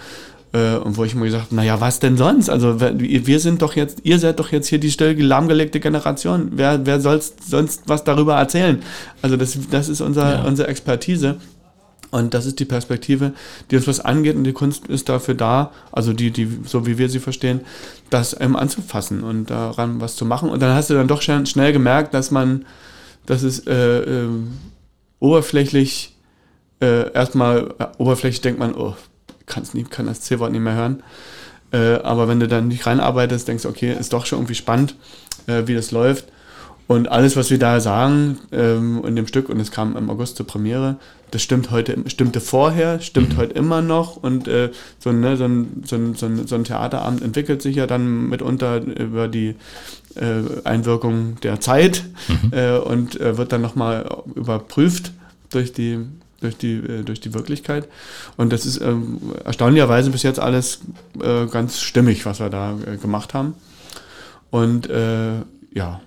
Äh, 0.57 0.77
und 0.79 0.97
wo 0.97 1.05
ich 1.05 1.15
mir 1.15 1.27
gesagt 1.27 1.47
habe, 1.47 1.55
naja, 1.55 1.81
was 1.81 2.01
denn 2.01 2.17
sonst? 2.17 2.49
Also 2.49 2.81
wir 2.81 3.41
sind 3.41 3.61
doch 3.61 3.77
jetzt, 3.77 4.01
ihr 4.05 4.19
seid 4.19 4.41
doch 4.41 4.53
jetzt 4.53 4.69
hier 4.69 4.79
die 4.79 4.91
still 4.91 5.21
lahmgelegte 5.23 5.81
Generation. 5.81 6.53
Wer, 6.53 6.87
wer 6.87 7.01
soll 7.01 7.21
sonst 7.47 7.83
was 7.87 8.05
darüber 8.05 8.37
erzählen? 8.37 8.83
Also 9.21 9.37
das, 9.37 9.59
das 9.71 9.91
ist 9.91 10.01
unser, 10.01 10.37
ja. 10.37 10.45
unsere 10.45 10.69
Expertise. 10.69 11.37
Und 12.11 12.33
das 12.33 12.47
ist 12.47 12.59
die 12.61 12.65
Perspektive, 12.65 13.33
die 13.71 13.77
uns 13.77 13.87
was 13.87 14.01
angeht 14.01 14.37
und 14.37 14.45
die 14.45 14.55
Kunst 14.55 14.87
ist 14.87 15.09
dafür 15.11 15.35
da, 15.35 15.73
also 15.93 16.13
die, 16.15 16.31
die, 16.31 16.49
so 16.65 16.87
wie 16.87 16.97
wir 16.97 17.11
sie 17.11 17.19
verstehen, 17.19 17.61
das 18.09 18.35
ähm, 18.41 18.57
anzufassen 18.57 19.25
und 19.25 19.51
daran 19.51 20.01
was 20.01 20.17
zu 20.17 20.25
machen. 20.25 20.49
Und 20.49 20.63
dann 20.63 20.75
hast 20.75 20.89
du 20.89 20.95
dann 20.95 21.09
doch 21.09 21.21
schnell, 21.21 21.45
schnell 21.47 21.73
gemerkt, 21.73 22.15
dass 22.15 22.31
man, 22.31 22.65
dass 23.27 23.43
es 23.43 23.67
äh, 23.67 23.75
äh, 23.75 24.29
oberflächlich, 25.19 26.17
äh, 26.81 27.13
erstmal 27.13 27.75
äh, 27.79 27.87
oberflächlich 27.99 28.41
denkt 28.41 28.61
man, 28.61 28.75
oh, 28.75 28.95
kann's 29.47 29.75
nie, 29.75 29.85
kann 29.85 30.07
das 30.07 30.21
C-Wort 30.21 30.53
nicht 30.53 30.61
mehr 30.61 30.75
hören. 30.75 31.03
Äh, 31.73 32.01
aber 32.03 32.29
wenn 32.29 32.41
du 32.41 32.49
dann 32.49 32.69
nicht 32.69 32.87
reinarbeitest, 32.87 33.49
denkst 33.49 33.65
du, 33.65 33.69
okay, 33.69 33.97
ist 33.99 34.13
doch 34.13 34.27
schon 34.27 34.39
irgendwie 34.39 34.55
spannend, 34.55 34.97
äh, 35.47 35.63
wie 35.67 35.75
das 35.75 35.91
läuft. 35.91 36.27
Und 36.89 37.09
alles, 37.09 37.35
was 37.35 37.51
wir 37.51 37.59
da 37.59 37.81
sagen 37.81 38.39
ähm, 38.53 39.03
in 39.05 39.17
dem 39.17 39.27
Stück, 39.27 39.49
und 39.49 39.59
es 39.59 39.73
kam 39.73 39.97
im 39.97 40.09
August 40.09 40.37
zur 40.37 40.47
Premiere, 40.47 40.97
das 41.33 41.43
stimmt 41.43 41.73
heute, 41.73 41.99
stimmte 42.07 42.41
vorher, 42.41 43.01
stimmt 43.01 43.33
mhm. 43.33 43.37
heute 43.39 43.55
immer 43.55 43.83
noch. 43.83 44.17
Und 44.17 44.47
äh, 44.47 44.71
so, 45.01 45.11
ne, 45.11 45.37
so, 45.37 45.45
ein, 45.47 45.83
so, 45.85 45.97
ein, 45.97 46.15
so, 46.15 46.27
ein, 46.27 46.47
so 46.47 46.55
ein 46.55 46.63
Theaterabend 46.63 47.23
entwickelt 47.23 47.61
sich 47.61 47.75
ja 47.75 47.89
dann 47.89 48.29
mitunter 48.29 48.81
über 48.81 49.27
die 49.27 49.57
äh, 50.15 50.43
Einwirkung 50.63 51.39
der 51.43 51.59
Zeit 51.61 52.05
mhm. 52.29 52.53
äh, 52.53 52.79
und 52.79 53.21
äh, 53.21 53.37
wird 53.37 53.51
dann 53.51 53.63
nochmal 53.63 54.23
überprüft 54.37 55.11
durch 55.51 55.73
die, 55.73 55.99
durch, 56.41 56.57
die, 56.57 56.75
äh, 56.75 57.03
durch 57.03 57.21
die 57.21 57.35
Wirklichkeit. 57.35 57.89
Und 58.37 58.53
das 58.53 58.67
ist 58.67 58.81
ähm, 58.81 59.21
erstaunlicherweise 59.45 60.11
bis 60.11 60.23
jetzt 60.23 60.39
alles 60.39 60.81
äh, 61.23 61.47
ganz 61.47 61.81
stimmig, 61.81 62.27
was 62.27 62.41
wir 62.41 62.51
da 62.51 62.77
äh, 62.87 62.97
gemacht 62.97 63.35
haben. 63.35 63.55
Und 64.51 64.89
äh, 64.89 65.37
ja, 65.75 66.01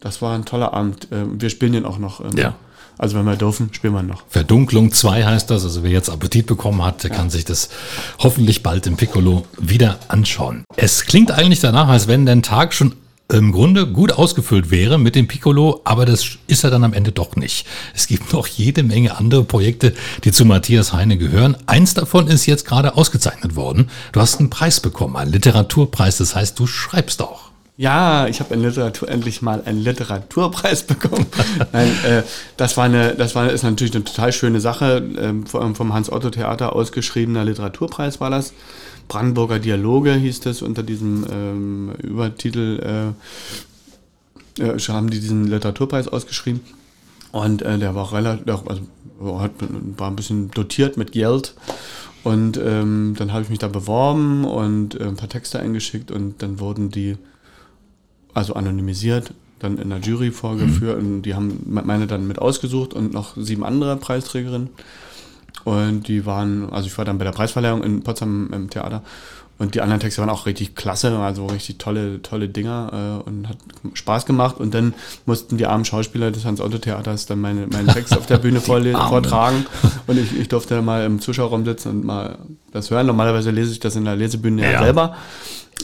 das 0.00 0.22
war 0.22 0.34
ein 0.34 0.44
toller 0.44 0.72
Abend. 0.72 1.10
Äh, 1.12 1.24
wir 1.40 1.50
spielen 1.50 1.72
den 1.72 1.84
auch 1.84 1.98
noch. 1.98 2.20
Ähm, 2.20 2.36
ja. 2.36 2.54
Also 2.98 3.16
wenn 3.16 3.24
wir 3.24 3.36
dürfen, 3.36 3.72
spielen 3.72 3.94
wir 3.94 4.02
noch. 4.02 4.24
Verdunklung 4.28 4.92
2 4.92 5.24
heißt 5.24 5.50
das. 5.50 5.64
Also 5.64 5.82
wer 5.82 5.90
jetzt 5.90 6.10
Appetit 6.10 6.46
bekommen 6.46 6.84
hat, 6.84 7.02
der 7.02 7.10
ja. 7.10 7.16
kann 7.16 7.30
sich 7.30 7.46
das 7.46 7.70
hoffentlich 8.18 8.62
bald 8.62 8.86
im 8.86 8.96
Piccolo 8.96 9.46
wieder 9.58 9.98
anschauen. 10.08 10.64
Es 10.76 11.06
klingt 11.06 11.30
eigentlich 11.30 11.60
danach, 11.60 11.88
als 11.88 12.08
wenn 12.08 12.26
der 12.26 12.42
Tag 12.42 12.74
schon 12.74 12.92
im 13.32 13.52
Grunde 13.52 13.86
gut 13.86 14.12
ausgefüllt 14.12 14.70
wäre 14.70 14.98
mit 14.98 15.14
dem 15.14 15.28
Piccolo, 15.28 15.80
aber 15.84 16.04
das 16.04 16.38
ist 16.46 16.64
er 16.64 16.70
dann 16.70 16.84
am 16.84 16.92
Ende 16.92 17.12
doch 17.12 17.36
nicht. 17.36 17.66
Es 17.94 18.06
gibt 18.06 18.32
noch 18.32 18.46
jede 18.46 18.82
Menge 18.82 19.16
andere 19.16 19.44
Projekte, 19.44 19.94
die 20.24 20.32
zu 20.32 20.44
Matthias 20.44 20.92
Heine 20.92 21.16
gehören. 21.16 21.56
Eins 21.66 21.94
davon 21.94 22.26
ist 22.26 22.46
jetzt 22.46 22.66
gerade 22.66 22.96
ausgezeichnet 22.96 23.56
worden. 23.56 23.90
Du 24.12 24.20
hast 24.20 24.40
einen 24.40 24.50
Preis 24.50 24.80
bekommen, 24.80 25.16
einen 25.16 25.32
Literaturpreis. 25.32 26.18
Das 26.18 26.34
heißt, 26.34 26.58
du 26.58 26.66
schreibst 26.66 27.22
auch. 27.22 27.50
Ja, 27.76 28.26
ich 28.26 28.40
habe 28.40 28.52
in 28.52 28.62
Literatur 28.62 29.08
endlich 29.08 29.40
mal 29.40 29.62
einen 29.64 29.80
Literaturpreis 29.80 30.82
bekommen. 30.86 31.26
Nein, 31.72 31.90
äh, 32.04 32.22
das 32.56 32.76
war 32.76 32.84
eine, 32.84 33.14
das 33.14 33.34
war 33.34 33.50
ist 33.50 33.62
natürlich 33.62 33.94
eine 33.94 34.04
total 34.04 34.32
schöne 34.32 34.60
Sache. 34.60 35.02
Ähm, 35.18 35.46
vom 35.46 35.94
Hans-Otto-Theater 35.94 36.74
ausgeschriebener 36.74 37.44
Literaturpreis 37.44 38.20
war 38.20 38.28
das. 38.28 38.52
Brandenburger 39.10 39.58
Dialoge 39.58 40.14
hieß 40.14 40.38
das 40.38 40.62
unter 40.62 40.84
diesem 40.84 41.26
ähm, 41.28 41.92
Übertitel. 42.00 43.12
Äh, 44.56 44.62
äh, 44.62 44.78
haben 44.78 45.10
die 45.10 45.18
diesen 45.18 45.48
Literaturpreis 45.48 46.06
ausgeschrieben. 46.06 46.60
Und 47.32 47.62
äh, 47.62 47.76
der 47.76 47.96
war 47.96 48.12
relativ, 48.12 48.46
also 48.46 49.40
hat, 49.40 49.50
war 49.96 50.08
ein 50.08 50.16
bisschen 50.16 50.52
dotiert 50.52 50.96
mit 50.96 51.10
Geld. 51.10 51.54
Und 52.22 52.56
ähm, 52.56 53.14
dann 53.18 53.32
habe 53.32 53.42
ich 53.42 53.50
mich 53.50 53.58
da 53.58 53.66
beworben 53.66 54.44
und 54.44 55.00
äh, 55.00 55.04
ein 55.04 55.16
paar 55.16 55.28
Texte 55.28 55.58
eingeschickt 55.58 56.12
und 56.12 56.40
dann 56.40 56.60
wurden 56.60 56.90
die 56.90 57.16
also 58.32 58.54
anonymisiert, 58.54 59.32
dann 59.58 59.78
in 59.78 59.90
der 59.90 59.98
Jury 59.98 60.30
vorgeführt 60.30 61.02
mhm. 61.02 61.08
und 61.16 61.22
die 61.22 61.34
haben 61.34 61.64
meine 61.66 62.06
dann 62.06 62.28
mit 62.28 62.38
ausgesucht 62.38 62.94
und 62.94 63.12
noch 63.12 63.36
sieben 63.36 63.64
andere 63.64 63.96
Preisträgerinnen. 63.96 64.68
Und 65.64 66.08
die 66.08 66.26
waren, 66.26 66.70
also 66.72 66.86
ich 66.86 66.96
war 66.96 67.04
dann 67.04 67.18
bei 67.18 67.24
der 67.24 67.32
Preisverleihung 67.32 67.82
in 67.82 68.02
Potsdam 68.02 68.50
im 68.52 68.70
Theater 68.70 69.02
und 69.60 69.74
die 69.74 69.82
anderen 69.82 70.00
Texte 70.00 70.22
waren 70.22 70.30
auch 70.30 70.46
richtig 70.46 70.74
klasse, 70.74 71.18
also 71.18 71.44
richtig 71.44 71.76
tolle, 71.76 72.22
tolle 72.22 72.48
Dinger 72.48 73.20
äh, 73.22 73.28
und 73.28 73.46
hat 73.46 73.58
Spaß 73.92 74.24
gemacht. 74.24 74.56
Und 74.58 74.72
dann 74.72 74.94
mussten 75.26 75.58
die 75.58 75.66
armen 75.66 75.84
Schauspieler 75.84 76.30
des 76.30 76.46
Hans-Otto-Theaters 76.46 77.26
dann 77.26 77.42
meine, 77.42 77.66
meinen 77.66 77.88
Text 77.92 78.16
auf 78.16 78.24
der 78.24 78.38
Bühne 78.38 78.62
vortragen. 78.62 79.66
Und 80.06 80.18
ich, 80.18 80.34
ich 80.34 80.48
durfte 80.48 80.76
dann 80.76 80.86
mal 80.86 81.04
im 81.04 81.20
Zuschauerraum 81.20 81.66
sitzen 81.66 81.90
und 81.90 82.04
mal 82.06 82.38
das 82.72 82.90
hören. 82.90 83.06
Normalerweise 83.06 83.50
lese 83.50 83.72
ich 83.72 83.80
das 83.80 83.96
in 83.96 84.06
der 84.06 84.16
Lesebühne 84.16 84.62
ja, 84.62 84.70
ja 84.70 84.82
selber. 84.82 85.14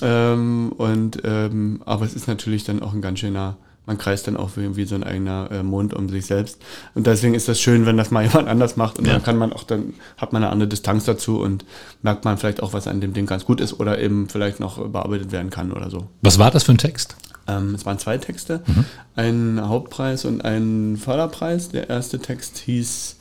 Ähm, 0.01 0.73
und, 0.79 1.21
ähm, 1.25 1.83
aber 1.85 2.07
es 2.07 2.15
ist 2.15 2.29
natürlich 2.29 2.65
dann 2.65 2.83
auch 2.83 2.95
ein 2.95 3.03
ganz 3.03 3.19
schöner, 3.19 3.59
man 3.87 3.99
kreist 3.99 4.27
dann 4.27 4.37
auch 4.37 4.51
wie, 4.57 4.77
wie 4.77 4.85
so 4.85 4.97
ein 4.97 5.05
eigener 5.05 5.49
äh, 5.51 5.63
Mond 5.63 5.95
um 5.95 6.09
sich 6.09 6.27
selbst. 6.27 6.61
Und 6.95 7.07
deswegen 7.07 7.35
ist 7.35 7.49
das 7.49 7.61
schön, 7.61 7.87
wenn 7.87 7.97
das 7.97 8.11
mal 8.11 8.25
jemand 8.27 8.49
anders 8.49 8.77
macht. 8.77 8.99
Und 8.99 9.07
ja. 9.07 9.15
dann 9.15 9.23
kann 9.23 9.39
man 9.39 9.53
auch, 9.53 9.63
dann 9.63 9.95
hat 10.17 10.33
man 10.33 10.43
eine 10.43 10.53
andere 10.53 10.69
Distanz 10.69 11.05
dazu 11.05 11.41
und 11.41 11.65
merkt 12.03 12.25
man 12.25 12.37
vielleicht 12.37 12.63
auch, 12.63 12.73
was 12.73 12.89
an 12.89 13.01
dem 13.01 13.13
Ding 13.13 13.27
ganz 13.27 13.45
gut 13.45 13.61
ist 13.61 13.79
oder 13.79 13.99
eben 13.99 14.29
vielleicht 14.29 14.61
noch 14.61 14.89
bearbeitet 14.89 15.31
werden 15.33 15.51
kann 15.51 15.73
oder 15.73 15.89
so. 15.89 16.09
Was 16.21 16.39
war 16.39 16.51
das 16.51 16.65
für 16.65 16.73
ein 16.73 16.79
Text? 16.79 17.17
Ähm, 17.47 17.75
es 17.77 17.87
waren 17.87 17.99
zwei 17.99 18.19
Texte, 18.19 18.63
mhm. 18.67 18.85
ein 19.15 19.69
Hauptpreis 19.69 20.25
und 20.25 20.45
ein 20.45 20.97
Förderpreis. 20.97 21.69
Der 21.69 21.89
erste 21.89 22.19
Text 22.19 22.59
hieß, 22.59 23.17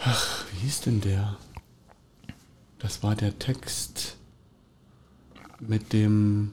ach, 0.00 0.44
wie 0.52 0.66
hieß 0.66 0.80
denn 0.80 1.00
der? 1.00 1.36
Das 2.80 3.02
war 3.02 3.14
der 3.14 3.38
Text 3.38 4.16
mit 5.60 5.92
dem 5.92 6.52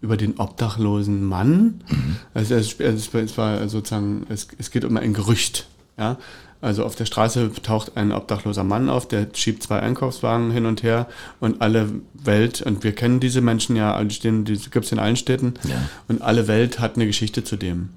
über 0.00 0.16
den 0.16 0.38
obdachlosen 0.38 1.24
Mann. 1.24 1.80
Mhm. 1.88 2.16
Also 2.34 2.54
es, 2.54 2.78
es, 2.80 3.38
war 3.38 3.68
sozusagen, 3.68 4.26
es, 4.28 4.48
es 4.58 4.70
geht 4.70 4.84
um 4.84 4.96
ein 4.96 5.14
Gerücht. 5.14 5.66
Ja? 5.98 6.18
Also 6.60 6.84
auf 6.84 6.96
der 6.96 7.06
Straße 7.06 7.50
taucht 7.62 7.96
ein 7.96 8.12
obdachloser 8.12 8.64
Mann 8.64 8.88
auf, 8.88 9.06
der 9.08 9.28
schiebt 9.34 9.62
zwei 9.62 9.80
Einkaufswagen 9.80 10.50
hin 10.50 10.66
und 10.66 10.82
her 10.82 11.06
und 11.40 11.60
alle 11.60 11.88
Welt, 12.14 12.62
und 12.62 12.82
wir 12.82 12.92
kennen 12.92 13.20
diese 13.20 13.40
Menschen 13.40 13.76
ja, 13.76 14.02
die, 14.02 14.18
die 14.44 14.58
gibt 14.70 14.86
es 14.86 14.92
in 14.92 14.98
allen 14.98 15.16
Städten, 15.16 15.54
ja. 15.64 15.76
und 16.08 16.22
alle 16.22 16.48
Welt 16.48 16.80
hat 16.80 16.96
eine 16.96 17.06
Geschichte 17.06 17.44
zu 17.44 17.56
dem 17.56 17.90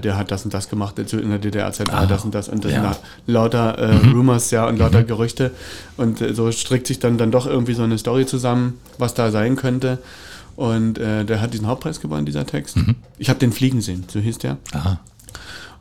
der 0.00 0.16
hat 0.16 0.30
das 0.30 0.44
und 0.44 0.52
das 0.52 0.68
gemacht, 0.68 0.98
in 0.98 1.30
der 1.30 1.38
DDR-Zeit 1.38 1.88
war 1.92 2.00
ah, 2.00 2.06
das 2.06 2.24
und 2.24 2.34
das 2.34 2.48
und 2.48 2.64
das 2.64 2.72
ja. 2.72 2.88
und 2.88 2.96
lauter 3.26 3.78
äh, 3.78 3.94
mhm. 3.94 4.12
Rumors, 4.12 4.50
ja, 4.50 4.66
und 4.66 4.78
lauter 4.78 5.02
mhm. 5.02 5.06
Gerüchte. 5.06 5.52
Und 5.96 6.20
äh, 6.20 6.34
so 6.34 6.50
strickt 6.50 6.86
sich 6.86 6.98
dann, 6.98 7.18
dann 7.18 7.30
doch 7.30 7.46
irgendwie 7.46 7.74
so 7.74 7.82
eine 7.82 7.96
Story 7.98 8.26
zusammen, 8.26 8.80
was 8.98 9.14
da 9.14 9.30
sein 9.30 9.56
könnte. 9.56 9.98
Und 10.56 10.98
äh, 10.98 11.24
der 11.24 11.40
hat 11.40 11.52
diesen 11.52 11.66
Hauptpreis 11.66 12.00
gewonnen, 12.00 12.26
dieser 12.26 12.46
Text. 12.46 12.76
Ich 13.18 13.28
habe 13.28 13.38
den 13.38 13.52
fliegen 13.52 13.80
sehen, 13.80 14.04
so 14.08 14.20
hieß 14.20 14.38
der. 14.38 14.58
Aha. 14.72 15.00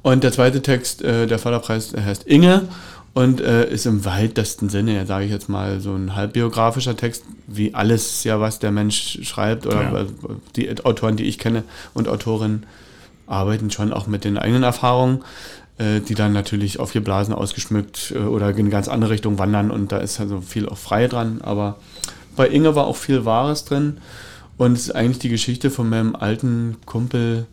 Und 0.02 0.24
der 0.24 0.32
zweite 0.32 0.62
Text, 0.62 1.02
äh, 1.02 1.28
der 1.28 1.40
Förderpreis, 1.40 1.92
der 1.92 2.06
heißt 2.06 2.26
Inge 2.26 2.68
und 3.14 3.40
äh, 3.40 3.70
ist 3.70 3.86
im 3.86 4.04
weitesten 4.06 4.70
Sinne, 4.70 4.96
ja, 4.96 5.06
sage 5.06 5.26
ich 5.26 5.32
jetzt 5.32 5.48
mal, 5.48 5.80
so 5.80 5.94
ein 5.94 6.16
halbbiografischer 6.16 6.98
Text, 6.98 7.24
wie 7.48 7.74
alles 7.76 8.24
ja, 8.24 8.40
was 8.40 8.60
der 8.60 8.72
Mensch 8.72 9.20
schreibt 9.24 9.66
oder 9.68 9.84
Ja. 9.84 10.06
die 10.56 10.84
Autoren, 10.84 11.16
die 11.16 11.26
ich 11.26 11.38
kenne 11.38 11.64
und 11.94 12.08
Autorinnen 12.08 12.66
arbeiten 13.28 13.72
schon 13.72 13.94
auch 13.94 14.08
mit 14.08 14.26
den 14.26 14.38
eigenen 14.38 14.64
Erfahrungen, 14.64 15.24
äh, 15.78 16.02
die 16.02 16.16
dann 16.16 16.34
natürlich 16.34 16.80
aufgeblasen, 16.80 17.34
ausgeschmückt 17.34 18.14
äh, 18.16 18.20
oder 18.20 18.50
in 18.50 18.70
ganz 18.70 18.88
andere 18.88 19.12
Richtung 19.12 19.38
wandern 19.40 19.72
und 19.72 19.92
da 19.92 19.98
ist 20.00 20.20
also 20.20 20.42
viel 20.42 20.68
auch 20.68 20.78
frei 20.78 21.08
dran, 21.08 21.40
aber 21.42 21.78
bei 22.36 22.48
Inge 22.48 22.76
war 22.76 22.86
auch 22.88 22.98
viel 22.98 23.24
Wahres 23.26 23.64
drin 23.64 23.98
und 24.58 24.74
es 24.74 24.88
ist 24.88 24.92
eigentlich 24.96 25.20
die 25.20 25.30
Geschichte 25.30 25.70
von 25.70 25.90
meinem 25.90 26.16
alten 26.16 26.78
Kumpel, 26.86 27.48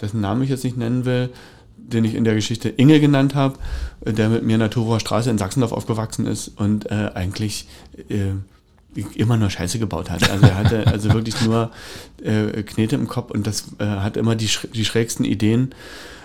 dessen 0.00 0.20
Namen 0.20 0.42
ich 0.42 0.50
jetzt 0.50 0.64
nicht 0.64 0.76
nennen 0.76 1.04
will, 1.04 1.30
den 1.76 2.04
ich 2.04 2.14
in 2.14 2.24
der 2.24 2.34
Geschichte 2.34 2.68
Inge 2.68 3.00
genannt 3.00 3.34
habe, 3.34 3.58
der 4.04 4.28
mit 4.28 4.42
mir 4.42 4.54
in 4.54 4.60
der 4.60 4.70
Turower 4.70 5.00
Straße 5.00 5.30
in 5.30 5.38
Sachsendorf 5.38 5.72
aufgewachsen 5.72 6.26
ist 6.26 6.48
und 6.56 6.90
äh, 6.90 7.10
eigentlich 7.14 7.68
äh, 8.08 8.32
immer 9.14 9.36
nur 9.36 9.50
Scheiße 9.50 9.78
gebaut 9.78 10.10
hat. 10.10 10.28
Also 10.30 10.46
er 10.46 10.56
hatte 10.56 10.86
also 10.92 11.12
wirklich 11.12 11.40
nur 11.42 11.70
äh, 12.22 12.62
Knete 12.62 12.96
im 12.96 13.08
Kopf 13.08 13.30
und 13.30 13.46
das 13.46 13.64
äh, 13.78 13.84
hat 13.84 14.16
immer 14.16 14.34
die, 14.34 14.50
die 14.74 14.84
schrägsten 14.84 15.24
Ideen. 15.24 15.74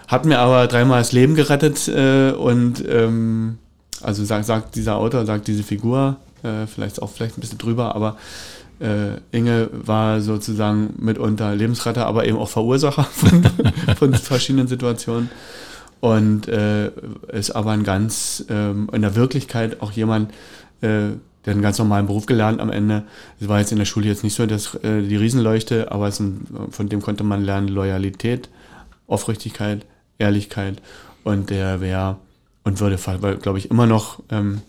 Hat 0.08 0.26
mir 0.26 0.40
aber 0.40 0.68
dreimal 0.68 1.00
das 1.00 1.12
Leben 1.12 1.36
gerettet 1.36 1.88
äh, 1.88 2.32
und 2.32 2.84
ähm, 2.88 3.58
also 4.02 4.26
sagt, 4.26 4.46
sagt 4.46 4.76
dieser 4.76 4.98
Autor, 4.98 5.26
sagt 5.26 5.48
diese 5.48 5.64
Figur, 5.64 6.18
äh, 6.44 6.66
vielleicht 6.68 7.02
auch 7.02 7.10
vielleicht 7.12 7.38
ein 7.38 7.42
bisschen 7.42 7.60
drüber, 7.60 7.96
aber 7.96 8.18
Inge 9.32 9.70
war 9.72 10.22
sozusagen 10.22 10.96
mitunter 10.98 11.56
Lebensretter, 11.56 12.06
aber 12.06 12.26
eben 12.26 12.38
auch 12.38 12.50
Verursacher 12.50 13.04
von, 13.12 13.44
von 13.98 14.14
verschiedenen 14.14 14.68
Situationen. 14.68 15.30
Und 16.00 16.48
äh, 16.48 16.92
ist 17.32 17.52
aber 17.52 17.72
ein 17.72 17.84
ganz, 17.84 18.44
ähm, 18.50 18.90
in 18.92 19.04
der 19.04 19.16
Wirklichkeit 19.16 19.82
auch 19.82 19.92
jemand, 19.92 20.32
äh, 20.82 21.10
der 21.46 21.54
einen 21.54 21.62
ganz 21.62 21.78
normalen 21.78 22.08
Beruf 22.08 22.26
gelernt 22.26 22.60
am 22.60 22.72
Ende. 22.72 23.04
Es 23.40 23.48
war 23.48 23.60
jetzt 23.60 23.72
in 23.72 23.78
der 23.78 23.86
Schule 23.86 24.08
jetzt 24.08 24.24
nicht 24.24 24.36
so 24.36 24.48
dass, 24.48 24.74
äh, 24.76 25.04
die 25.04 25.16
Riesenleuchte, 25.16 25.92
aber 25.92 26.08
ein, 26.08 26.48
von 26.72 26.90
dem 26.90 27.02
konnte 27.02 27.24
man 27.24 27.44
lernen 27.44 27.68
Loyalität, 27.68 28.50
Aufrichtigkeit, 29.08 29.86
Ehrlichkeit 30.18 30.82
und 31.24 31.52
der 31.52 31.82
wäre 31.82 32.18
und 32.64 32.80
würde, 32.80 32.98
glaube 33.38 33.60
ich, 33.60 33.70
immer 33.70 33.86
noch 33.86 34.22
ähm, 34.30 34.62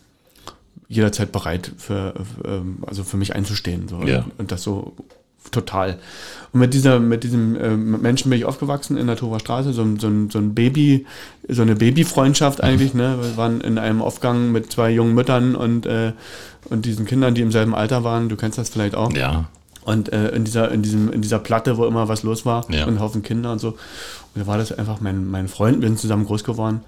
jederzeit 0.95 1.33
bereit 1.33 1.73
für, 1.79 2.15
ähm, 2.45 2.79
also 2.87 3.05
für 3.05 3.17
mich 3.17 3.35
einzustehen. 3.35 3.89
So. 3.89 4.03
Ja. 4.03 4.25
Und, 4.39 4.53
das 4.53 4.63
so 4.63 4.93
total. 5.51 5.99
Und 6.53 6.61
mit 6.61 6.73
dieser, 6.73 7.01
mit 7.01 7.25
diesem 7.25 7.57
ähm, 7.61 8.01
Menschen 8.01 8.31
bin 8.31 8.39
ich 8.39 8.45
aufgewachsen 8.45 8.97
in 8.97 9.09
der 9.09 9.17
Torer 9.17 9.41
Straße, 9.41 9.73
so, 9.73 9.83
ein- 9.83 9.99
so, 9.99 10.09
so 10.31 10.39
ein 10.39 10.55
Baby, 10.55 11.05
so 11.49 11.63
eine 11.63 11.75
Babyfreundschaft 11.75 12.63
eigentlich, 12.63 12.95
ne? 12.95 13.19
Wir 13.21 13.37
waren 13.37 13.61
in 13.61 13.77
einem 13.79 14.03
Aufgang 14.03 14.53
mit 14.53 14.71
zwei 14.71 14.91
jungen 14.91 15.15
Müttern 15.15 15.57
und, 15.57 15.85
äh, 15.87 16.13
und 16.71 16.85
diesen 16.87 17.07
Kindern, 17.07 17.35
die 17.35 17.41
im 17.43 17.51
selben 17.51 17.75
Alter 17.75 18.05
waren, 18.05 18.29
du 18.29 18.37
kennst 18.37 18.57
das 18.59 18.69
vielleicht 18.71 18.95
auch. 18.95 19.13
Ja. 19.15 19.49
Und 19.85 20.13
äh, 20.13 20.29
in, 20.29 20.45
dieser, 20.45 20.71
in, 20.71 20.83
diesem, 20.83 21.13
in 21.13 21.23
dieser 21.23 21.41
Platte, 21.41 21.77
wo 21.77 21.87
immer 21.87 22.07
was 22.09 22.23
los 22.23 22.47
war, 22.47 22.65
Ja. 22.71 22.85
und 22.87 22.95
ein 22.95 23.01
Haufen 23.01 23.23
Kinder 23.23 23.51
und 23.51 23.59
so. 23.59 23.71
Und 23.71 23.77
da 24.43 24.47
war 24.47 24.59
das 24.59 24.71
einfach 24.71 25.01
mein, 25.01 25.27
mein 25.27 25.49
Freund, 25.49 25.81
wir 25.81 25.89
sind 25.89 25.99
zusammen 25.99 26.25
groß 26.25 26.45
geworden. 26.45 26.83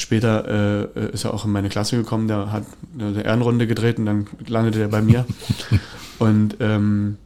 Später 0.00 0.88
äh, 0.96 1.10
ist 1.12 1.24
er 1.24 1.34
auch 1.34 1.44
in 1.44 1.52
meine 1.52 1.68
Klasse 1.68 1.96
gekommen, 1.96 2.26
der 2.28 2.50
hat 2.50 2.64
eine 2.98 3.22
Ehrenrunde 3.22 3.66
gedreht 3.66 3.98
und 3.98 4.06
dann 4.06 4.26
landete 4.46 4.80
er 4.80 4.88
bei 4.88 5.02
mir. 5.02 5.26
und 6.18 6.56
ähm, 6.60 7.18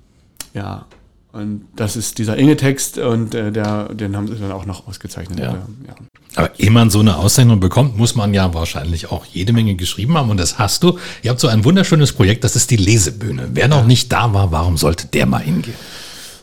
ja, 0.54 0.87
und 1.34 1.66
das 1.74 1.96
ist 1.96 2.18
dieser 2.18 2.37
Inge-Text 2.37 2.98
und 2.98 3.34
äh, 3.34 3.50
der, 3.50 3.92
den 3.92 4.16
haben 4.16 4.28
sie 4.28 4.37
dann 4.37 4.52
auch 4.52 4.66
noch 4.66 4.87
ausgezeichnet. 4.87 5.40
Ja. 5.40 5.52
Äh, 5.52 5.88
ja. 5.88 5.94
Aber 6.37 6.60
ehe 6.60 6.70
man 6.70 6.90
so 6.90 7.00
eine 7.00 7.16
Auszeichnung 7.16 7.58
bekommt, 7.58 7.96
muss 7.96 8.14
man 8.14 8.32
ja 8.34 8.54
wahrscheinlich 8.54 9.10
auch 9.10 9.24
jede 9.24 9.52
Menge 9.52 9.74
geschrieben 9.74 10.16
haben. 10.16 10.30
Und 10.30 10.38
das 10.38 10.58
hast 10.58 10.84
du. 10.84 10.98
Ihr 11.22 11.30
habt 11.30 11.40
so 11.40 11.48
ein 11.48 11.64
wunderschönes 11.64 12.12
Projekt, 12.12 12.44
das 12.44 12.54
ist 12.54 12.70
die 12.70 12.76
Lesebühne. 12.76 13.48
Wer 13.52 13.66
noch 13.66 13.84
nicht 13.84 14.12
da 14.12 14.32
war, 14.32 14.52
warum 14.52 14.76
sollte 14.76 15.08
der 15.08 15.26
mal 15.26 15.38
hingehen? 15.38 15.74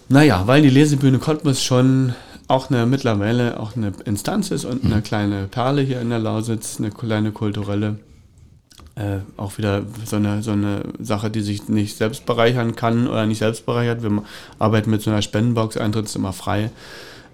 Naja, 0.10 0.44
weil 0.46 0.62
die 0.62 0.70
Lesebühne 0.70 1.20
Cottbus 1.20 1.64
schon 1.64 2.14
auch 2.52 2.70
eine 2.70 2.86
mittlerweile 2.86 3.60
auch 3.60 3.76
eine 3.76 3.94
Instanz 4.06 4.52
ist 4.52 4.66
und 4.66 4.84
eine 4.84 5.02
kleine 5.02 5.48
Perle 5.48 5.82
hier 5.82 6.02
in 6.02 6.10
der 6.10 6.20
Lausitz, 6.20 6.80
eine 6.80 6.92
kleine 6.92 7.32
kulturelle, 7.32 8.00
äh, 8.96 9.20
auch 9.38 9.58
wieder 9.58 9.84
so 10.06 10.18
eine, 10.18 10.44
so 10.44 10.52
eine 10.52 10.84
Sache, 11.00 11.32
die 11.32 11.42
sich 11.42 11.70
nicht 11.70 11.96
selbst 11.96 12.26
bereichern 12.26 12.76
kann 12.76 13.08
oder 13.08 13.26
nicht 13.26 13.40
selbst 13.40 13.66
bereichert. 13.66 14.04
Wir 14.04 14.24
arbeiten 14.60 14.92
mit 14.92 15.02
so 15.02 15.10
einer 15.10 15.22
Spendenbox, 15.22 15.78
Eintritt 15.78 16.06
ist 16.06 16.16
immer 16.18 16.34
frei. 16.34 16.72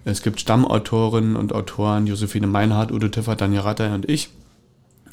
Es 0.05 0.21
gibt 0.21 0.39
Stammautorinnen 0.39 1.35
und 1.35 1.51
Autoren, 1.51 2.05
Josephine 2.05 2.47
Meinhardt, 2.47 2.91
Udo 2.91 3.07
Tiffert, 3.07 3.41
Daniel 3.41 3.61
Ratter 3.61 3.93
und 3.93 4.07
ich. 4.07 4.29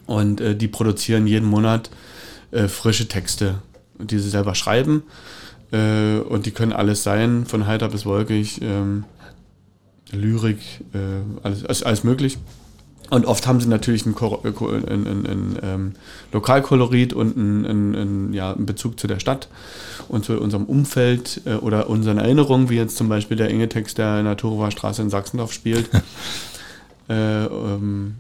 Und 0.07 0.43
äh, 0.43 0.55
die 0.55 0.69
produzieren 0.69 1.27
jeden 1.27 1.49
Monat 1.49 1.89
äh, 2.51 2.69
frische 2.69 3.09
Texte, 3.09 3.55
die 3.99 4.19
sie 4.19 4.29
selber 4.29 4.55
schreiben. 4.55 5.03
Äh, 5.73 6.19
und 6.19 6.45
die 6.45 6.51
können 6.51 6.75
alles 6.75 7.03
sein, 7.03 7.47
von 7.47 7.67
heiter 7.67 7.89
bis 7.89 8.05
wolkig, 8.05 8.61
ähm, 8.61 9.05
Lyrik, 10.13 10.59
äh, 10.93 10.99
alles, 11.43 11.65
alles, 11.65 11.83
alles 11.83 12.05
möglich. 12.05 12.39
Und 13.11 13.27
oft 13.27 13.47
haben 13.47 13.61
sie 13.61 13.69
natürlich 13.69 14.07
einen, 14.07 14.15
Kor- 14.15 14.45
äh, 14.45 14.49
einen, 14.49 15.07
einen, 15.07 15.27
einen 15.27 15.59
ähm, 15.63 15.93
Lokalkolorit 16.33 17.13
und 17.13 17.37
einen, 17.37 18.33
ja, 18.33 18.55
Bezug 18.57 18.99
zu 18.99 19.07
der 19.07 19.21
Stadt 19.21 19.49
und 20.09 20.25
zu 20.25 20.41
unserem 20.41 20.65
Umfeld 20.65 21.43
äh, 21.45 21.55
oder 21.55 21.91
unseren 21.91 22.19
Erinnerungen, 22.19 22.71
wie 22.71 22.77
jetzt 22.77 22.97
zum 22.97 23.09
Beispiel 23.09 23.37
der 23.37 23.51
Inge-Text, 23.51 23.99
der 23.99 24.21
in 24.21 24.25
der 24.25 24.37
Turower 24.37 24.71
Straße 24.71 25.03
in 25.03 25.11
Sachsendorf 25.11 25.53
spielt. 25.53 25.91
äh, 27.09 27.45
ähm, 27.45 28.15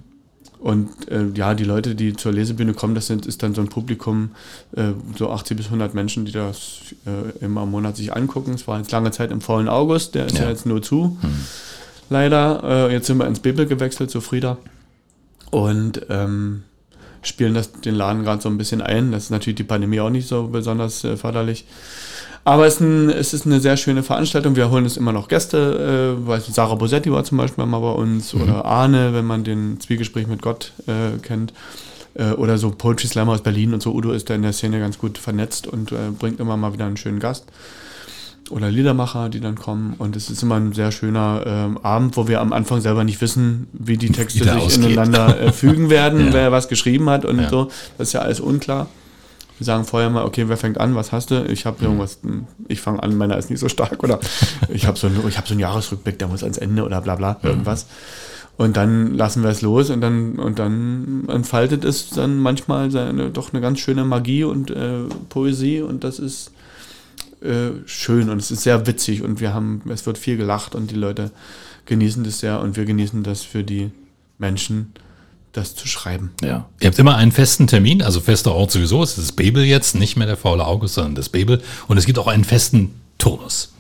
und 0.64 0.88
äh, 1.10 1.26
ja, 1.34 1.52
die 1.54 1.64
Leute, 1.64 1.94
die 1.94 2.14
zur 2.16 2.32
Lesebühne 2.32 2.72
kommen, 2.72 2.94
das 2.94 3.06
sind, 3.06 3.26
ist 3.26 3.42
dann 3.42 3.54
so 3.54 3.60
ein 3.60 3.68
Publikum, 3.68 4.30
äh, 4.74 4.92
so 5.14 5.30
80 5.30 5.58
bis 5.58 5.66
100 5.66 5.92
Menschen, 5.92 6.24
die 6.24 6.32
das 6.32 6.80
äh, 7.06 7.44
immer 7.44 7.64
im 7.64 7.70
Monat 7.70 7.96
sich 7.98 8.16
angucken. 8.16 8.54
Es 8.54 8.66
war 8.66 8.78
jetzt 8.78 8.90
lange 8.90 9.10
Zeit 9.10 9.30
im 9.30 9.42
faulen 9.42 9.68
August, 9.68 10.14
der 10.14 10.24
ist 10.24 10.38
ja, 10.38 10.44
Ja. 10.44 10.48
jetzt 10.50 10.64
nur 10.64 10.80
zu. 10.80 11.18
Leider. 12.08 12.88
Äh, 12.88 12.92
jetzt 12.94 13.06
sind 13.06 13.18
wir 13.18 13.26
ins 13.26 13.40
Bebel 13.40 13.66
gewechselt 13.66 14.10
zu 14.10 14.22
Frieda. 14.22 14.56
Und 15.50 16.00
ähm, 16.08 16.62
spielen 17.24 17.54
das, 17.54 17.72
den 17.72 17.94
Laden 17.94 18.24
gerade 18.24 18.42
so 18.42 18.48
ein 18.48 18.58
bisschen 18.58 18.80
ein. 18.80 19.12
Das 19.12 19.24
ist 19.24 19.30
natürlich 19.30 19.56
die 19.56 19.64
Pandemie 19.64 20.00
auch 20.00 20.10
nicht 20.10 20.28
so 20.28 20.48
besonders 20.48 21.04
äh, 21.04 21.16
förderlich. 21.16 21.64
Aber 22.44 22.66
es 22.66 22.74
ist, 22.74 22.80
ein, 22.80 23.08
es 23.08 23.32
ist 23.32 23.46
eine 23.46 23.58
sehr 23.60 23.76
schöne 23.78 24.02
Veranstaltung. 24.02 24.54
Wir 24.54 24.70
holen 24.70 24.84
uns 24.84 24.98
immer 24.98 25.12
noch 25.12 25.28
Gäste. 25.28 26.16
Äh, 26.18 26.28
weiß 26.28 26.46
nicht, 26.46 26.54
Sarah 26.54 26.74
Bosetti 26.74 27.10
war 27.10 27.24
zum 27.24 27.38
Beispiel 27.38 27.64
mal 27.64 27.80
bei 27.80 27.92
uns. 27.92 28.34
Oder 28.34 28.66
Arne, 28.66 29.14
wenn 29.14 29.24
man 29.24 29.44
den 29.44 29.80
Zwiegespräch 29.80 30.26
mit 30.26 30.42
Gott 30.42 30.72
äh, 30.86 31.18
kennt. 31.22 31.54
Äh, 32.14 32.32
oder 32.32 32.58
so 32.58 32.70
Poetry 32.70 33.08
Slammer 33.08 33.32
aus 33.32 33.42
Berlin 33.42 33.72
und 33.72 33.82
so. 33.82 33.92
Udo 33.94 34.12
ist 34.12 34.28
da 34.28 34.34
in 34.34 34.42
der 34.42 34.52
Szene 34.52 34.78
ganz 34.78 34.98
gut 34.98 35.16
vernetzt 35.16 35.66
und 35.66 35.92
äh, 35.92 36.10
bringt 36.18 36.38
immer 36.38 36.58
mal 36.58 36.74
wieder 36.74 36.84
einen 36.84 36.98
schönen 36.98 37.18
Gast. 37.18 37.46
Oder 38.50 38.70
Liedermacher, 38.70 39.30
die 39.30 39.40
dann 39.40 39.54
kommen. 39.54 39.94
Und 39.98 40.16
es 40.16 40.28
ist 40.28 40.42
immer 40.42 40.56
ein 40.56 40.72
sehr 40.74 40.92
schöner 40.92 41.42
ähm, 41.46 41.78
Abend, 41.82 42.16
wo 42.16 42.28
wir 42.28 42.40
am 42.42 42.52
Anfang 42.52 42.80
selber 42.82 43.02
nicht 43.02 43.20
wissen, 43.22 43.68
wie 43.72 43.96
die 43.96 44.10
Texte 44.10 44.44
der 44.44 44.54
sich 44.54 44.62
ausgeht. 44.64 44.84
ineinander 44.90 45.40
äh, 45.40 45.52
fügen 45.52 45.88
werden, 45.88 46.26
Ja. 46.26 46.32
wer 46.34 46.52
was 46.52 46.68
geschrieben 46.68 47.08
hat 47.08 47.24
und 47.24 47.40
Ja. 47.40 47.48
so. 47.48 47.70
Das 47.96 48.08
ist 48.08 48.12
ja 48.12 48.20
alles 48.20 48.40
unklar. 48.40 48.88
Wir 49.58 49.64
sagen 49.64 49.84
vorher 49.84 50.10
mal, 50.10 50.24
okay, 50.24 50.44
wer 50.48 50.56
fängt 50.56 50.78
an, 50.78 50.94
was 50.94 51.10
hast 51.12 51.30
du? 51.30 51.44
Ich 51.46 51.64
habe 51.64 51.82
irgendwas, 51.84 52.18
hm, 52.22 52.46
ich 52.68 52.80
fange 52.80 53.02
an, 53.02 53.16
meiner 53.16 53.38
ist 53.38 53.48
nicht 53.50 53.60
so 53.60 53.68
stark 53.68 54.02
oder 54.02 54.18
ich 54.68 54.86
habe 54.86 54.98
so, 54.98 55.06
einen- 55.06 55.22
ich 55.28 55.38
hab 55.38 55.46
so 55.48 55.52
einen 55.54 55.60
Jahresrückblick, 55.60 56.18
der 56.18 56.28
muss 56.28 56.42
ans 56.42 56.58
Ende 56.58 56.84
oder 56.84 57.00
bla 57.00 57.14
bla, 57.14 57.38
irgendwas. 57.42 57.86
Und 58.56 58.76
dann 58.76 59.14
lassen 59.14 59.42
wir 59.42 59.50
es 59.50 59.62
los 59.62 59.90
und 59.90 60.00
dann, 60.00 60.34
und 60.38 60.58
dann 60.58 61.24
entfaltet 61.28 61.84
es 61.84 62.10
dann 62.10 62.38
manchmal 62.38 62.90
seine, 62.90 63.30
doch 63.30 63.52
eine 63.52 63.60
ganz 63.62 63.78
schöne 63.78 64.04
Magie 64.04 64.44
und 64.44 64.70
äh, 64.70 65.00
Poesie 65.28 65.80
und 65.80 66.04
das 66.04 66.18
ist 66.18 66.50
äh, 67.44 67.72
schön 67.86 68.30
und 68.30 68.38
es 68.38 68.50
ist 68.50 68.62
sehr 68.62 68.86
witzig 68.86 69.22
und 69.22 69.40
wir 69.40 69.52
haben, 69.54 69.82
es 69.88 70.06
wird 70.06 70.18
viel 70.18 70.36
gelacht 70.36 70.74
und 70.74 70.90
die 70.90 70.96
Leute 70.96 71.30
genießen 71.86 72.24
das 72.24 72.40
sehr 72.40 72.60
und 72.60 72.76
wir 72.76 72.84
genießen 72.84 73.22
das 73.22 73.42
für 73.42 73.62
die 73.62 73.90
Menschen, 74.38 74.92
das 75.52 75.76
zu 75.76 75.86
schreiben. 75.86 76.32
Ja. 76.42 76.68
Ihr 76.80 76.88
habt 76.88 76.98
immer 76.98 77.16
einen 77.16 77.30
festen 77.30 77.66
Termin, 77.66 78.02
also 78.02 78.20
fester 78.20 78.52
Ort 78.54 78.70
sowieso. 78.72 79.02
Es 79.02 79.10
ist 79.10 79.28
das 79.28 79.32
Babel 79.32 79.62
jetzt, 79.64 79.94
nicht 79.94 80.16
mehr 80.16 80.26
der 80.26 80.36
faule 80.36 80.66
August, 80.66 80.94
sondern 80.94 81.14
das 81.14 81.28
Babel. 81.28 81.62
Und 81.86 81.96
es 81.96 82.06
gibt 82.06 82.18
auch 82.18 82.26
einen 82.26 82.44
festen 82.44 82.94
Turnus. 83.18 83.72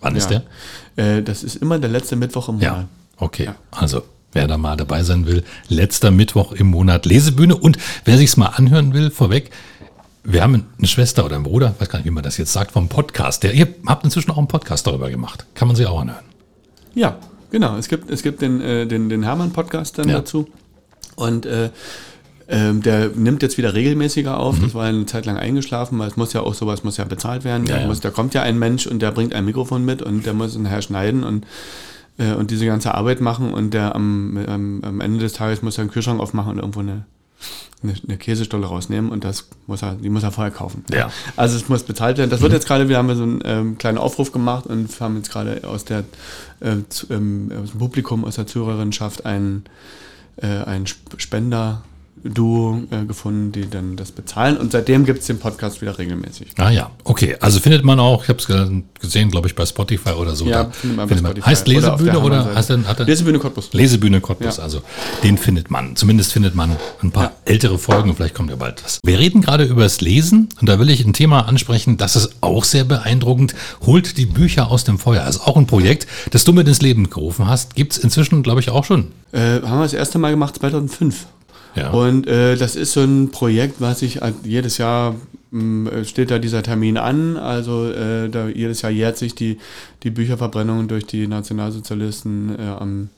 Wann 0.00 0.16
ist 0.16 0.28
der? 0.28 0.44
Äh, 0.96 1.22
das 1.22 1.42
ist 1.42 1.56
immer 1.56 1.78
der 1.78 1.90
letzte 1.90 2.16
Mittwoch 2.16 2.48
im 2.48 2.60
Ja. 2.60 2.72
Monat. 2.72 2.88
Okay. 3.18 3.44
Ja. 3.44 3.56
Also, 3.70 4.02
wer 4.32 4.46
da 4.46 4.56
mal 4.56 4.76
dabei 4.76 5.02
sein 5.02 5.26
will, 5.26 5.44
letzter 5.68 6.10
Mittwoch 6.10 6.52
im 6.52 6.68
Monat 6.68 7.04
Lesebühne. 7.04 7.56
Und 7.56 7.76
wer 8.06 8.16
sich's 8.16 8.38
mal 8.38 8.46
anhören 8.46 8.94
will, 8.94 9.10
vorweg, 9.10 9.50
wir 10.24 10.42
haben 10.42 10.66
eine 10.78 10.86
Schwester 10.86 11.24
oder 11.24 11.36
einen 11.36 11.44
Bruder, 11.44 11.74
weiß 11.78 11.88
gar 11.88 11.98
nicht, 11.98 12.06
wie 12.06 12.10
man 12.10 12.22
das 12.22 12.36
jetzt 12.36 12.52
sagt, 12.52 12.72
vom 12.72 12.88
Podcast. 12.88 13.42
Der, 13.42 13.54
ihr 13.54 13.68
habt 13.86 14.04
inzwischen 14.04 14.30
auch 14.30 14.38
einen 14.38 14.48
Podcast 14.48 14.86
darüber 14.86 15.10
gemacht. 15.10 15.46
Kann 15.54 15.68
man 15.68 15.76
sich 15.76 15.86
auch 15.86 16.00
anhören. 16.00 16.24
Ja, 16.94 17.16
genau. 17.50 17.76
Es 17.76 17.88
gibt, 17.88 18.10
es 18.10 18.22
gibt 18.22 18.42
den, 18.42 18.60
äh, 18.60 18.86
den, 18.86 19.08
den 19.08 19.22
Hermann-Podcast 19.22 19.98
dann 19.98 20.08
Ja. 20.08 20.16
dazu. 20.18 20.48
Und 21.16 21.46
äh, 21.46 21.70
Ähm, 22.52 22.82
der 22.82 23.10
nimmt 23.10 23.42
jetzt 23.44 23.58
wieder 23.58 23.74
regelmäßiger 23.74 24.36
auf. 24.36 24.58
Das 24.58 24.74
war 24.74 24.84
eine 24.86 25.06
Zeit 25.06 25.24
lang 25.24 25.36
eingeschlafen, 25.36 25.96
weil 26.00 26.08
es 26.08 26.16
muss 26.16 26.32
ja 26.32 26.40
auch 26.40 26.52
sowas 26.52 26.82
muss 26.82 26.96
ja 26.96 27.04
bezahlt 27.04 27.44
werden. 27.44 27.64
Ja, 27.64 27.76
Da 27.76 27.80
ja. 27.82 27.86
Muss, 27.86 28.00
da 28.00 28.10
kommt 28.10 28.34
ja 28.34 28.42
ein 28.42 28.58
Mensch 28.58 28.88
und 28.88 29.00
der 29.02 29.12
bringt 29.12 29.34
ein 29.36 29.44
Mikrofon 29.44 29.84
mit 29.84 30.02
und 30.02 30.26
der 30.26 30.34
muss 30.34 30.58
nachher 30.58 30.82
schneiden 30.82 31.22
und 31.22 31.46
äh, 32.18 32.32
und 32.34 32.50
diese 32.50 32.66
ganze 32.66 32.92
Arbeit 32.92 33.20
machen 33.20 33.54
und 33.54 33.72
der 33.72 33.94
am, 33.94 34.36
am, 34.48 34.82
am 34.82 35.00
Ende 35.00 35.20
des 35.20 35.34
Tages 35.34 35.62
muss 35.62 35.78
er 35.78 35.82
einen 35.82 35.92
Kühlschrank 35.92 36.18
aufmachen 36.18 36.50
und 36.54 36.58
irgendwo 36.58 36.80
eine, 36.80 37.04
eine, 37.82 37.94
eine 38.06 38.18
Käsestolle 38.18 38.66
rausnehmen 38.66 39.10
und 39.10 39.24
das 39.24 39.48
muss 39.66 39.82
er, 39.82 39.94
die 39.94 40.10
muss 40.10 40.22
er 40.22 40.32
vorher 40.32 40.52
kaufen. 40.52 40.84
Ja. 40.92 41.10
Also 41.36 41.56
es 41.56 41.68
muss 41.68 41.82
bezahlt 41.82 42.18
werden. 42.18 42.30
Das 42.30 42.40
wird 42.40 42.52
jetzt 42.52 42.66
gerade, 42.66 42.88
wir 42.88 42.98
haben 42.98 43.14
so 43.16 43.22
einen 43.22 43.40
ähm, 43.44 43.78
kleinen 43.78 43.98
Aufruf 43.98 44.32
gemacht 44.32 44.66
und 44.66 45.00
haben 45.00 45.16
jetzt 45.16 45.30
gerade 45.30 45.62
aus 45.64 45.84
der 45.84 46.04
äh, 46.60 46.76
zu, 46.88 47.06
ähm, 47.10 47.50
aus 47.62 47.70
dem 47.70 47.78
Publikum, 47.78 48.24
aus 48.24 48.36
der 48.36 48.46
Zuhörerinschaft 48.46 49.24
einen, 49.24 49.64
äh, 50.36 50.46
einen 50.46 50.84
Sp- 50.84 51.16
Spender 51.16 51.82
Duo 52.24 52.82
äh, 52.90 53.04
gefunden, 53.04 53.52
die 53.52 53.68
dann 53.68 53.96
das 53.96 54.12
bezahlen. 54.12 54.56
Und 54.56 54.72
seitdem 54.72 55.04
gibt 55.04 55.20
es 55.20 55.26
den 55.26 55.38
Podcast 55.38 55.80
wieder 55.80 55.98
regelmäßig. 55.98 56.48
Ah 56.58 56.70
ja, 56.70 56.90
okay. 57.04 57.36
Also 57.40 57.60
findet 57.60 57.84
man 57.84 57.98
auch, 58.00 58.22
ich 58.24 58.28
habe 58.28 58.38
es 58.38 58.46
gesehen, 59.00 59.30
glaube 59.30 59.48
ich, 59.48 59.54
bei 59.54 59.64
Spotify 59.66 60.10
oder 60.10 60.34
so. 60.34 60.46
Ja, 60.46 60.70
findet 60.70 60.96
man 60.96 61.08
bei 61.08 61.16
Spotify. 61.16 61.46
Heißt 61.46 61.66
Oder 61.68 61.74
Lesebühne 61.74 62.18
oder, 62.20 62.34
Hammer-Seite. 62.36 62.56
heißt 62.56 62.70
denn, 62.70 62.88
hat 62.88 63.00
er, 63.00 63.06
Lesebühne 63.06 63.38
Cottbus. 63.38 63.72
Lesebühne 63.72 64.20
Cottbus, 64.20 64.56
Ja. 64.58 64.62
also 64.62 64.82
den 65.22 65.38
findet 65.38 65.70
man. 65.70 65.96
Zumindest 65.96 66.32
findet 66.32 66.54
man 66.54 66.76
ein 67.02 67.10
paar 67.10 67.24
Ja. 67.24 67.32
ältere 67.46 67.78
Folgen, 67.78 68.14
vielleicht 68.14 68.34
kommt 68.34 68.50
ja 68.50 68.56
bald 68.56 68.82
was. 68.84 69.00
Wir 69.04 69.18
reden 69.18 69.40
gerade 69.40 69.64
über 69.64 69.82
das 69.82 70.00
Lesen 70.00 70.48
und 70.60 70.68
da 70.68 70.78
will 70.78 70.90
ich 70.90 71.04
ein 71.04 71.12
Thema 71.12 71.46
ansprechen, 71.48 71.96
das 71.96 72.16
ist 72.16 72.30
auch 72.40 72.64
sehr 72.64 72.84
beeindruckend. 72.84 73.54
Holt 73.86 74.16
die 74.18 74.26
Bücher 74.26 74.70
aus 74.70 74.84
dem 74.84 74.98
Feuer. 74.98 75.26
Ist 75.26 75.40
auch 75.46 75.56
ein 75.56 75.66
Projekt, 75.66 76.06
das 76.30 76.44
du 76.44 76.52
mit 76.52 76.68
ins 76.68 76.82
Leben 76.82 77.08
gerufen 77.10 77.46
hast. 77.48 77.74
Gibt 77.74 77.92
es 77.92 77.98
inzwischen, 77.98 78.42
glaube 78.42 78.60
ich, 78.60 78.70
auch 78.70 78.84
schon. 78.84 79.08
Äh, 79.32 79.60
haben 79.62 79.78
wir 79.78 79.82
das 79.84 79.92
erste 79.94 80.18
Mal 80.18 80.30
gemacht 80.30 80.56
2005. 80.56 81.26
Und 81.92 82.26
äh, 82.26 82.56
das 82.56 82.76
ist 82.76 82.92
so 82.92 83.00
ein 83.00 83.30
Projekt, 83.30 83.80
was 83.80 84.02
ich 84.02 84.20
jedes 84.44 84.78
Jahr 84.78 85.14
mh, 85.50 86.04
steht 86.04 86.30
da 86.30 86.38
dieser 86.38 86.62
Termin 86.62 86.96
an. 86.96 87.36
Also 87.36 87.90
äh, 87.90 88.28
da 88.28 88.48
jedes 88.48 88.82
Jahr 88.82 88.92
jährt 88.92 89.16
sich 89.16 89.34
die, 89.34 89.58
die 90.02 90.10
Bücherverbrennung 90.10 90.88
durch 90.88 91.06
die 91.06 91.26
Nationalsozialisten 91.26 92.58
äh, 92.58 92.62
am 92.62 93.08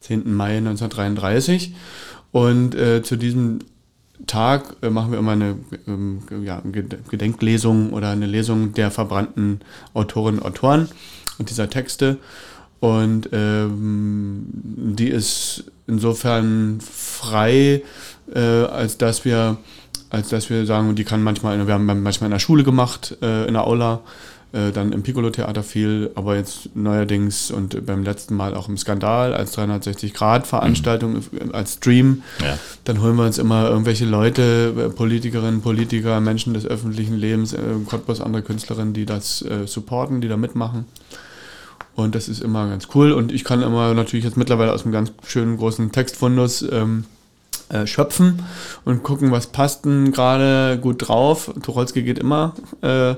10. 0.00 0.32
Mai 0.34 0.58
1933. 0.58 1.74
Und 2.32 2.74
äh, 2.74 3.02
zu 3.02 3.16
diesem 3.16 3.60
Tag 4.26 4.76
äh, 4.82 4.90
machen 4.90 5.12
wir 5.12 5.18
immer 5.18 5.32
eine 5.32 5.56
ähm, 5.86 6.20
ja, 6.44 6.60
Ged- 6.72 7.08
Gedenklesung 7.10 7.92
oder 7.92 8.10
eine 8.10 8.26
Lesung 8.26 8.72
der 8.72 8.90
verbrannten 8.90 9.60
Autorinnen 9.94 10.40
und 10.40 10.46
Autoren 10.46 10.88
und 11.38 11.50
dieser 11.50 11.70
Texte. 11.70 12.18
Und 12.80 13.28
ähm, 13.32 14.46
die 14.52 15.08
ist 15.08 15.64
insofern 15.88 16.80
frei, 16.80 17.82
äh, 18.34 18.38
als 18.38 18.98
dass 18.98 19.24
wir, 19.24 19.56
als 20.10 20.28
dass 20.28 20.50
wir 20.50 20.66
sagen, 20.66 20.94
die 20.94 21.04
kann 21.04 21.22
manchmal, 21.22 21.66
wir 21.66 21.74
haben 21.74 21.86
manchmal 21.86 22.28
in 22.28 22.32
der 22.32 22.38
Schule 22.38 22.62
gemacht, 22.62 23.16
äh, 23.22 23.46
in 23.46 23.54
der 23.54 23.66
Aula, 23.66 24.00
äh, 24.52 24.72
dann 24.72 24.92
im 24.92 25.02
Piccolo-Theater 25.02 25.62
viel, 25.62 26.10
aber 26.14 26.36
jetzt 26.36 26.74
neuerdings 26.74 27.50
und 27.50 27.84
beim 27.84 28.02
letzten 28.02 28.34
Mal 28.34 28.54
auch 28.54 28.68
im 28.68 28.78
Skandal 28.78 29.34
als 29.34 29.56
360-Grad-Veranstaltung, 29.58 31.16
äh, 31.16 31.52
als 31.52 31.74
Stream. 31.74 32.22
Ja. 32.40 32.58
Dann 32.84 33.02
holen 33.02 33.16
wir 33.16 33.26
uns 33.26 33.36
immer 33.36 33.68
irgendwelche 33.68 34.06
Leute, 34.06 34.72
äh, 34.74 34.88
Politikerinnen, 34.88 35.60
Politiker, 35.60 36.20
Menschen 36.20 36.54
des 36.54 36.64
öffentlichen 36.64 37.14
Lebens, 37.14 37.52
äh, 37.52 37.58
Cottbus, 37.86 38.22
andere 38.22 38.42
Künstlerinnen, 38.42 38.94
die 38.94 39.04
das 39.04 39.42
äh, 39.42 39.66
supporten, 39.66 40.22
die 40.22 40.28
da 40.28 40.38
mitmachen. 40.38 40.86
Und 41.98 42.14
das 42.14 42.28
ist 42.28 42.40
immer 42.40 42.68
ganz 42.68 42.86
cool. 42.94 43.10
Und 43.10 43.32
ich 43.32 43.42
kann 43.42 43.60
immer 43.60 43.92
natürlich 43.92 44.24
jetzt 44.24 44.36
mittlerweile 44.36 44.72
aus 44.72 44.84
einem 44.84 44.92
ganz 44.92 45.10
schönen 45.26 45.56
großen 45.56 45.90
Textfundus 45.90 46.64
ähm, 46.70 47.06
äh, 47.70 47.88
schöpfen 47.88 48.44
und 48.84 49.02
gucken, 49.02 49.32
was 49.32 49.48
passt 49.48 49.84
denn 49.84 50.12
gerade 50.12 50.78
gut 50.80 51.08
drauf. 51.08 51.52
Tucholsky 51.60 52.04
geht 52.04 52.20
immer. 52.20 52.54
Äh, 52.82 53.16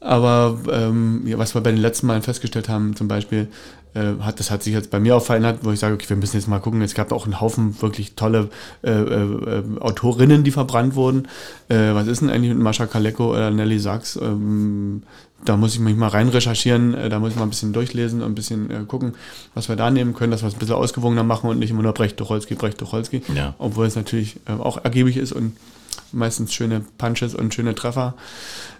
Aber 0.00 0.58
ähm, 0.70 1.26
ja, 1.26 1.36
was 1.36 1.54
wir 1.54 1.60
bei 1.60 1.72
den 1.72 1.80
letzten 1.80 2.06
Malen 2.06 2.22
festgestellt 2.22 2.68
haben, 2.68 2.94
zum 2.94 3.08
Beispiel, 3.08 3.48
äh, 3.94 4.12
hat, 4.20 4.38
das 4.38 4.50
hat 4.50 4.62
sich 4.62 4.72
jetzt 4.72 4.90
bei 4.90 5.00
mir 5.00 5.16
auch 5.16 5.22
verändert, 5.22 5.60
wo 5.62 5.72
ich 5.72 5.80
sage, 5.80 5.94
okay, 5.94 6.08
wir 6.08 6.16
müssen 6.16 6.36
jetzt 6.36 6.48
mal 6.48 6.60
gucken. 6.60 6.80
Es 6.82 6.94
gab 6.94 7.12
auch 7.12 7.24
einen 7.24 7.40
Haufen 7.40 7.80
wirklich 7.82 8.14
tolle 8.14 8.50
äh, 8.82 8.90
äh, 8.90 9.22
äh, 9.22 9.62
Autorinnen, 9.80 10.44
die 10.44 10.52
verbrannt 10.52 10.94
wurden. 10.94 11.26
Äh, 11.68 11.94
was 11.94 12.06
ist 12.06 12.20
denn 12.20 12.30
eigentlich 12.30 12.54
mit 12.54 12.62
Mascha 12.62 12.86
Kaleko 12.86 13.32
oder 13.32 13.50
Nelly 13.50 13.78
Sachs? 13.78 14.16
Ähm, 14.16 15.02
da 15.44 15.56
muss 15.56 15.74
ich 15.74 15.80
mich 15.80 15.96
mal 15.96 16.08
rein 16.08 16.28
recherchieren, 16.28 16.94
äh, 16.94 17.08
da 17.08 17.18
muss 17.18 17.30
ich 17.30 17.36
mal 17.36 17.44
ein 17.44 17.50
bisschen 17.50 17.72
durchlesen 17.72 18.22
und 18.22 18.32
ein 18.32 18.34
bisschen 18.34 18.70
äh, 18.70 18.84
gucken, 18.86 19.14
was 19.54 19.68
wir 19.68 19.76
da 19.76 19.90
nehmen 19.90 20.14
können, 20.14 20.30
dass 20.30 20.42
wir 20.42 20.48
es 20.48 20.54
ein 20.54 20.58
bisschen 20.58 20.74
ausgewogener 20.74 21.22
machen 21.22 21.48
und 21.50 21.58
nicht 21.58 21.70
immer 21.70 21.82
nur 21.82 21.92
Brecht, 21.92 22.16
Tucholsky, 22.16 22.54
Brecht, 22.54 22.78
Tucholsky. 22.78 23.22
Ja. 23.34 23.54
Obwohl 23.58 23.86
es 23.86 23.96
natürlich 23.96 24.38
äh, 24.46 24.52
auch 24.52 24.82
ergiebig 24.84 25.16
ist 25.16 25.32
und 25.32 25.56
meistens 26.12 26.54
schöne 26.54 26.82
Punches 26.98 27.34
und 27.34 27.54
schöne 27.54 27.74
Treffer 27.74 28.14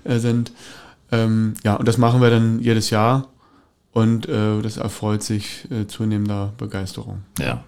äh, 0.04 0.18
sind. 0.18 0.52
Ähm, 1.12 1.54
ja, 1.64 1.74
und 1.74 1.86
das 1.86 1.98
machen 1.98 2.20
wir 2.20 2.30
dann 2.30 2.60
jedes 2.60 2.90
Jahr 2.90 3.28
und 3.92 4.28
das 4.28 4.76
erfreut 4.76 5.22
sich 5.22 5.66
zunehmender 5.88 6.52
Begeisterung. 6.58 7.22
Ja. 7.38 7.64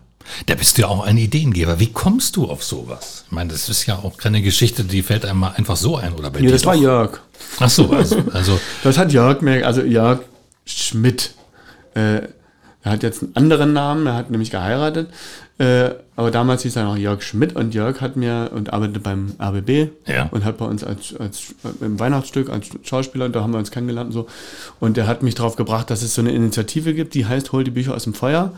Da 0.46 0.54
bist 0.54 0.76
du 0.78 0.82
ja 0.82 0.88
auch 0.88 1.04
ein 1.04 1.16
Ideengeber. 1.16 1.80
Wie 1.80 1.92
kommst 1.92 2.36
du 2.36 2.46
auf 2.50 2.62
sowas? 2.64 3.24
Ich 3.26 3.32
meine, 3.32 3.50
das 3.52 3.68
ist 3.68 3.86
ja 3.86 3.96
auch 3.96 4.16
keine 4.16 4.42
Geschichte, 4.42 4.84
die 4.84 5.02
fällt 5.02 5.24
einem 5.24 5.40
mal 5.40 5.52
einfach 5.56 5.76
so 5.76 5.96
ein 5.96 6.12
oder 6.14 6.30
bei 6.30 6.40
Nee, 6.40 6.46
dir 6.46 6.52
das 6.52 6.64
war 6.66 6.74
doch? 6.74 6.82
Jörg. 6.82 7.20
Ach 7.60 7.70
so, 7.70 7.90
also, 7.90 8.16
also 8.32 8.60
Das 8.82 8.98
hat 8.98 9.12
Jörg 9.12 9.40
mir, 9.42 9.66
also 9.66 9.82
Jörg 9.82 10.20
Schmidt. 10.64 11.34
Äh, 11.94 12.22
er 12.82 12.92
hat 12.92 13.02
jetzt 13.02 13.22
einen 13.22 13.36
anderen 13.36 13.72
Namen, 13.72 14.06
er 14.06 14.14
hat 14.14 14.30
nämlich 14.30 14.50
geheiratet. 14.50 15.10
Äh, 15.58 15.90
aber 16.14 16.30
damals 16.30 16.62
hieß 16.62 16.76
er 16.76 16.84
noch 16.84 16.96
Jörg 16.96 17.20
Schmidt 17.22 17.56
und 17.56 17.74
Jörg 17.74 18.00
hat 18.00 18.14
mir 18.16 18.50
und 18.54 18.72
arbeitet 18.72 19.02
beim 19.02 19.34
RBB 19.40 19.90
Ja. 20.06 20.28
und 20.30 20.44
hat 20.44 20.58
bei 20.58 20.64
uns 20.64 20.84
als, 20.84 21.16
als 21.18 21.54
im 21.80 21.98
Weihnachtsstück 21.98 22.48
als 22.48 22.68
Schauspieler, 22.84 23.24
und 23.24 23.34
da 23.34 23.40
haben 23.42 23.52
wir 23.52 23.58
uns 23.58 23.72
kennengelernt 23.72 24.08
und 24.08 24.12
so. 24.12 24.26
Und 24.78 24.96
der 24.96 25.08
hat 25.08 25.24
mich 25.24 25.34
darauf 25.34 25.56
gebracht, 25.56 25.90
dass 25.90 26.02
es 26.02 26.14
so 26.14 26.20
eine 26.20 26.30
Initiative 26.30 26.94
gibt, 26.94 27.14
die 27.14 27.26
heißt 27.26 27.50
Hol 27.50 27.64
die 27.64 27.72
Bücher 27.72 27.94
aus 27.96 28.04
dem 28.04 28.14
Feuer. 28.14 28.52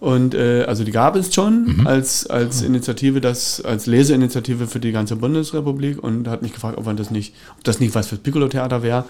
Und 0.00 0.34
äh, 0.34 0.64
also 0.64 0.84
die 0.84 0.92
gab 0.92 1.16
es 1.16 1.34
schon 1.34 1.86
als, 1.86 2.26
als 2.26 2.62
Initiative, 2.62 3.20
das, 3.20 3.60
als 3.60 3.86
Leseinitiative 3.86 4.66
für 4.66 4.78
die 4.78 4.92
ganze 4.92 5.16
Bundesrepublik 5.16 6.02
und 6.02 6.28
hat 6.28 6.42
mich 6.42 6.52
gefragt, 6.52 6.78
ob 6.78 6.86
man 6.86 6.96
das 6.96 7.10
nicht, 7.10 7.34
ob 7.56 7.64
das 7.64 7.80
nicht 7.80 7.94
was 7.94 8.06
fürs 8.06 8.20
Piccolo-Theater 8.20 8.82
wäre. 8.82 9.04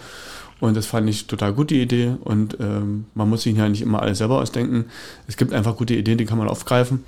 Und 0.60 0.76
das 0.76 0.86
fand 0.86 1.08
ich 1.08 1.26
total 1.26 1.52
gut, 1.52 1.70
die 1.70 1.80
Idee. 1.80 2.14
Und 2.24 2.56
ähm, 2.60 3.04
man 3.14 3.28
muss 3.28 3.42
sich 3.42 3.56
ja 3.56 3.68
nicht 3.68 3.82
immer 3.82 4.02
alles 4.02 4.18
selber 4.18 4.40
ausdenken. 4.40 4.86
Es 5.26 5.36
gibt 5.36 5.52
einfach 5.52 5.76
gute 5.76 5.94
Ideen, 5.94 6.18
die 6.18 6.24
kann 6.24 6.38
man 6.38 6.48
aufgreifen. 6.48 7.04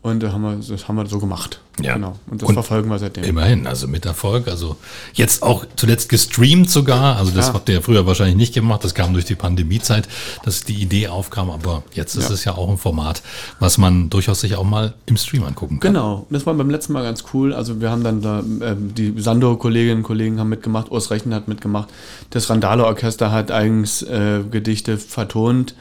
Und 0.00 0.22
da 0.22 0.30
haben 0.32 0.42
wir, 0.42 0.54
das 0.56 0.86
haben 0.86 0.94
wir 0.96 1.06
so 1.06 1.18
gemacht. 1.18 1.60
Ja. 1.82 1.94
Genau. 1.94 2.16
Und 2.30 2.40
das 2.40 2.48
Und 2.48 2.54
verfolgen 2.54 2.88
wir 2.88 2.98
seitdem. 2.98 3.24
immerhin, 3.24 3.66
also 3.66 3.88
mit 3.88 4.06
Erfolg. 4.06 4.46
Also 4.48 4.76
jetzt 5.14 5.42
auch 5.42 5.64
zuletzt 5.76 6.08
gestreamt 6.08 6.70
sogar. 6.70 7.16
Also 7.16 7.32
das 7.32 7.48
Ja. 7.48 7.54
habt 7.54 7.68
ihr 7.68 7.76
ja 7.76 7.80
früher 7.80 8.06
wahrscheinlich 8.06 8.36
nicht 8.36 8.54
gemacht. 8.54 8.84
Das 8.84 8.94
kam 8.94 9.12
durch 9.12 9.24
die 9.24 9.34
Pandemiezeit, 9.34 10.08
dass 10.44 10.62
die 10.64 10.74
Idee 10.80 11.08
aufkam. 11.08 11.50
Aber 11.50 11.82
jetzt 11.94 12.14
ist 12.14 12.28
Ja. 12.28 12.34
es 12.34 12.44
ja 12.44 12.52
auch 12.56 12.68
ein 12.70 12.78
Format, 12.78 13.22
was 13.58 13.76
man 13.76 14.08
durchaus 14.08 14.40
sich 14.40 14.54
auch 14.56 14.64
mal 14.64 14.94
im 15.06 15.16
Stream 15.16 15.42
angucken 15.44 15.80
kann. 15.80 15.92
Genau, 15.92 16.26
das 16.30 16.46
war 16.46 16.54
beim 16.54 16.70
letzten 16.70 16.92
Mal 16.92 17.02
ganz 17.02 17.24
cool. 17.34 17.52
Also 17.52 17.80
wir 17.80 17.90
haben 17.90 18.04
dann 18.04 18.22
da, 18.22 18.38
ähm, 18.40 18.94
die 18.94 19.14
Sando-Kolleginnen 19.16 19.98
und 19.98 20.02
Kollegen 20.04 20.38
haben 20.38 20.48
mitgemacht, 20.48 20.90
Urs 20.92 21.10
Rechen 21.10 21.34
hat 21.34 21.48
mitgemacht, 21.48 21.88
das 22.30 22.48
Randale-Orchester 22.50 23.30
hat 23.32 23.50
eigens 23.50 24.02
äh, 24.02 24.40
Gedichte 24.48 24.96
vertont 24.96 25.74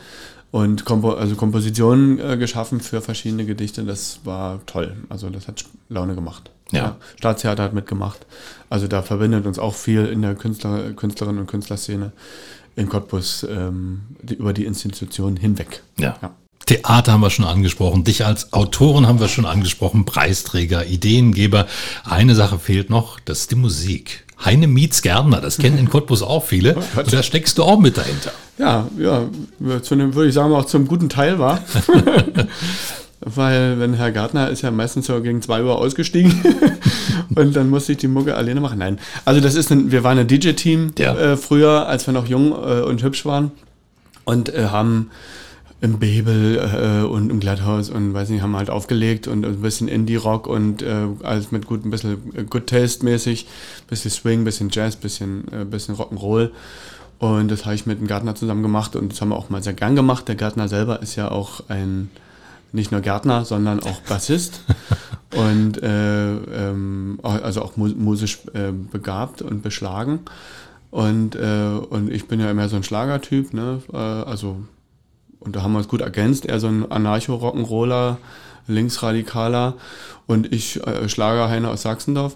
und 0.58 0.86
Kompo 0.86 1.12
also 1.12 1.36
Kompositionen 1.36 2.20
äh, 2.20 2.36
geschaffen 2.36 2.80
für 2.80 3.00
verschiedene 3.00 3.46
Gedichte. 3.46 3.84
Das 3.84 4.22
war 4.24 4.60
toll. 4.66 4.96
Also 5.08 5.30
das 5.30 5.48
hat 5.48 5.64
Laune 5.88 6.16
gemacht. 6.16 6.50
Ja. 6.72 6.98
Staatstheater 7.20 7.62
hat 7.62 7.74
mitgemacht. 7.74 8.26
Also 8.68 8.88
da 8.88 9.04
verbindet 9.04 9.46
uns 9.46 9.60
auch 9.60 9.76
viel 9.76 10.06
in 10.06 10.24
der 10.24 10.34
Künstler, 10.34 10.94
Künstlerinnen 10.94 11.42
und 11.42 11.48
Künstlerszene 11.48 12.12
in 12.76 12.90
Cottbus 12.90 13.46
ähm, 13.48 14.02
die, 14.24 14.34
über 14.34 14.52
die 14.52 14.66
Institution 14.66 15.38
hinweg. 15.38 15.84
Ja. 16.00 16.18
Ja. 16.24 16.32
Theater 16.66 17.14
haben 17.14 17.22
wir 17.22 17.30
schon 17.30 17.46
angesprochen, 17.46 18.04
dich 18.04 18.26
als 18.26 18.52
Autorin 18.52 19.08
haben 19.08 19.20
wir 19.20 19.28
schon 19.28 19.46
angesprochen, 19.46 20.06
Preisträger, 20.06 20.88
Ideengeber. 20.88 21.68
Eine 22.04 22.34
Sache 22.34 22.58
fehlt 22.58 22.90
noch, 22.90 23.20
das 23.20 23.42
ist 23.42 23.52
die 23.52 23.56
Musik. 23.56 24.26
Heine 24.44 24.68
Mietz 24.68 25.02
Gärtner, 25.02 25.42
das 25.42 25.58
kennen 25.58 25.78
in 25.78 25.90
Cottbus 25.90 26.22
auch 26.22 26.44
viele. 26.46 26.76
Und 26.96 27.12
da 27.14 27.24
steckst 27.24 27.58
du 27.58 27.64
auch 27.64 27.80
mit 27.80 27.98
dahinter. 27.98 28.32
Ja, 28.58 28.88
ja, 28.98 29.24
zu 29.82 29.96
einem, 29.96 30.14
würde 30.16 30.30
ich 30.30 30.36
sagen, 30.36 30.54
auch 30.54 30.66
zum 30.66 30.88
guten 30.88 31.10
Teil 31.10 31.40
war. 31.40 31.60
Weil, 33.20 33.80
wenn 33.80 33.96
Herr 33.96 34.12
Gartner 34.12 34.50
ist 34.50 34.62
ja 34.62 34.70
meistens 34.70 35.08
so 35.08 35.20
gegen 35.22 35.42
2 35.42 35.64
Uhr 35.64 35.78
ausgestiegen 35.78 36.34
und 37.36 37.56
dann 37.56 37.70
musste 37.70 37.94
ich 37.94 37.98
die 37.98 38.08
Mucke 38.08 38.36
alleine 38.36 38.62
machen. 38.62 38.78
Nein, 38.78 39.00
also 39.26 39.42
das 39.42 39.56
ist 39.56 39.72
ein, 39.72 39.92
wir 39.92 40.04
waren 40.04 40.20
ein 40.20 40.28
DJ-Team 40.28 40.92
Ja. 41.00 41.16
äh, 41.18 41.38
früher, 41.38 41.88
als 41.88 42.06
wir 42.06 42.14
noch 42.14 42.28
jung 42.28 42.52
äh, 42.52 42.82
und 42.84 43.02
hübsch 43.02 43.26
waren 43.26 43.52
und 44.24 44.54
äh, 44.54 44.66
haben 44.66 45.10
im 45.80 46.00
Bebel 46.00 46.58
äh, 46.58 47.06
und 47.06 47.30
im 47.30 47.40
Glatthaus 47.40 47.90
und 47.90 48.14
weiß 48.14 48.30
nicht, 48.30 48.42
haben 48.42 48.56
halt 48.56 48.70
aufgelegt 48.70 49.28
und 49.28 49.46
ein 49.46 49.62
bisschen 49.62 49.88
Indie-Rock 49.88 50.48
und 50.48 50.82
äh, 50.82 51.08
alles 51.22 51.52
mit 51.52 51.68
gut, 51.68 51.86
ein 51.86 51.92
bisschen 51.92 52.36
äh, 52.36 52.44
Good 52.44 52.68
Taste-mäßig, 52.68 53.48
bisschen 53.88 54.12
Swing, 54.12 54.44
bisschen 54.44 54.70
Jazz, 54.72 54.96
bisschen, 54.96 55.44
äh, 55.52 55.66
bisschen 55.66 55.96
Rock'n'Roll. 55.96 56.50
Und 57.20 57.50
das 57.50 57.66
habe 57.66 57.76
ich 57.76 57.86
mit 57.86 58.00
dem 58.00 58.08
Gärtner 58.08 58.36
zusammen 58.36 58.64
gemacht 58.64 58.96
und 58.96 59.12
das 59.12 59.22
haben 59.22 59.30
wir 59.30 59.38
auch 59.38 59.50
mal 59.50 59.62
sehr 59.62 59.74
gern 59.74 59.96
gemacht. 59.96 60.28
Der 60.28 60.36
Gärtner 60.36 60.68
selber 60.68 61.02
ist 61.02 61.16
ja 61.16 61.30
auch 61.30 61.62
ein, 61.68 62.10
nicht 62.72 62.92
nur 62.92 63.02
Gärtner, 63.02 63.46
sondern 63.46 63.80
auch 63.82 64.02
Bassist. 64.02 64.62
und 65.36 65.82
äh, 65.82 66.32
ähm, 66.32 67.20
also 67.22 67.62
auch 67.62 67.78
musisch 67.78 68.40
äh, 68.54 68.72
begabt 68.72 69.42
und 69.42 69.62
beschlagen. 69.62 70.22
Und, 70.90 71.36
äh, 71.36 71.80
und 71.90 72.12
ich 72.12 72.28
bin 72.28 72.40
ja 72.40 72.50
immer 72.50 72.70
so 72.70 72.78
ein 72.78 72.84
Schlagertyp, 72.84 73.54
ne? 73.54 73.82
Äh, 73.92 73.98
also, 73.98 74.58
und 75.48 75.56
da 75.56 75.64
haben 75.64 75.72
wir 75.72 75.78
uns 75.78 75.88
gut 75.88 76.02
ergänzt. 76.02 76.46
Er 76.46 76.60
so 76.60 76.68
ein 76.68 76.92
Anarcho-Rock'n'Roller, 76.92 78.18
Linksradikaler 78.68 79.76
und 80.26 80.52
ich 80.54 80.86
äh, 80.86 81.08
Schlagerheine 81.08 81.70
aus 81.70 81.84
Sachsendorf. 81.84 82.36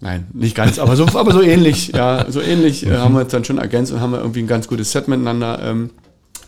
Nein, 0.00 0.26
nicht 0.32 0.56
ganz, 0.56 0.78
aber 0.78 0.96
so, 0.96 1.06
aber 1.18 1.32
so 1.32 1.42
ähnlich, 1.42 1.88
ja, 1.88 2.24
so 2.30 2.40
ähnlich 2.40 2.86
äh, 2.86 2.96
haben 2.96 3.12
wir 3.12 3.20
uns 3.20 3.30
dann 3.30 3.44
schon 3.44 3.58
ergänzt 3.58 3.92
und 3.92 4.00
haben 4.00 4.12
wir 4.12 4.20
irgendwie 4.20 4.40
ein 4.40 4.46
ganz 4.46 4.68
gutes 4.68 4.90
Set 4.90 5.06
miteinander 5.06 5.58
ähm, 5.62 5.90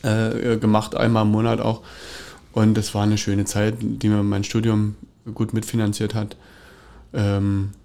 äh, 0.02 0.56
gemacht, 0.56 0.96
einmal 0.96 1.26
im 1.26 1.30
Monat 1.30 1.60
auch. 1.60 1.82
Und 2.52 2.72
das 2.78 2.94
war 2.94 3.02
eine 3.02 3.18
schöne 3.18 3.44
Zeit, 3.44 3.74
die 3.82 4.08
mir 4.08 4.22
mein 4.22 4.44
Studium 4.44 4.96
gut 5.34 5.52
mitfinanziert 5.52 6.14
hat. 6.14 6.36
Ähm, 7.12 7.72
äh, 7.74 7.77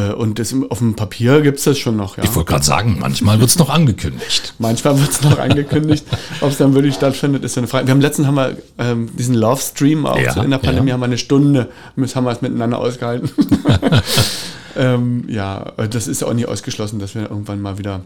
und 0.00 0.38
das, 0.38 0.54
auf 0.70 0.78
dem 0.78 0.94
Papier 0.94 1.42
gibt 1.42 1.58
es 1.58 1.64
das 1.64 1.78
schon 1.78 1.96
noch, 1.96 2.16
ja. 2.16 2.24
Ich 2.24 2.34
wollte 2.34 2.50
gerade 2.50 2.64
sagen, 2.64 2.96
manchmal 2.98 3.40
wird 3.40 3.50
es 3.50 3.58
noch 3.58 3.68
angekündigt. 3.68 4.54
manchmal 4.58 4.98
wird 4.98 5.10
es 5.10 5.22
noch 5.22 5.38
angekündigt. 5.38 6.06
Ob 6.40 6.50
es 6.50 6.56
dann 6.56 6.74
wirklich 6.74 6.94
stattfindet, 6.94 7.44
ist 7.44 7.58
eine 7.58 7.66
Frage. 7.66 7.86
Wir 7.86 7.92
haben 7.92 8.00
letztens 8.00 8.26
haben 8.26 8.36
wir 8.36 8.56
ähm, 8.78 9.10
diesen 9.18 9.34
Love-Stream 9.34 10.06
auch 10.06 10.18
ja, 10.18 10.42
in 10.42 10.50
der 10.50 10.58
Pandemie, 10.58 10.88
ja. 10.88 10.94
haben 10.94 11.00
wir 11.00 11.06
eine 11.06 11.18
Stunde, 11.18 11.68
haben 11.96 12.24
wir 12.24 12.32
es 12.32 12.40
miteinander 12.40 12.78
ausgehalten. 12.78 13.30
ähm, 14.76 15.24
ja, 15.28 15.72
das 15.90 16.08
ist 16.08 16.22
auch 16.22 16.32
nicht 16.32 16.48
ausgeschlossen, 16.48 16.98
dass 16.98 17.14
wir 17.14 17.22
irgendwann 17.22 17.60
mal 17.60 17.76
wieder, 17.76 18.00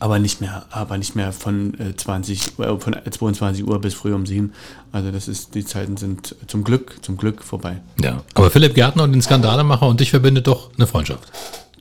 aber 0.00 0.18
nicht 0.18 0.40
mehr, 0.40 0.66
aber 0.70 0.98
nicht 0.98 1.16
mehr 1.16 1.32
von 1.32 1.74
20, 1.96 2.58
äh, 2.58 2.78
von 2.78 2.96
22 3.10 3.66
Uhr 3.66 3.80
bis 3.80 3.94
früh 3.94 4.14
um 4.14 4.26
7. 4.26 4.52
Also 4.92 5.10
das 5.10 5.28
ist, 5.28 5.54
die 5.54 5.64
Zeiten 5.64 5.96
sind 5.96 6.36
zum 6.46 6.64
Glück, 6.64 6.98
zum 7.02 7.16
Glück 7.16 7.42
vorbei. 7.42 7.80
Ja, 8.00 8.22
aber 8.34 8.50
Philipp 8.50 8.74
Gärtner 8.74 9.04
und 9.04 9.12
den 9.12 9.22
Skandalemacher 9.22 9.86
und 9.86 10.00
dich 10.00 10.10
verbindet 10.10 10.46
doch 10.46 10.70
eine 10.76 10.86
Freundschaft. 10.86 11.30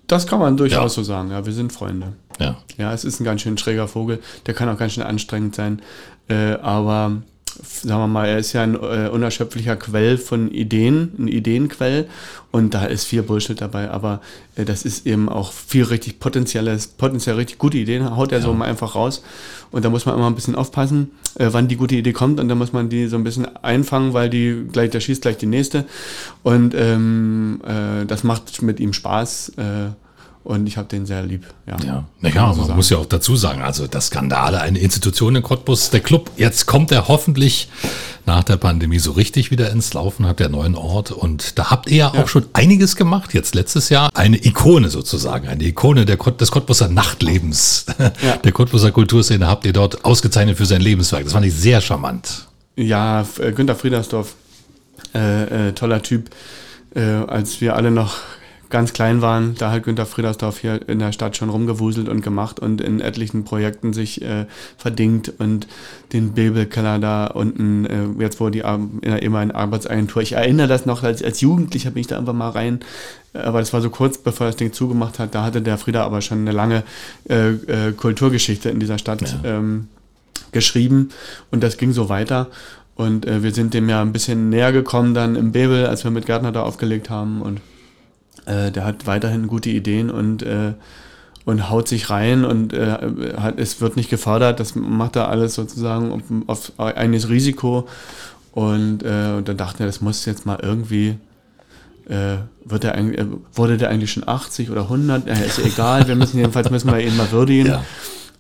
Das 0.08 0.26
kann 0.26 0.40
man 0.40 0.56
durchaus 0.56 0.96
ja. 0.96 1.04
so 1.04 1.04
sagen, 1.04 1.32
ja, 1.32 1.46
wir 1.46 1.54
sind 1.54 1.74
Freunde. 1.74 2.14
Ja. 2.40 2.58
Ja, 2.78 2.94
es 2.94 3.04
ist 3.04 3.20
ein 3.20 3.24
ganz 3.24 3.42
schön 3.42 3.58
schräger 3.58 3.88
Vogel, 3.88 4.20
der 4.46 4.54
kann 4.54 4.70
auch 4.70 4.78
ganz 4.78 4.94
schön 4.94 5.04
anstrengend 5.04 5.56
sein, 5.56 5.82
äh, 6.30 6.54
aber 6.54 7.22
sagen 7.64 8.02
wir 8.02 8.08
mal, 8.08 8.28
er 8.28 8.38
ist 8.38 8.54
ja 8.54 8.64
ein 8.64 8.76
äh, 8.76 9.10
unerschöpflicher 9.12 9.76
Quell 9.76 10.18
von 10.18 10.52
Ideen, 10.52 11.12
ein 11.18 11.28
Ideenquell. 11.28 12.08
Und 12.52 12.74
da 12.74 12.86
ist 12.86 13.06
viel 13.06 13.24
Bullshit 13.24 13.60
dabei, 13.60 13.92
aber 13.92 14.22
äh, 14.56 14.66
das 14.66 14.84
ist 14.84 15.06
eben 15.06 15.30
auch 15.30 15.52
viel 15.52 15.84
richtig 15.84 16.20
potenzielles, 16.20 16.88
potenziell 16.88 17.36
richtig 17.36 17.60
gute 17.60 17.78
Ideen, 17.78 18.16
haut 18.16 18.32
er 18.32 18.40
ja. 18.40 18.44
so 18.46 18.54
mal 18.54 18.66
einfach 18.66 18.96
raus. 18.96 19.24
Und 19.72 19.86
da 19.86 19.90
muss 19.90 20.06
man 20.06 20.16
immer 20.16 20.28
ein 20.28 20.36
bisschen 20.36 20.56
aufpassen, 20.56 21.12
äh, 21.36 21.50
wann 21.52 21.68
die 21.68 21.76
gute 21.76 21.96
Idee 21.96 22.14
kommt. 22.14 22.40
Und 22.40 22.48
da 22.48 22.56
muss 22.56 22.74
man 22.74 22.90
die 22.90 23.08
so 23.08 23.18
ein 23.18 23.24
bisschen 23.24 23.46
einfangen, 23.64 24.14
weil 24.14 24.30
die 24.30 24.66
gleich, 24.72 24.90
der 24.92 25.00
schießt 25.00 25.22
gleich 25.22 25.38
die 25.38 25.46
nächste. 25.46 25.86
Und 26.44 26.74
ähm, 26.76 27.62
äh, 27.66 28.06
das 28.06 28.24
macht 28.24 28.62
mit 28.62 28.80
ihm 28.80 28.94
Spaß, 28.94 29.54
äh, 29.58 29.90
und 30.48 30.66
ich 30.66 30.78
habe 30.78 30.88
den 30.88 31.06
sehr 31.06 31.24
lieb. 31.24 31.46
Ja, 31.66 31.76
ja. 31.86 32.06
naja, 32.22 32.54
so 32.54 32.60
man 32.60 32.68
sagen. 32.68 32.78
muss 32.78 32.90
ja 32.90 32.98
auch 32.98 33.06
dazu 33.06 33.36
sagen, 33.36 33.62
also 33.62 33.86
das 33.86 34.08
Skandale, 34.08 34.62
eine 34.62 34.80
Institution 34.80 35.36
in 35.36 35.44
Cottbus, 35.44 35.90
der 35.90 36.00
Club, 36.00 36.32
jetzt 36.38 36.68
kommt 36.68 36.90
er 36.94 37.10
hoffentlich 37.10 37.68
nach 38.26 38.46
der 38.46 38.56
Pandemie 38.56 39.00
so 39.00 39.12
richtig 39.12 39.52
wieder 39.52 39.70
ins 39.72 39.94
Laufen, 39.94 40.26
hat 40.26 40.40
der 40.40 40.48
neuen 40.48 40.76
Ort. 40.76 41.12
Und 41.12 41.60
da 41.60 41.70
habt 41.70 41.90
ihr 41.90 41.98
ja, 41.98 42.12
ja. 42.14 42.24
auch 42.24 42.30
schon 42.30 42.46
einiges 42.54 42.96
gemacht, 42.96 43.34
jetzt 43.34 43.56
letztes 43.56 43.90
Jahr. 43.90 44.10
Eine 44.14 44.38
Ikone 44.38 44.90
sozusagen, 44.90 45.50
eine 45.50 45.66
Ikone 45.66 46.06
der, 46.06 46.16
des 46.16 46.50
Cottbuser 46.50 46.88
Nachtlebens, 46.88 47.86
ja. 48.00 48.38
der 48.38 48.52
Cottbuser 48.54 48.92
Kulturszene 48.92 49.48
habt 49.48 49.66
ihr 49.66 49.74
dort 49.74 50.06
ausgezeichnet 50.06 50.56
für 50.56 50.66
sein 50.66 50.80
Lebenswerk. 50.80 51.26
Das 51.26 51.34
fand 51.34 51.46
ich 51.46 51.54
sehr 51.56 51.82
charmant. 51.82 52.48
Ja, 52.78 53.26
äh, 53.40 53.52
Günter 53.52 53.76
Friedersdorf, 53.76 54.36
äh, 55.14 55.68
äh, 55.68 55.72
toller 55.74 56.02
Typ. 56.02 56.30
Äh, 56.96 57.02
als 57.02 57.60
wir 57.60 57.76
alle 57.76 57.92
noch 57.92 58.16
ganz 58.70 58.94
klein 58.94 59.22
waren, 59.22 59.56
da 59.56 59.72
hat 59.72 59.84
Günter 59.84 60.06
Friedersdorf 60.06 60.60
hier 60.60 60.88
in 60.88 61.00
der 61.00 61.12
Stadt 61.12 61.38
schon 61.38 61.50
rumgewuselt 61.50 62.10
und 62.10 62.22
gemacht 62.22 62.60
und 62.60 62.82
in 62.82 63.00
etlichen 63.00 63.46
Projekten 63.46 63.94
sich 63.94 64.22
äh, 64.22 64.46
verdingt 64.78 65.34
und 65.40 65.68
den 66.14 66.34
Bebelkeller 66.34 67.00
da 67.00 67.28
unten, 67.28 67.86
äh, 67.86 68.22
jetzt 68.22 68.40
wo 68.40 68.50
die 68.50 68.60
in 68.60 69.02
der 69.02 69.24
ehemaligen 69.24 69.56
Arbeitsagentur, 69.56 70.22
ich 70.22 70.34
erinnere 70.34 70.68
das 70.68 70.86
noch, 70.86 71.04
als, 71.04 71.24
als 71.24 71.42
Jugendlicher 71.42 71.92
bin 71.92 72.02
ich 72.02 72.08
da 72.08 72.18
einfach 72.18 72.34
mal 72.34 72.50
rein, 72.50 72.80
aber 73.34 73.60
das 73.60 73.72
war 73.74 73.82
so 73.82 73.90
kurz 73.90 74.18
bevor 74.18 74.48
das 74.48 74.56
Ding 74.58 74.74
zugemacht 74.74 75.20
hat, 75.20 75.34
da 75.36 75.44
hatte 75.44 75.62
der 75.62 75.78
Frieder 75.78 76.04
aber 76.04 76.22
schon 76.22 76.40
eine 76.40 76.52
lange 76.52 76.84
äh, 77.30 77.50
äh, 77.50 77.92
Kulturgeschichte 77.94 78.70
in 78.70 78.80
dieser 78.80 78.98
Stadt 78.98 79.22
ja. 79.22 79.58
ähm, 79.58 79.88
geschrieben 80.52 81.10
und 81.52 81.64
das 81.64 81.78
ging 81.78 81.92
so 81.92 82.10
weiter. 82.10 82.48
Und 82.96 83.28
äh, 83.28 83.44
wir 83.44 83.54
sind 83.54 83.76
dem 83.76 83.90
ja 83.90 84.02
ein 84.02 84.12
bisschen 84.12 84.50
näher 84.50 84.72
gekommen 84.72 85.14
dann 85.14 85.36
im 85.36 85.52
Bebel, 85.52 85.86
als 85.86 86.04
wir 86.04 86.10
mit 86.10 86.26
Gärtner 86.26 86.52
da 86.52 86.64
aufgelegt 86.64 87.12
haben 87.12 87.44
und 87.44 87.62
äh, 88.48 88.72
der 88.72 88.86
hat 88.86 89.06
weiterhin 89.06 89.48
gute 89.48 89.70
Ideen 89.70 90.10
und, 90.10 90.42
äh, 90.42 90.74
und 91.46 91.70
haut 91.70 91.88
sich 91.88 92.10
rein 92.10 92.46
und 92.46 92.74
äh, 92.74 92.98
hat, 93.38 93.60
es 93.60 93.80
wird 93.82 93.96
nicht 93.96 94.10
gefördert. 94.10 94.60
Das 94.60 94.76
macht 94.76 95.16
er 95.16 95.30
alles 95.30 95.54
sozusagen 95.56 96.12
auf, 96.12 96.72
auf 96.78 96.80
eigenes 96.80 97.30
Risiko. 97.30 97.88
Und, 98.52 99.04
äh, 99.04 99.36
und 99.38 99.48
dann 99.48 99.58
dachte 99.58 99.84
er, 99.84 99.86
das 99.86 100.02
muss 100.02 100.26
jetzt 100.26 100.46
mal 100.46 100.60
irgendwie 100.62 101.18
äh, 102.10 102.38
wird 102.64 102.84
er 102.84 102.96
eigentlich, 102.96 103.26
wurde 103.54 103.78
der 103.78 103.90
eigentlich 103.90 104.12
schon 104.12 104.28
80 104.28 104.70
oder 104.72 104.84
100? 104.84 105.28
Äh, 105.28 105.46
ist 105.46 105.60
egal, 105.60 106.08
wir 106.08 106.16
müssen 106.16 106.38
jedenfalls 106.38 106.70
müssen 106.70 106.90
wir 106.90 107.00
ihn 107.00 107.16
mal 107.18 107.32
würdigen. 107.32 107.68
Ja. 107.68 107.84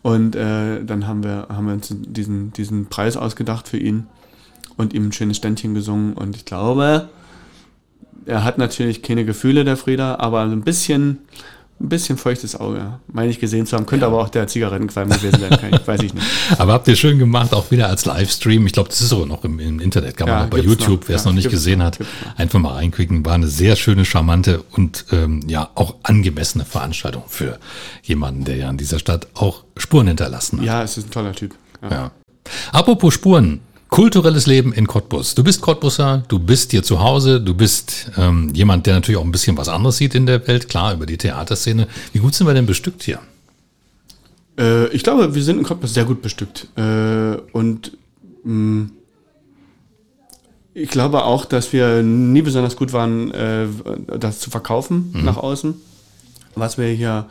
Und 0.02 0.36
äh, 0.36 0.84
dann 0.86 1.06
haben 1.06 1.24
wir, 1.24 1.48
haben 1.50 1.65
wir 1.65 1.74
uns 1.74 1.93
diesen, 1.93 2.54
diesen 2.54 2.86
Preis 2.88 3.17
ausgedacht 3.17 3.67
für 3.67 3.78
ihn 3.78 4.08
und 4.78 4.93
ihm 4.93 5.08
ein 5.08 5.12
schönes 5.12 5.38
Ständchen 5.38 5.74
gesungen. 5.74 6.13
Und 6.13 6.36
ich 6.36 6.46
glaube, 6.46 7.10
er 8.25 8.43
hat 8.43 8.58
natürlich 8.58 9.01
keine 9.01 9.25
Gefühle, 9.25 9.63
der 9.63 9.77
Frieda, 9.77 10.15
aber 10.15 10.41
ein 10.41 10.62
bisschen, 10.62 11.19
ein 11.80 11.89
bisschen 11.89 12.17
feuchtes 12.17 12.60
Auge, 12.60 12.99
meine 13.08 13.30
ich 13.30 13.39
gesehen 13.39 13.65
zu 13.65 13.75
haben. 13.75 13.86
Könnte 13.86 14.06
ja. 14.06 14.08
aber 14.08 14.21
auch 14.21 14.30
der 14.30 14.47
Zigarettenqualm 14.47 15.10
gewesen 15.10 15.39
sein, 15.39 15.49
kann 15.51 15.73
ich, 15.73 15.88
weiß 15.88 16.01
ich 16.01 16.13
nicht. 16.13 16.25
Aber 16.58 16.73
habt 16.73 16.88
ihr 16.88 16.95
schön 16.95 17.19
gemacht, 17.19 17.53
auch 17.53 17.69
wieder 17.71 17.88
als 17.89 18.06
Livestream. 18.06 18.65
Ich 18.65 18.73
glaube, 18.73 18.89
das 18.89 19.01
ist 19.01 19.10
sogar 19.10 19.27
noch 19.27 19.43
im, 19.43 19.60
im 19.60 19.80
Internet, 19.80 20.17
kann 20.17 20.27
man 20.27 20.39
ja, 20.39 20.45
bei 20.47 20.60
YouTube, 20.60 21.08
wer 21.08 21.17
es 21.17 21.23
ja, 21.23 21.30
noch 21.30 21.36
nicht 21.36 21.49
gesehen 21.49 21.84
hat, 21.84 21.99
einfach 22.36 22.60
mal 22.60 22.73
reinklicken. 22.73 23.25
War 23.25 23.36
eine 23.36 23.47
sehr 23.47 23.75
schöne, 23.75 24.06
charmante 24.06 24.63
und 24.71 25.06
ähm, 25.12 25.41
ja 25.47 25.69
auch 25.75 25.95
angemessene 26.03 26.65
Veranstaltung 26.65 27.23
für 27.27 27.60
jemanden, 28.03 28.43
der 28.45 28.56
ja 28.56 28.69
in 28.69 28.77
dieser 28.77 28.99
Stadt 28.99 29.27
auch 29.36 29.63
Spuren 29.77 30.08
hinterlassen 30.08 30.60
hat. 30.60 30.65
Ja, 30.65 30.84
es 30.84 30.97
ist 30.97 31.08
ein 31.08 31.12
toller 31.12 31.34
Typ. 31.34 31.53
Ja. 31.82 32.12
Apropos 32.71 33.13
Spuren, 33.13 33.60
Kulturelles 33.89 34.47
Leben 34.47 34.73
in 34.73 34.86
Cottbus. 34.86 35.34
Du 35.34 35.43
bist 35.43 35.62
Cottbusser, 35.62 36.23
du 36.28 36.39
bist 36.39 36.71
hier 36.71 36.84
zu 36.84 37.00
Hause, 37.00 37.39
du 37.39 37.54
bist 37.54 38.12
ähm, 38.17 38.52
jemand, 38.54 38.86
der 38.86 38.95
natürlich 38.95 39.17
auch 39.17 39.23
ein 39.23 39.32
bisschen 39.32 39.58
was 39.58 39.69
anderes 39.69 39.97
sieht 39.97 40.13
in 40.13 40.26
der 40.26 40.45
Welt, 40.47 40.67
klar, 40.67 40.93
über 40.93 41.06
die 41.06 41.17
Theaterszene. 41.17 41.88
Wie 42.12 42.19
gut 42.19 42.36
sind 42.36 42.47
wir 42.47 42.54
denn 42.54 42.65
bestückt 42.65 43.04
hier? 43.04 43.19
Äh, 44.60 44.88
ich 44.89 45.04
glaube, 45.04 45.34
wir 45.34 45.43
sind 45.43 45.58
in 45.58 45.63
Cottbus 45.63 45.93
sehr 45.93 46.06
gut 46.06 46.21
bestückt. 46.21 46.67
Äh, 46.76 47.38
und 47.54 47.97
mh, 48.43 48.54
mm, 48.54 48.91
ich 50.73 50.89
glaube 50.89 51.23
auch, 51.23 51.45
dass 51.45 51.73
wir 51.73 52.04
nie 52.04 52.43
besonders 52.43 52.76
gut 52.76 52.93
waren, 52.93 53.32
äh, 53.32 53.67
das 54.19 54.39
zu 54.39 54.52
verkaufen 54.52 55.12
mhm. 55.13 55.26
nach 55.26 55.38
außen, 55.38 55.73
was 56.56 56.78
wir 56.78 56.88
hier 56.89 57.26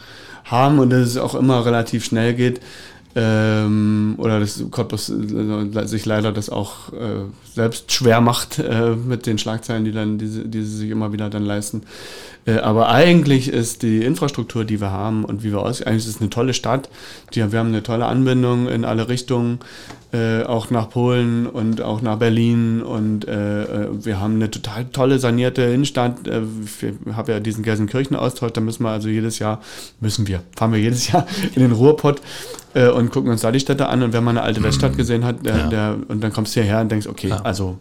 haben 0.45 0.79
und 0.79 0.90
dass 0.90 1.07
es 1.07 1.16
auch 1.16 1.35
immer 1.35 1.64
relativ 1.64 2.05
schnell 2.05 2.35
geht 2.35 2.61
ähm, 3.19 4.15
oder 4.19 4.41
dass 4.41 4.63
Cottbus 4.71 5.09
äh, 5.09 5.87
sich 5.87 6.05
leider 6.05 6.33
das 6.33 6.51
auch 6.51 6.93
äh, 6.93 7.25
selbst 7.55 7.91
schwer 7.91 8.21
macht 8.21 8.59
äh, 8.59 8.91
mit 8.91 9.25
den 9.25 9.39
Schlagzeilen, 9.39 9.87
die 9.87 9.93
dann 9.93 10.19
diese, 10.19 10.47
die 10.47 10.63
sie 10.63 10.77
sich 10.77 10.91
immer 10.91 11.15
wieder 11.15 11.31
dann 11.31 11.43
leisten. 11.43 11.85
Äh, 12.45 12.59
aber 12.59 12.91
eigentlich 12.91 13.49
ist 13.49 13.83
die 13.83 14.05
Infrastruktur, 14.05 14.67
die 14.67 14.83
wir 14.83 14.91
haben 14.91 15.25
und 15.25 15.43
wie 15.43 15.51
wir 15.51 15.61
aus, 15.61 15.81
eigentlich 15.81 16.05
ist 16.05 16.17
es 16.17 16.21
eine 16.21 16.29
tolle 16.29 16.53
Stadt. 16.53 16.91
Die, 17.33 17.51
wir 17.51 17.59
haben 17.59 17.69
eine 17.69 17.83
tolle 17.83 18.05
Anbindung 18.05 18.69
in 18.69 18.85
alle 18.85 19.09
Richtungen, 19.09 19.61
äh, 20.13 20.43
auch 20.43 20.69
nach 20.69 20.91
Polen 20.91 21.47
und 21.47 21.81
auch 21.81 22.03
nach 22.03 22.19
Berlin 22.19 22.83
und 22.83 23.27
wir 23.27 24.21
haben 24.21 24.35
eine 24.35 24.51
total 24.51 24.85
tolle 24.87 25.19
sanierte 25.19 25.63
Innenstadt. 25.63 26.25
Wir 26.25 27.17
haben 27.17 27.31
ja 27.31 27.41
diesen 27.41 27.65
Gelsenkirchen-Austausch, 27.65 28.53
da 28.53 28.61
müssen 28.61 28.85
wir 28.85 28.91
also 28.91 29.09
jedes 29.09 29.39
Jahr, 29.39 29.61
müssen 30.01 30.27
wir, 30.29 30.43
fahren 30.55 30.73
wir 30.73 30.81
jedes 30.81 31.11
Jahr 31.11 31.27
in 31.55 31.63
den 31.63 31.73
Ruhrpott 31.73 32.21
äh, 32.77 32.89
und 32.89 33.11
gucken 33.11 33.31
uns 33.31 33.41
da 33.41 33.51
die 33.51 33.61
Städte 33.61 33.89
an 33.89 34.03
und 34.03 34.12
wenn 34.12 34.23
man 34.23 34.37
eine 34.37 34.47
alte 34.47 34.62
Weststadt 34.62 34.93
mhm. 34.93 34.97
gesehen 34.97 35.25
hat, 35.25 35.45
der, 35.45 35.57
ja. 35.57 35.67
der, 35.69 35.97
und 36.09 36.23
dann 36.23 36.33
kommst 36.33 36.55
du 36.55 36.61
hierher 36.61 36.81
und 36.81 36.93
denkst, 36.93 37.07
okay, 37.07 37.29
ja. 37.29 37.41
also 37.43 37.79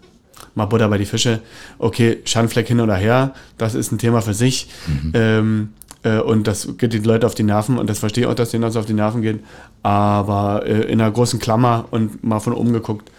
mal 0.55 0.65
Butter 0.65 0.87
bei 0.87 0.97
die 0.97 1.05
Fische. 1.05 1.41
Okay, 1.79 2.19
Schandfleck 2.23 2.67
hin 2.67 2.79
oder 2.79 2.95
her, 2.95 3.33
das 3.57 3.75
ist 3.75 3.91
ein 3.91 3.97
Thema 3.97 4.21
für 4.21 4.33
sich. 4.33 4.69
Mhm. 4.87 5.11
Ähm, 5.13 5.69
äh, 6.03 6.19
und 6.19 6.47
das 6.47 6.77
geht 6.77 6.93
die 6.93 6.99
Leute 6.99 7.25
auf 7.25 7.35
die 7.35 7.43
Nerven 7.43 7.77
und 7.77 7.89
das 7.89 7.99
verstehe 7.99 8.23
ich 8.23 8.29
auch, 8.29 8.35
dass 8.35 8.51
denen 8.51 8.61
das 8.61 8.77
auf 8.77 8.85
die 8.85 8.93
Nerven 8.93 9.21
geht. 9.21 9.41
Aber 9.83 10.63
äh, 10.65 10.83
in 10.83 11.01
einer 11.01 11.11
großen 11.11 11.39
Klammer 11.39 11.85
und 11.91 12.23
mal 12.23 12.39
von 12.39 12.53
oben 12.53 12.71
geguckt, 12.71 13.11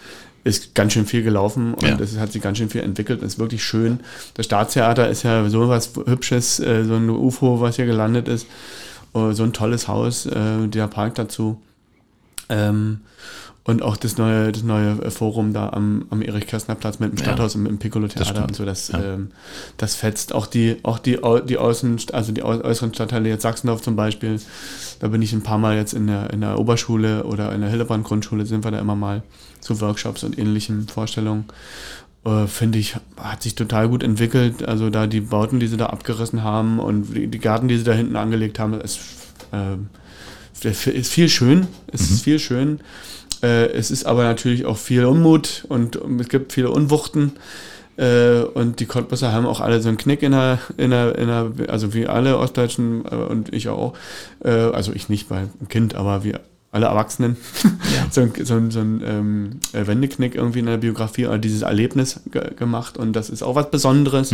ist 0.43 0.73
ganz 0.73 0.93
schön 0.93 1.05
viel 1.05 1.23
gelaufen 1.23 1.73
und 1.73 1.83
ja. 1.83 1.99
es 1.99 2.17
hat 2.17 2.31
sich 2.31 2.41
ganz 2.41 2.57
schön 2.57 2.69
viel 2.69 2.81
entwickelt. 2.81 3.21
Es 3.21 3.33
ist 3.33 3.39
wirklich 3.39 3.63
schön. 3.63 3.99
Das 4.35 4.45
Staatstheater 4.45 5.09
ist 5.09 5.23
ja 5.23 5.47
so 5.49 5.67
was 5.67 5.91
Hübsches, 6.05 6.59
äh, 6.59 6.85
so 6.85 6.95
ein 6.95 7.09
UFO, 7.09 7.59
was 7.59 7.75
hier 7.75 7.85
gelandet 7.85 8.27
ist. 8.27 8.47
Oh, 9.13 9.31
so 9.33 9.43
ein 9.43 9.51
tolles 9.51 9.87
Haus, 9.87 10.25
äh, 10.25 10.67
der 10.67 10.87
Park 10.87 11.15
dazu. 11.15 11.59
Ähm, 12.49 13.01
Und 13.69 13.81
auch 13.81 13.97
das 13.97 14.17
neue, 14.17 14.53
das 14.53 14.63
neue 14.63 15.11
Forum 15.11 15.51
da 15.51 15.67
am, 15.71 16.05
am 16.09 16.21
Erich-Kästner-Platz 16.21 16.99
mit 16.99 17.11
dem 17.11 17.17
Stadthaus 17.17 17.53
Ja. 17.53 17.59
im, 17.59 17.65
im 17.65 17.77
Piccolo-Theater 17.79 18.25
stimmt. 18.29 18.47
und 18.47 18.55
so, 18.55 18.63
das, 18.63 18.87
Ja. 18.87 19.03
ähm, 19.15 19.31
das 19.75 19.93
fetzt. 19.95 20.33
Auch 20.33 20.47
die, 20.47 20.77
auch 20.83 20.99
die, 20.99 21.19
die 21.49 21.57
Außen, 21.57 21.97
also 22.13 22.31
die 22.31 22.43
äu- 22.45 22.61
äußeren 22.63 22.93
Stadtteile, 22.93 23.27
jetzt 23.27 23.41
Sachsendorf 23.41 23.81
zum 23.81 23.97
Beispiel, 23.97 24.39
da 25.01 25.09
bin 25.09 25.21
ich 25.21 25.33
ein 25.33 25.41
paar 25.43 25.57
Mal 25.57 25.75
jetzt 25.75 25.93
in 25.93 26.07
der, 26.07 26.29
in 26.31 26.39
der 26.39 26.57
Oberschule 26.57 27.25
oder 27.25 27.51
in 27.51 27.59
der 27.59 27.69
Hillebrand-Grundschule, 27.69 28.45
sind 28.45 28.63
wir 28.63 28.71
da 28.71 28.79
immer 28.79 28.95
mal 28.95 29.21
zu 29.59 29.81
Workshops 29.81 30.23
und 30.23 30.39
ähnlichen 30.39 30.87
Vorstellungen. 30.87 31.43
Äh, 32.23 32.47
Finde 32.47 32.79
ich, 32.79 32.95
hat 33.17 33.43
sich 33.43 33.55
total 33.55 33.89
gut 33.89 34.01
entwickelt. 34.01 34.63
Also 34.65 34.89
da 34.89 35.07
die 35.07 35.19
Bauten, 35.19 35.59
die 35.59 35.67
sie 35.67 35.75
da 35.75 35.87
abgerissen 35.87 36.41
haben 36.41 36.79
und 36.79 37.13
die, 37.13 37.27
die 37.27 37.39
Gärten, 37.39 37.67
die 37.67 37.77
sie 37.77 37.83
da 37.83 37.91
hinten 37.91 38.15
angelegt 38.15 38.59
haben, 38.59 38.79
ist, 38.79 38.97
ähm, 39.51 39.87
ist 40.65 41.11
viel 41.11 41.29
schön. 41.29 41.67
Es 41.91 42.01
ist 42.09 42.23
viel 42.23 42.39
schön. 42.39 42.79
Äh, 43.43 43.67
es 43.67 43.91
ist 43.91 44.05
aber 44.05 44.23
natürlich 44.23 44.65
auch 44.65 44.77
viel 44.77 45.05
Unmut 45.05 45.65
und 45.69 45.99
es 46.19 46.29
gibt 46.29 46.53
viele 46.53 46.71
Unwuchten. 46.71 47.33
Äh, 47.97 48.41
und 48.41 48.79
die 48.79 48.85
Cottbusser 48.85 49.31
haben 49.31 49.45
auch 49.45 49.59
alle 49.59 49.81
so 49.81 49.89
einen 49.89 49.97
Knick 49.97 50.21
in 50.21 50.31
der, 50.31 50.59
in 50.77 50.91
der, 50.91 51.17
in 51.17 51.27
der 51.27 51.51
also 51.69 51.93
wie 51.93 52.07
alle 52.07 52.37
Ostdeutschen 52.37 53.05
äh, 53.05 53.15
und 53.15 53.53
ich 53.53 53.69
auch. 53.69 53.93
Äh, 54.43 54.49
also 54.49 54.93
ich 54.93 55.09
nicht, 55.09 55.29
weil 55.29 55.49
ein 55.61 55.67
Kind, 55.67 55.95
aber 55.95 56.23
wie 56.23 56.35
alle 56.71 56.87
Erwachsenen. 56.87 57.37
so 58.11 58.21
ein, 58.21 58.33
so 58.43 58.55
ein, 58.55 58.71
so 58.71 58.79
ein 58.79 59.01
ähm, 59.05 59.49
äh, 59.73 59.87
Wendeknick 59.87 60.35
irgendwie 60.35 60.59
in 60.59 60.65
der 60.65 60.77
Biografie 60.77 61.27
oder 61.27 61.37
dieses 61.37 61.61
Erlebnis 61.61 62.19
ge 62.31 62.53
gemacht. 62.55 62.97
Und 62.97 63.13
das 63.13 63.29
ist 63.29 63.43
auch 63.43 63.55
was 63.55 63.71
Besonderes. 63.71 64.33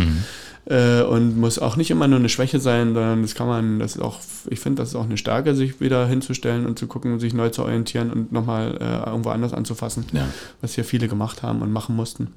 Äh, 0.66 1.02
und 1.02 1.38
muss 1.38 1.58
auch 1.58 1.76
nicht 1.76 1.90
immer 1.90 2.08
nur 2.08 2.18
eine 2.18 2.30
Schwäche 2.30 2.58
sein, 2.58 2.94
sondern 2.94 3.20
das 3.22 3.34
kann 3.34 3.46
man, 3.46 3.78
das 3.78 3.96
ist 3.96 4.02
auch, 4.02 4.20
ich 4.48 4.60
finde, 4.60 4.80
das 4.82 4.90
ist 4.90 4.94
auch 4.94 5.04
eine 5.04 5.18
Stärke, 5.18 5.54
sich 5.54 5.78
wieder 5.80 6.06
hinzustellen 6.06 6.64
und 6.64 6.78
zu 6.78 6.86
gucken, 6.86 7.20
sich 7.20 7.34
neu 7.34 7.50
zu 7.50 7.62
orientieren 7.62 8.10
und 8.10 8.32
nochmal 8.32 8.78
äh, 8.80 9.08
irgendwo 9.10 9.28
anders 9.28 9.52
anzufassen, 9.52 10.06
Ja. 10.12 10.26
was 10.62 10.74
hier 10.74 10.84
viele 10.84 11.06
gemacht 11.06 11.42
haben 11.42 11.60
und 11.60 11.70
machen 11.70 11.94
mussten 11.94 12.28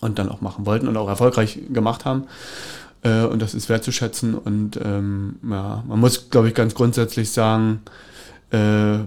und 0.00 0.18
dann 0.20 0.28
auch 0.28 0.40
machen 0.40 0.64
wollten 0.64 0.86
und 0.86 0.96
auch 0.96 1.08
erfolgreich 1.08 1.58
gemacht 1.72 2.04
haben. 2.04 2.24
Äh, 3.02 3.24
und 3.24 3.42
das 3.42 3.52
ist 3.52 3.68
wertzuschätzen 3.68 4.34
und 4.36 4.78
ähm, 4.82 5.36
ja, 5.50 5.82
man 5.88 5.98
muss, 5.98 6.30
glaube 6.30 6.46
ich, 6.48 6.54
ganz 6.54 6.74
grundsätzlich 6.74 7.30
sagen, 7.30 7.80
äh, 8.50 8.98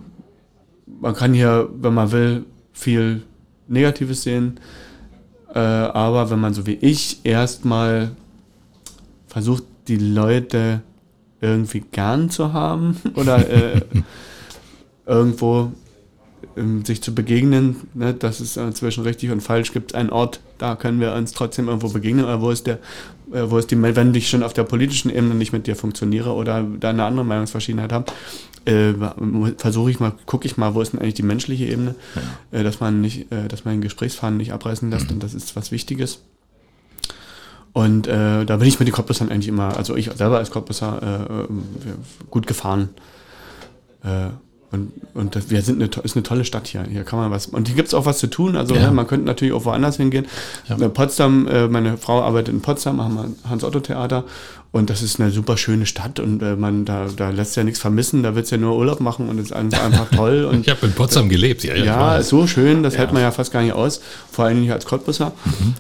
man 1.00 1.14
kann 1.14 1.34
hier, 1.34 1.70
wenn 1.74 1.94
man 1.94 2.12
will, 2.12 2.46
viel 2.74 3.24
Negatives 3.68 4.24
sehen, 4.24 4.60
äh, 5.54 5.60
aber 5.60 6.30
wenn 6.30 6.40
man 6.40 6.54
so 6.54 6.66
wie 6.66 6.76
ich 6.76 7.22
erstmal 7.24 8.12
versucht, 9.28 9.64
die 9.88 9.98
Leute 9.98 10.82
irgendwie 11.42 11.82
gern 11.92 12.30
zu 12.30 12.54
haben 12.54 12.98
oder 13.16 13.50
äh, 13.50 13.82
irgendwo 15.06 15.72
ähm, 16.56 16.86
sich 16.86 17.02
zu 17.02 17.14
begegnen, 17.16 17.76
ne, 17.94 18.14
dass 18.14 18.40
es 18.40 18.60
zwischen 18.74 19.04
richtig 19.04 19.32
und 19.32 19.42
falsch. 19.42 19.74
Gibt, 19.74 19.96
einen 19.96 20.10
Ort, 20.10 20.40
da 20.58 20.76
können 20.76 21.00
wir 21.00 21.14
uns 21.14 21.32
trotzdem 21.32 21.68
irgendwo 21.68 21.90
begegnen, 21.90 22.26
aber 22.26 22.42
wo 22.42 22.52
ist 22.52 22.68
der, 22.68 22.80
äh, 23.32 23.44
wo 23.46 23.58
ist 23.58 23.72
die, 23.72 23.82
wenn 23.82 24.14
ich 24.14 24.30
schon 24.30 24.44
auf 24.44 24.54
der 24.54 24.64
politischen 24.64 25.10
Ebene 25.10 25.36
nicht 25.36 25.54
mit 25.54 25.68
dir 25.68 25.76
funktioniere 25.76 26.34
oder 26.34 26.66
da 26.80 26.90
eine 26.90 27.04
andere 27.04 27.26
Meinungsverschiedenheit 27.26 27.92
habe, 27.92 28.12
äh, 28.66 28.94
versuche 29.58 29.92
ich 29.92 30.00
mal, 30.00 30.14
gucke 30.26 30.46
ich 30.46 30.58
mal, 30.58 30.74
wo 30.76 30.82
ist 30.82 30.94
denn 30.94 31.00
eigentlich 31.00 31.14
die 31.16 31.24
menschliche 31.24 31.66
Ebene, 31.66 31.96
äh, 32.52 32.64
dass 32.64 32.80
man 32.80 33.02
nicht, 33.02 33.32
äh, 33.32 33.48
dass 33.48 33.66
man 33.66 33.76
den 33.76 33.82
Gesprächsfaden 33.82 34.38
nicht 34.38 34.54
abreißen 34.54 34.90
lässt 34.90 35.12
und 35.12 35.22
das 35.24 35.34
ist 35.34 35.56
was 35.56 35.72
Wichtiges. 35.72 36.20
Und 37.74 38.08
äh, 38.08 38.46
da 38.46 38.58
bin 38.58 38.68
ich 38.68 38.80
mit 38.80 38.88
den 38.88 38.94
Cottbussern 38.94 39.30
eigentlich 39.30 39.48
immer, 39.48 39.78
also 39.78 39.96
ich 39.96 40.10
selber 40.12 40.38
als 40.40 40.50
Cottbusser 40.52 41.00
äh, 41.02 41.44
äh, 41.44 41.48
gut 42.30 42.48
gefahren. 42.48 42.90
Und 44.72 44.92
und 45.14 45.36
das, 45.36 45.50
wir 45.50 45.62
sind 45.62 45.82
eine, 45.82 45.90
ist 46.04 46.16
eine 46.16 46.24
tolle 46.24 46.46
Stadt 46.46 46.68
hier. 46.68 46.84
Hier 46.84 47.04
kann 47.04 47.20
man 47.20 47.32
was. 47.32 47.48
Und 47.48 47.68
hier 47.68 47.76
gibt 47.76 47.90
es 47.90 47.94
auch 47.94 48.06
was 48.06 48.20
zu 48.20 48.28
tun. 48.28 48.56
Also 48.56 48.76
Ja. 48.76 48.84
ne, 48.88 48.92
man 48.92 49.08
könnte 49.08 49.26
natürlich 49.26 49.54
auch 49.54 49.66
woanders 49.66 49.98
hingehen. 49.98 50.26
Ja. 50.70 50.78
Potsdam, 50.88 51.50
meine 51.70 51.98
Frau 51.98 52.22
arbeitet 52.22 52.54
in 52.54 52.62
Potsdam, 52.62 53.02
haben 53.02 53.16
wir 53.16 53.50
Hans-Otto-Theater. 53.50 54.24
Und 54.72 54.92
das 54.92 55.02
ist 55.02 55.20
eine 55.20 55.32
super 55.32 55.58
schöne 55.58 55.88
Stadt 55.88 56.20
und 56.20 56.44
äh, 56.44 56.56
man 56.56 56.86
da, 56.86 57.08
da 57.16 57.32
lässt 57.32 57.56
ja 57.56 57.64
nichts 57.64 57.80
vermissen, 57.80 58.22
da 58.22 58.36
willst 58.36 58.52
ja 58.52 58.58
nur 58.60 58.78
Urlaub 58.78 59.00
machen 59.00 59.28
und 59.28 59.40
es 59.40 59.46
ist 59.46 59.52
einfach 59.52 59.84
einfach 59.84 60.10
toll. 60.16 60.46
Und 60.46 60.62
Ich 60.62 60.70
habe 60.70 60.86
in 60.86 60.92
Potsdam 60.94 61.28
gelebt, 61.28 61.64
ja. 61.64 61.74
ja, 61.74 61.84
ja, 61.86 62.18
ist 62.18 62.30
so 62.30 62.46
schön, 62.46 62.84
das 62.84 62.94
Ja. 62.94 63.00
hält 63.00 63.12
man 63.14 63.24
ja 63.24 63.32
fast 63.32 63.52
gar 63.52 63.64
nicht 63.64 63.74
aus. 63.74 64.00
Vor 64.32 64.46
allem 64.46 64.62
nicht 64.62 64.72
als 64.72 64.86
Cottbusser 64.86 65.32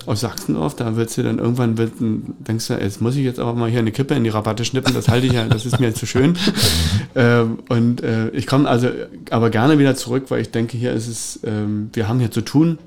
aus 0.07 0.21
Sachsendorf. 0.21 0.75
Da 0.75 0.95
willst 0.95 1.15
du 1.19 1.21
dann 1.23 1.37
irgendwann, 1.37 1.77
wird, 1.77 1.93
denkst 1.99 2.67
du, 2.67 2.73
jetzt 2.81 2.99
muss 2.99 3.15
ich 3.15 3.23
jetzt 3.25 3.39
aber 3.39 3.53
mal 3.53 3.69
hier 3.69 3.77
eine 3.77 3.91
Kippe 3.91 4.15
in 4.15 4.23
die 4.23 4.31
Rabatte 4.31 4.65
schnippen. 4.65 4.95
Das 4.95 5.07
halte 5.07 5.27
ich 5.27 5.33
ja, 5.33 5.45
das 5.45 5.67
ist 5.67 5.79
mir 5.79 5.93
zu 5.93 6.07
schön. 6.07 6.35
ähm, 7.15 7.59
und 7.69 8.01
äh, 8.01 8.29
ich 8.29 8.47
komme 8.47 8.67
also 8.67 8.89
aber 9.29 9.51
gerne 9.51 9.77
wieder 9.77 9.95
zurück, 9.95 10.25
weil 10.29 10.41
ich 10.41 10.49
denke, 10.49 10.77
hier 10.77 10.93
ist 10.93 11.07
es, 11.07 11.39
ähm, 11.43 11.91
wir 11.93 12.07
haben 12.07 12.19
hier 12.19 12.31
zu 12.31 12.41
tun. 12.41 12.79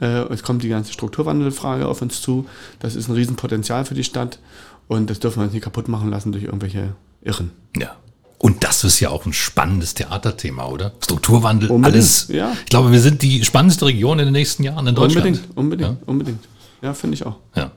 Äh, 0.00 0.24
es 0.32 0.42
kommt 0.42 0.64
die 0.64 0.68
ganze 0.68 0.92
Strukturwandelfrage 0.92 1.86
auf 1.86 2.02
uns 2.02 2.20
zu. 2.20 2.46
Das 2.80 2.96
ist 2.96 3.08
ein 3.08 3.14
Riesenpotenzial 3.14 3.84
für 3.84 3.94
die 3.94 4.02
Stadt. 4.04 4.40
Und 4.88 5.10
das 5.10 5.18
dürfen 5.18 5.40
wir 5.40 5.44
uns 5.44 5.52
nicht 5.52 5.62
kaputt 5.62 5.88
machen 5.88 6.10
lassen 6.10 6.32
durch 6.32 6.44
irgendwelche 6.44 6.94
Irren. 7.22 7.50
Ja. 7.76 7.96
Und 8.38 8.62
das 8.64 8.84
ist 8.84 9.00
ja 9.00 9.08
auch 9.08 9.24
ein 9.26 9.32
spannendes 9.32 9.94
Theaterthema, 9.94 10.66
oder? 10.66 10.92
Strukturwandel, 11.02 11.70
Unbedingt, 11.70 11.94
alles. 11.94 12.28
ja. 12.28 12.52
Ich 12.64 12.70
glaube, 12.70 12.92
wir 12.92 13.00
sind 13.00 13.22
die 13.22 13.44
spannendste 13.44 13.86
Region 13.86 14.18
in 14.18 14.26
den 14.26 14.32
nächsten 14.32 14.62
Jahren 14.62 14.86
in 14.86 14.94
Deutschland. 14.94 15.26
Unbedingt, 15.26 15.56
unbedingt, 15.56 16.08
unbedingt. 16.08 16.44
Ja, 16.82 16.92
finde 16.94 17.14
ich 17.14 17.24
auch. 17.24 17.36
Ja. 17.54 17.70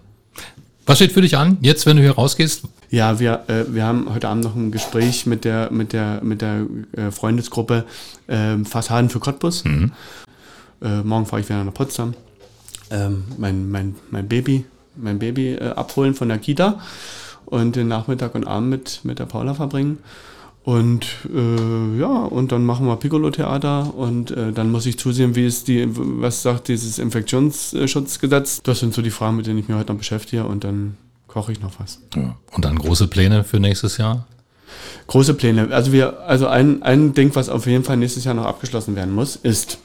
Was 0.86 0.98
steht 0.98 1.12
für 1.12 1.22
dich 1.22 1.38
an, 1.38 1.58
jetzt, 1.62 1.86
wenn 1.86 1.98
du 1.98 2.04
hier 2.04 2.14
rausgehst? 2.14 2.64
Ja, 2.90 3.20
wir, 3.20 3.44
äh, 3.48 3.74
wir 3.74 3.86
haben 3.86 4.12
heute 4.14 4.28
Abend 4.28 4.44
noch 4.44 4.56
ein 4.56 4.72
Gespräch 4.72 5.26
mit 5.26 5.46
der, 5.46 5.72
mit 5.72 5.94
der, 5.94 6.22
mit 6.24 6.42
der 6.42 6.66
äh, 6.98 7.12
Freundesgruppe 7.12 7.86
ähm, 8.28 8.66
Fassaden 8.66 9.10
für 9.10 9.20
Cottbus. 9.20 9.64
Äh, 9.66 11.02
morgen 11.04 11.26
fahre 11.26 11.42
ich 11.42 11.50
wieder 11.50 11.64
nach 11.64 11.74
Potsdam. 11.74 12.16
Ähm, 12.90 13.26
mein, 13.38 13.70
mein, 13.70 13.96
mein 14.10 14.28
Baby, 14.28 14.66
mein 14.96 15.20
Baby 15.20 15.54
äh, 15.54 15.70
abholen 15.70 16.14
von 16.14 16.30
der 16.30 16.38
Kita 16.38 16.80
und 17.46 17.76
den 17.76 17.88
Nachmittag 17.88 18.36
und 18.36 18.46
Abend 18.46 18.70
mit, 18.70 19.00
mit 19.04 19.20
der 19.20 19.26
Paula 19.26 19.54
verbringen. 19.54 20.00
Und 20.64 21.08
äh, 21.34 22.00
ja, 22.00 22.26
und 22.26 22.52
dann 22.52 22.66
machen 22.66 22.86
wir 22.86 22.96
Piccolo-Theater 22.98 23.94
und 23.96 24.32
äh, 24.32 24.52
dann 24.52 24.72
muss 24.72 24.86
ich 24.86 25.00
zusehen, 25.00 25.36
wie 25.36 25.46
es 25.46 25.64
die, 25.64 25.88
was 25.88 26.44
sagt 26.44 26.68
dieses 26.68 27.00
Infektionsschutzgesetz. 27.00 28.62
Das 28.62 28.80
sind 28.80 28.94
so 28.94 29.02
die 29.02 29.10
Fragen, 29.10 29.38
mit 29.38 29.48
denen 29.48 29.58
ich 29.58 29.68
mich 29.68 29.78
heute 29.78 29.94
noch 29.94 29.98
beschäftige 29.98 30.44
und 30.44 30.64
dann 30.64 30.98
koche 31.28 31.54
ich 31.54 31.62
noch 31.62 31.80
was. 31.80 32.02
Ja. 32.16 32.36
Und 32.52 32.66
dann 32.66 32.78
große 32.78 33.08
Pläne 33.08 33.44
für 33.44 33.60
nächstes 33.60 33.98
Jahr? 33.98 34.28
Große 35.08 35.34
Pläne. 35.34 35.70
Also 35.72 35.92
wir, 35.92 36.20
also 36.22 36.48
ein, 36.48 36.84
ein 36.84 37.14
Ding, 37.14 37.34
was 37.34 37.50
auf 37.50 37.66
jeden 37.66 37.84
Fall 37.84 37.98
nächstes 37.98 38.26
Jahr 38.26 38.36
noch 38.36 38.46
abgeschlossen 38.46 38.96
werden 38.96 39.16
muss, 39.16 39.38
ist 39.38 39.80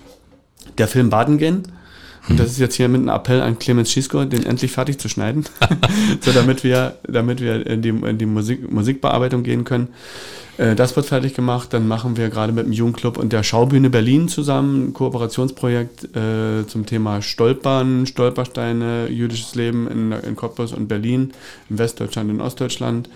der 0.76 0.88
Film 0.88 1.08
Baden 1.08 1.38
gehen. 1.38 1.62
Und 2.28 2.40
das 2.40 2.50
ist 2.50 2.58
jetzt 2.58 2.74
hier 2.74 2.88
mit 2.88 3.00
einem 3.00 3.10
Appell 3.10 3.42
an 3.42 3.58
Clemens 3.58 3.90
Schiesko, 3.90 4.24
den 4.24 4.46
endlich 4.46 4.72
fertig 4.72 4.98
zu 4.98 5.08
schneiden, 5.08 5.44
so 6.20 6.32
damit 6.32 6.64
wir, 6.64 6.96
damit 7.06 7.40
wir 7.40 7.66
in 7.66 7.82
die, 7.82 7.90
in 7.90 8.18
die 8.18 8.26
Musik, 8.26 8.70
Musikbearbeitung 8.70 9.42
gehen 9.42 9.64
können. 9.64 9.88
Äh, 10.56 10.74
Das 10.74 10.96
wird 10.96 11.06
fertig 11.06 11.34
gemacht. 11.34 11.72
Dann 11.72 11.86
machen 11.86 12.16
wir 12.16 12.30
gerade 12.30 12.52
mit 12.52 12.66
dem 12.66 12.72
Jugendclub 12.72 13.18
und 13.18 13.32
der 13.32 13.42
Schaubühne 13.42 13.90
Berlin 13.90 14.28
zusammen 14.28 14.88
ein 14.88 14.94
Kooperationsprojekt 14.94 16.16
äh, 16.16 16.66
zum 16.66 16.86
Thema 16.86 17.20
Stolpern, 17.20 18.06
Stolpersteine, 18.06 19.08
jüdisches 19.10 19.54
Leben 19.54 19.88
in, 19.88 20.12
in 20.12 20.36
Cottbus 20.36 20.72
und 20.72 20.88
Berlin, 20.88 21.32
in 21.68 21.78
Westdeutschland 21.78 22.30
und 22.30 22.40
Ostdeutschland. 22.40 23.08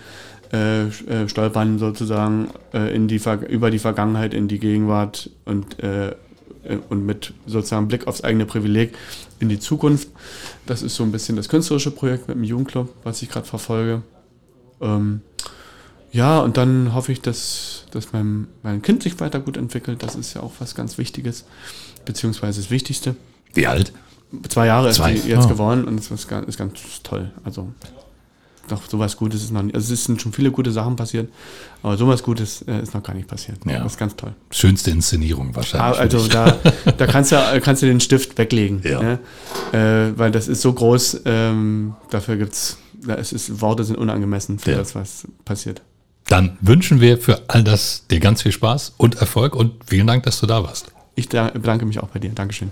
Äh, 0.51 0.85
äh, 0.85 1.29
stolpern 1.29 1.77
sozusagen 1.77 2.49
äh, 2.73 2.95
in 2.95 3.07
die, 3.07 3.21
über 3.49 3.69
die 3.69 3.77
Vergangenheit 3.77 4.33
in 4.33 4.47
die 4.47 4.57
Gegenwart 4.57 5.29
und, 5.45 5.77
und 6.89 7.05
mit 7.05 7.33
sozusagen 7.47 7.87
Blick 7.87 8.07
aufs 8.07 8.21
eigene 8.23 8.45
Privileg 8.45 8.95
in 9.39 9.49
die 9.49 9.59
Zukunft. 9.59 10.07
Das 10.65 10.81
ist 10.81 10.95
so 10.95 11.03
ein 11.03 11.11
bisschen 11.11 11.35
das 11.35 11.49
künstlerische 11.49 11.91
Projekt 11.91 12.27
mit 12.27 12.37
dem 12.37 12.43
Jugendclub, 12.43 12.93
was 13.03 13.21
ich 13.21 13.29
gerade 13.29 13.45
verfolge. 13.47 14.01
Ähm, 14.81 15.21
ja, 16.11 16.39
und 16.39 16.57
dann 16.57 16.93
hoffe 16.93 17.11
ich, 17.11 17.21
dass, 17.21 17.85
dass 17.91 18.13
mein, 18.13 18.47
mein 18.63 18.81
Kind 18.81 19.03
sich 19.03 19.19
weiter 19.19 19.39
gut 19.39 19.57
entwickelt. 19.57 20.01
Das 20.01 20.15
ist 20.15 20.33
ja 20.33 20.41
auch 20.41 20.53
was 20.59 20.73
ganz 20.75 20.97
Wichtiges, 20.97 21.45
beziehungsweise 22.05 22.61
das 22.61 22.71
Wichtigste. 22.71 23.15
Wie 23.53 23.67
alt? 23.67 23.93
Zwei 24.47 24.67
Jahre 24.67 24.91
Zwei. 24.91 25.13
ist 25.13 25.23
sie 25.23 25.29
jetzt 25.29 25.45
Oh. 25.45 25.49
geworden 25.49 25.85
und 25.85 25.97
das 25.97 26.11
ist 26.11 26.27
ganz, 26.27 26.47
ist 26.47 26.57
ganz 26.57 26.79
toll. 27.03 27.31
Also 27.43 27.67
noch 28.69 28.89
sowas 28.89 29.17
Gutes 29.17 29.43
ist 29.43 29.51
noch 29.51 29.61
nicht. 29.63 29.75
Also 29.75 29.93
es 29.93 30.03
sind 30.05 30.21
schon 30.21 30.31
viele 30.33 30.51
gute 30.51 30.71
Sachen 30.71 30.95
passiert, 30.95 31.29
aber 31.83 31.97
sowas 31.97 32.23
Gutes 32.23 32.61
äh, 32.67 32.81
ist 32.81 32.93
noch 32.93 33.03
gar 33.03 33.13
nicht 33.13 33.27
passiert. 33.27 33.57
Ja. 33.65 33.83
Das 33.83 33.93
ist 33.93 33.97
ganz 33.99 34.15
toll. 34.15 34.33
Schönste 34.51 34.91
Inszenierung 34.91 35.49
Ah, 35.51 35.55
wahrscheinlich. 35.57 35.95
für 35.97 36.01
also 36.01 36.27
da, 36.27 36.57
da 36.97 37.07
kannst, 37.07 37.31
du, 37.31 37.61
kannst 37.61 37.81
du 37.81 37.85
den 37.87 37.99
Stift 37.99 38.37
weglegen. 38.37 38.81
Ja. 38.83 39.01
Ne? 39.01 39.19
Äh, 39.71 40.17
weil 40.17 40.31
das 40.31 40.47
ist 40.47 40.61
so 40.61 40.73
groß, 40.73 41.21
ähm, 41.25 41.95
dafür 42.09 42.37
gibt's, 42.37 42.77
da 43.05 43.13
ist 43.15 43.31
es, 43.33 43.61
Worte 43.61 43.83
sind 43.83 43.97
unangemessen 43.97 44.59
für 44.59 44.71
Ja. 44.71 44.77
das, 44.77 44.95
was 44.95 45.27
passiert. 45.45 45.81
Dann 46.27 46.57
wünschen 46.61 47.01
wir 47.01 47.17
für 47.17 47.41
all 47.47 47.63
das 47.63 48.05
dir 48.11 48.19
ganz 48.19 48.41
viel 48.43 48.51
Spaß 48.51 48.93
und 48.97 49.15
Erfolg 49.15 49.55
und 49.55 49.73
vielen 49.87 50.05
Dank, 50.07 50.23
dass 50.23 50.39
du 50.39 50.45
da 50.45 50.63
warst. 50.63 50.91
Ich 51.15 51.27
da- 51.27 51.49
bedanke 51.49 51.85
mich 51.85 51.99
auch 51.99 52.09
bei 52.09 52.19
dir. 52.19 52.29
Dankeschön. 52.29 52.71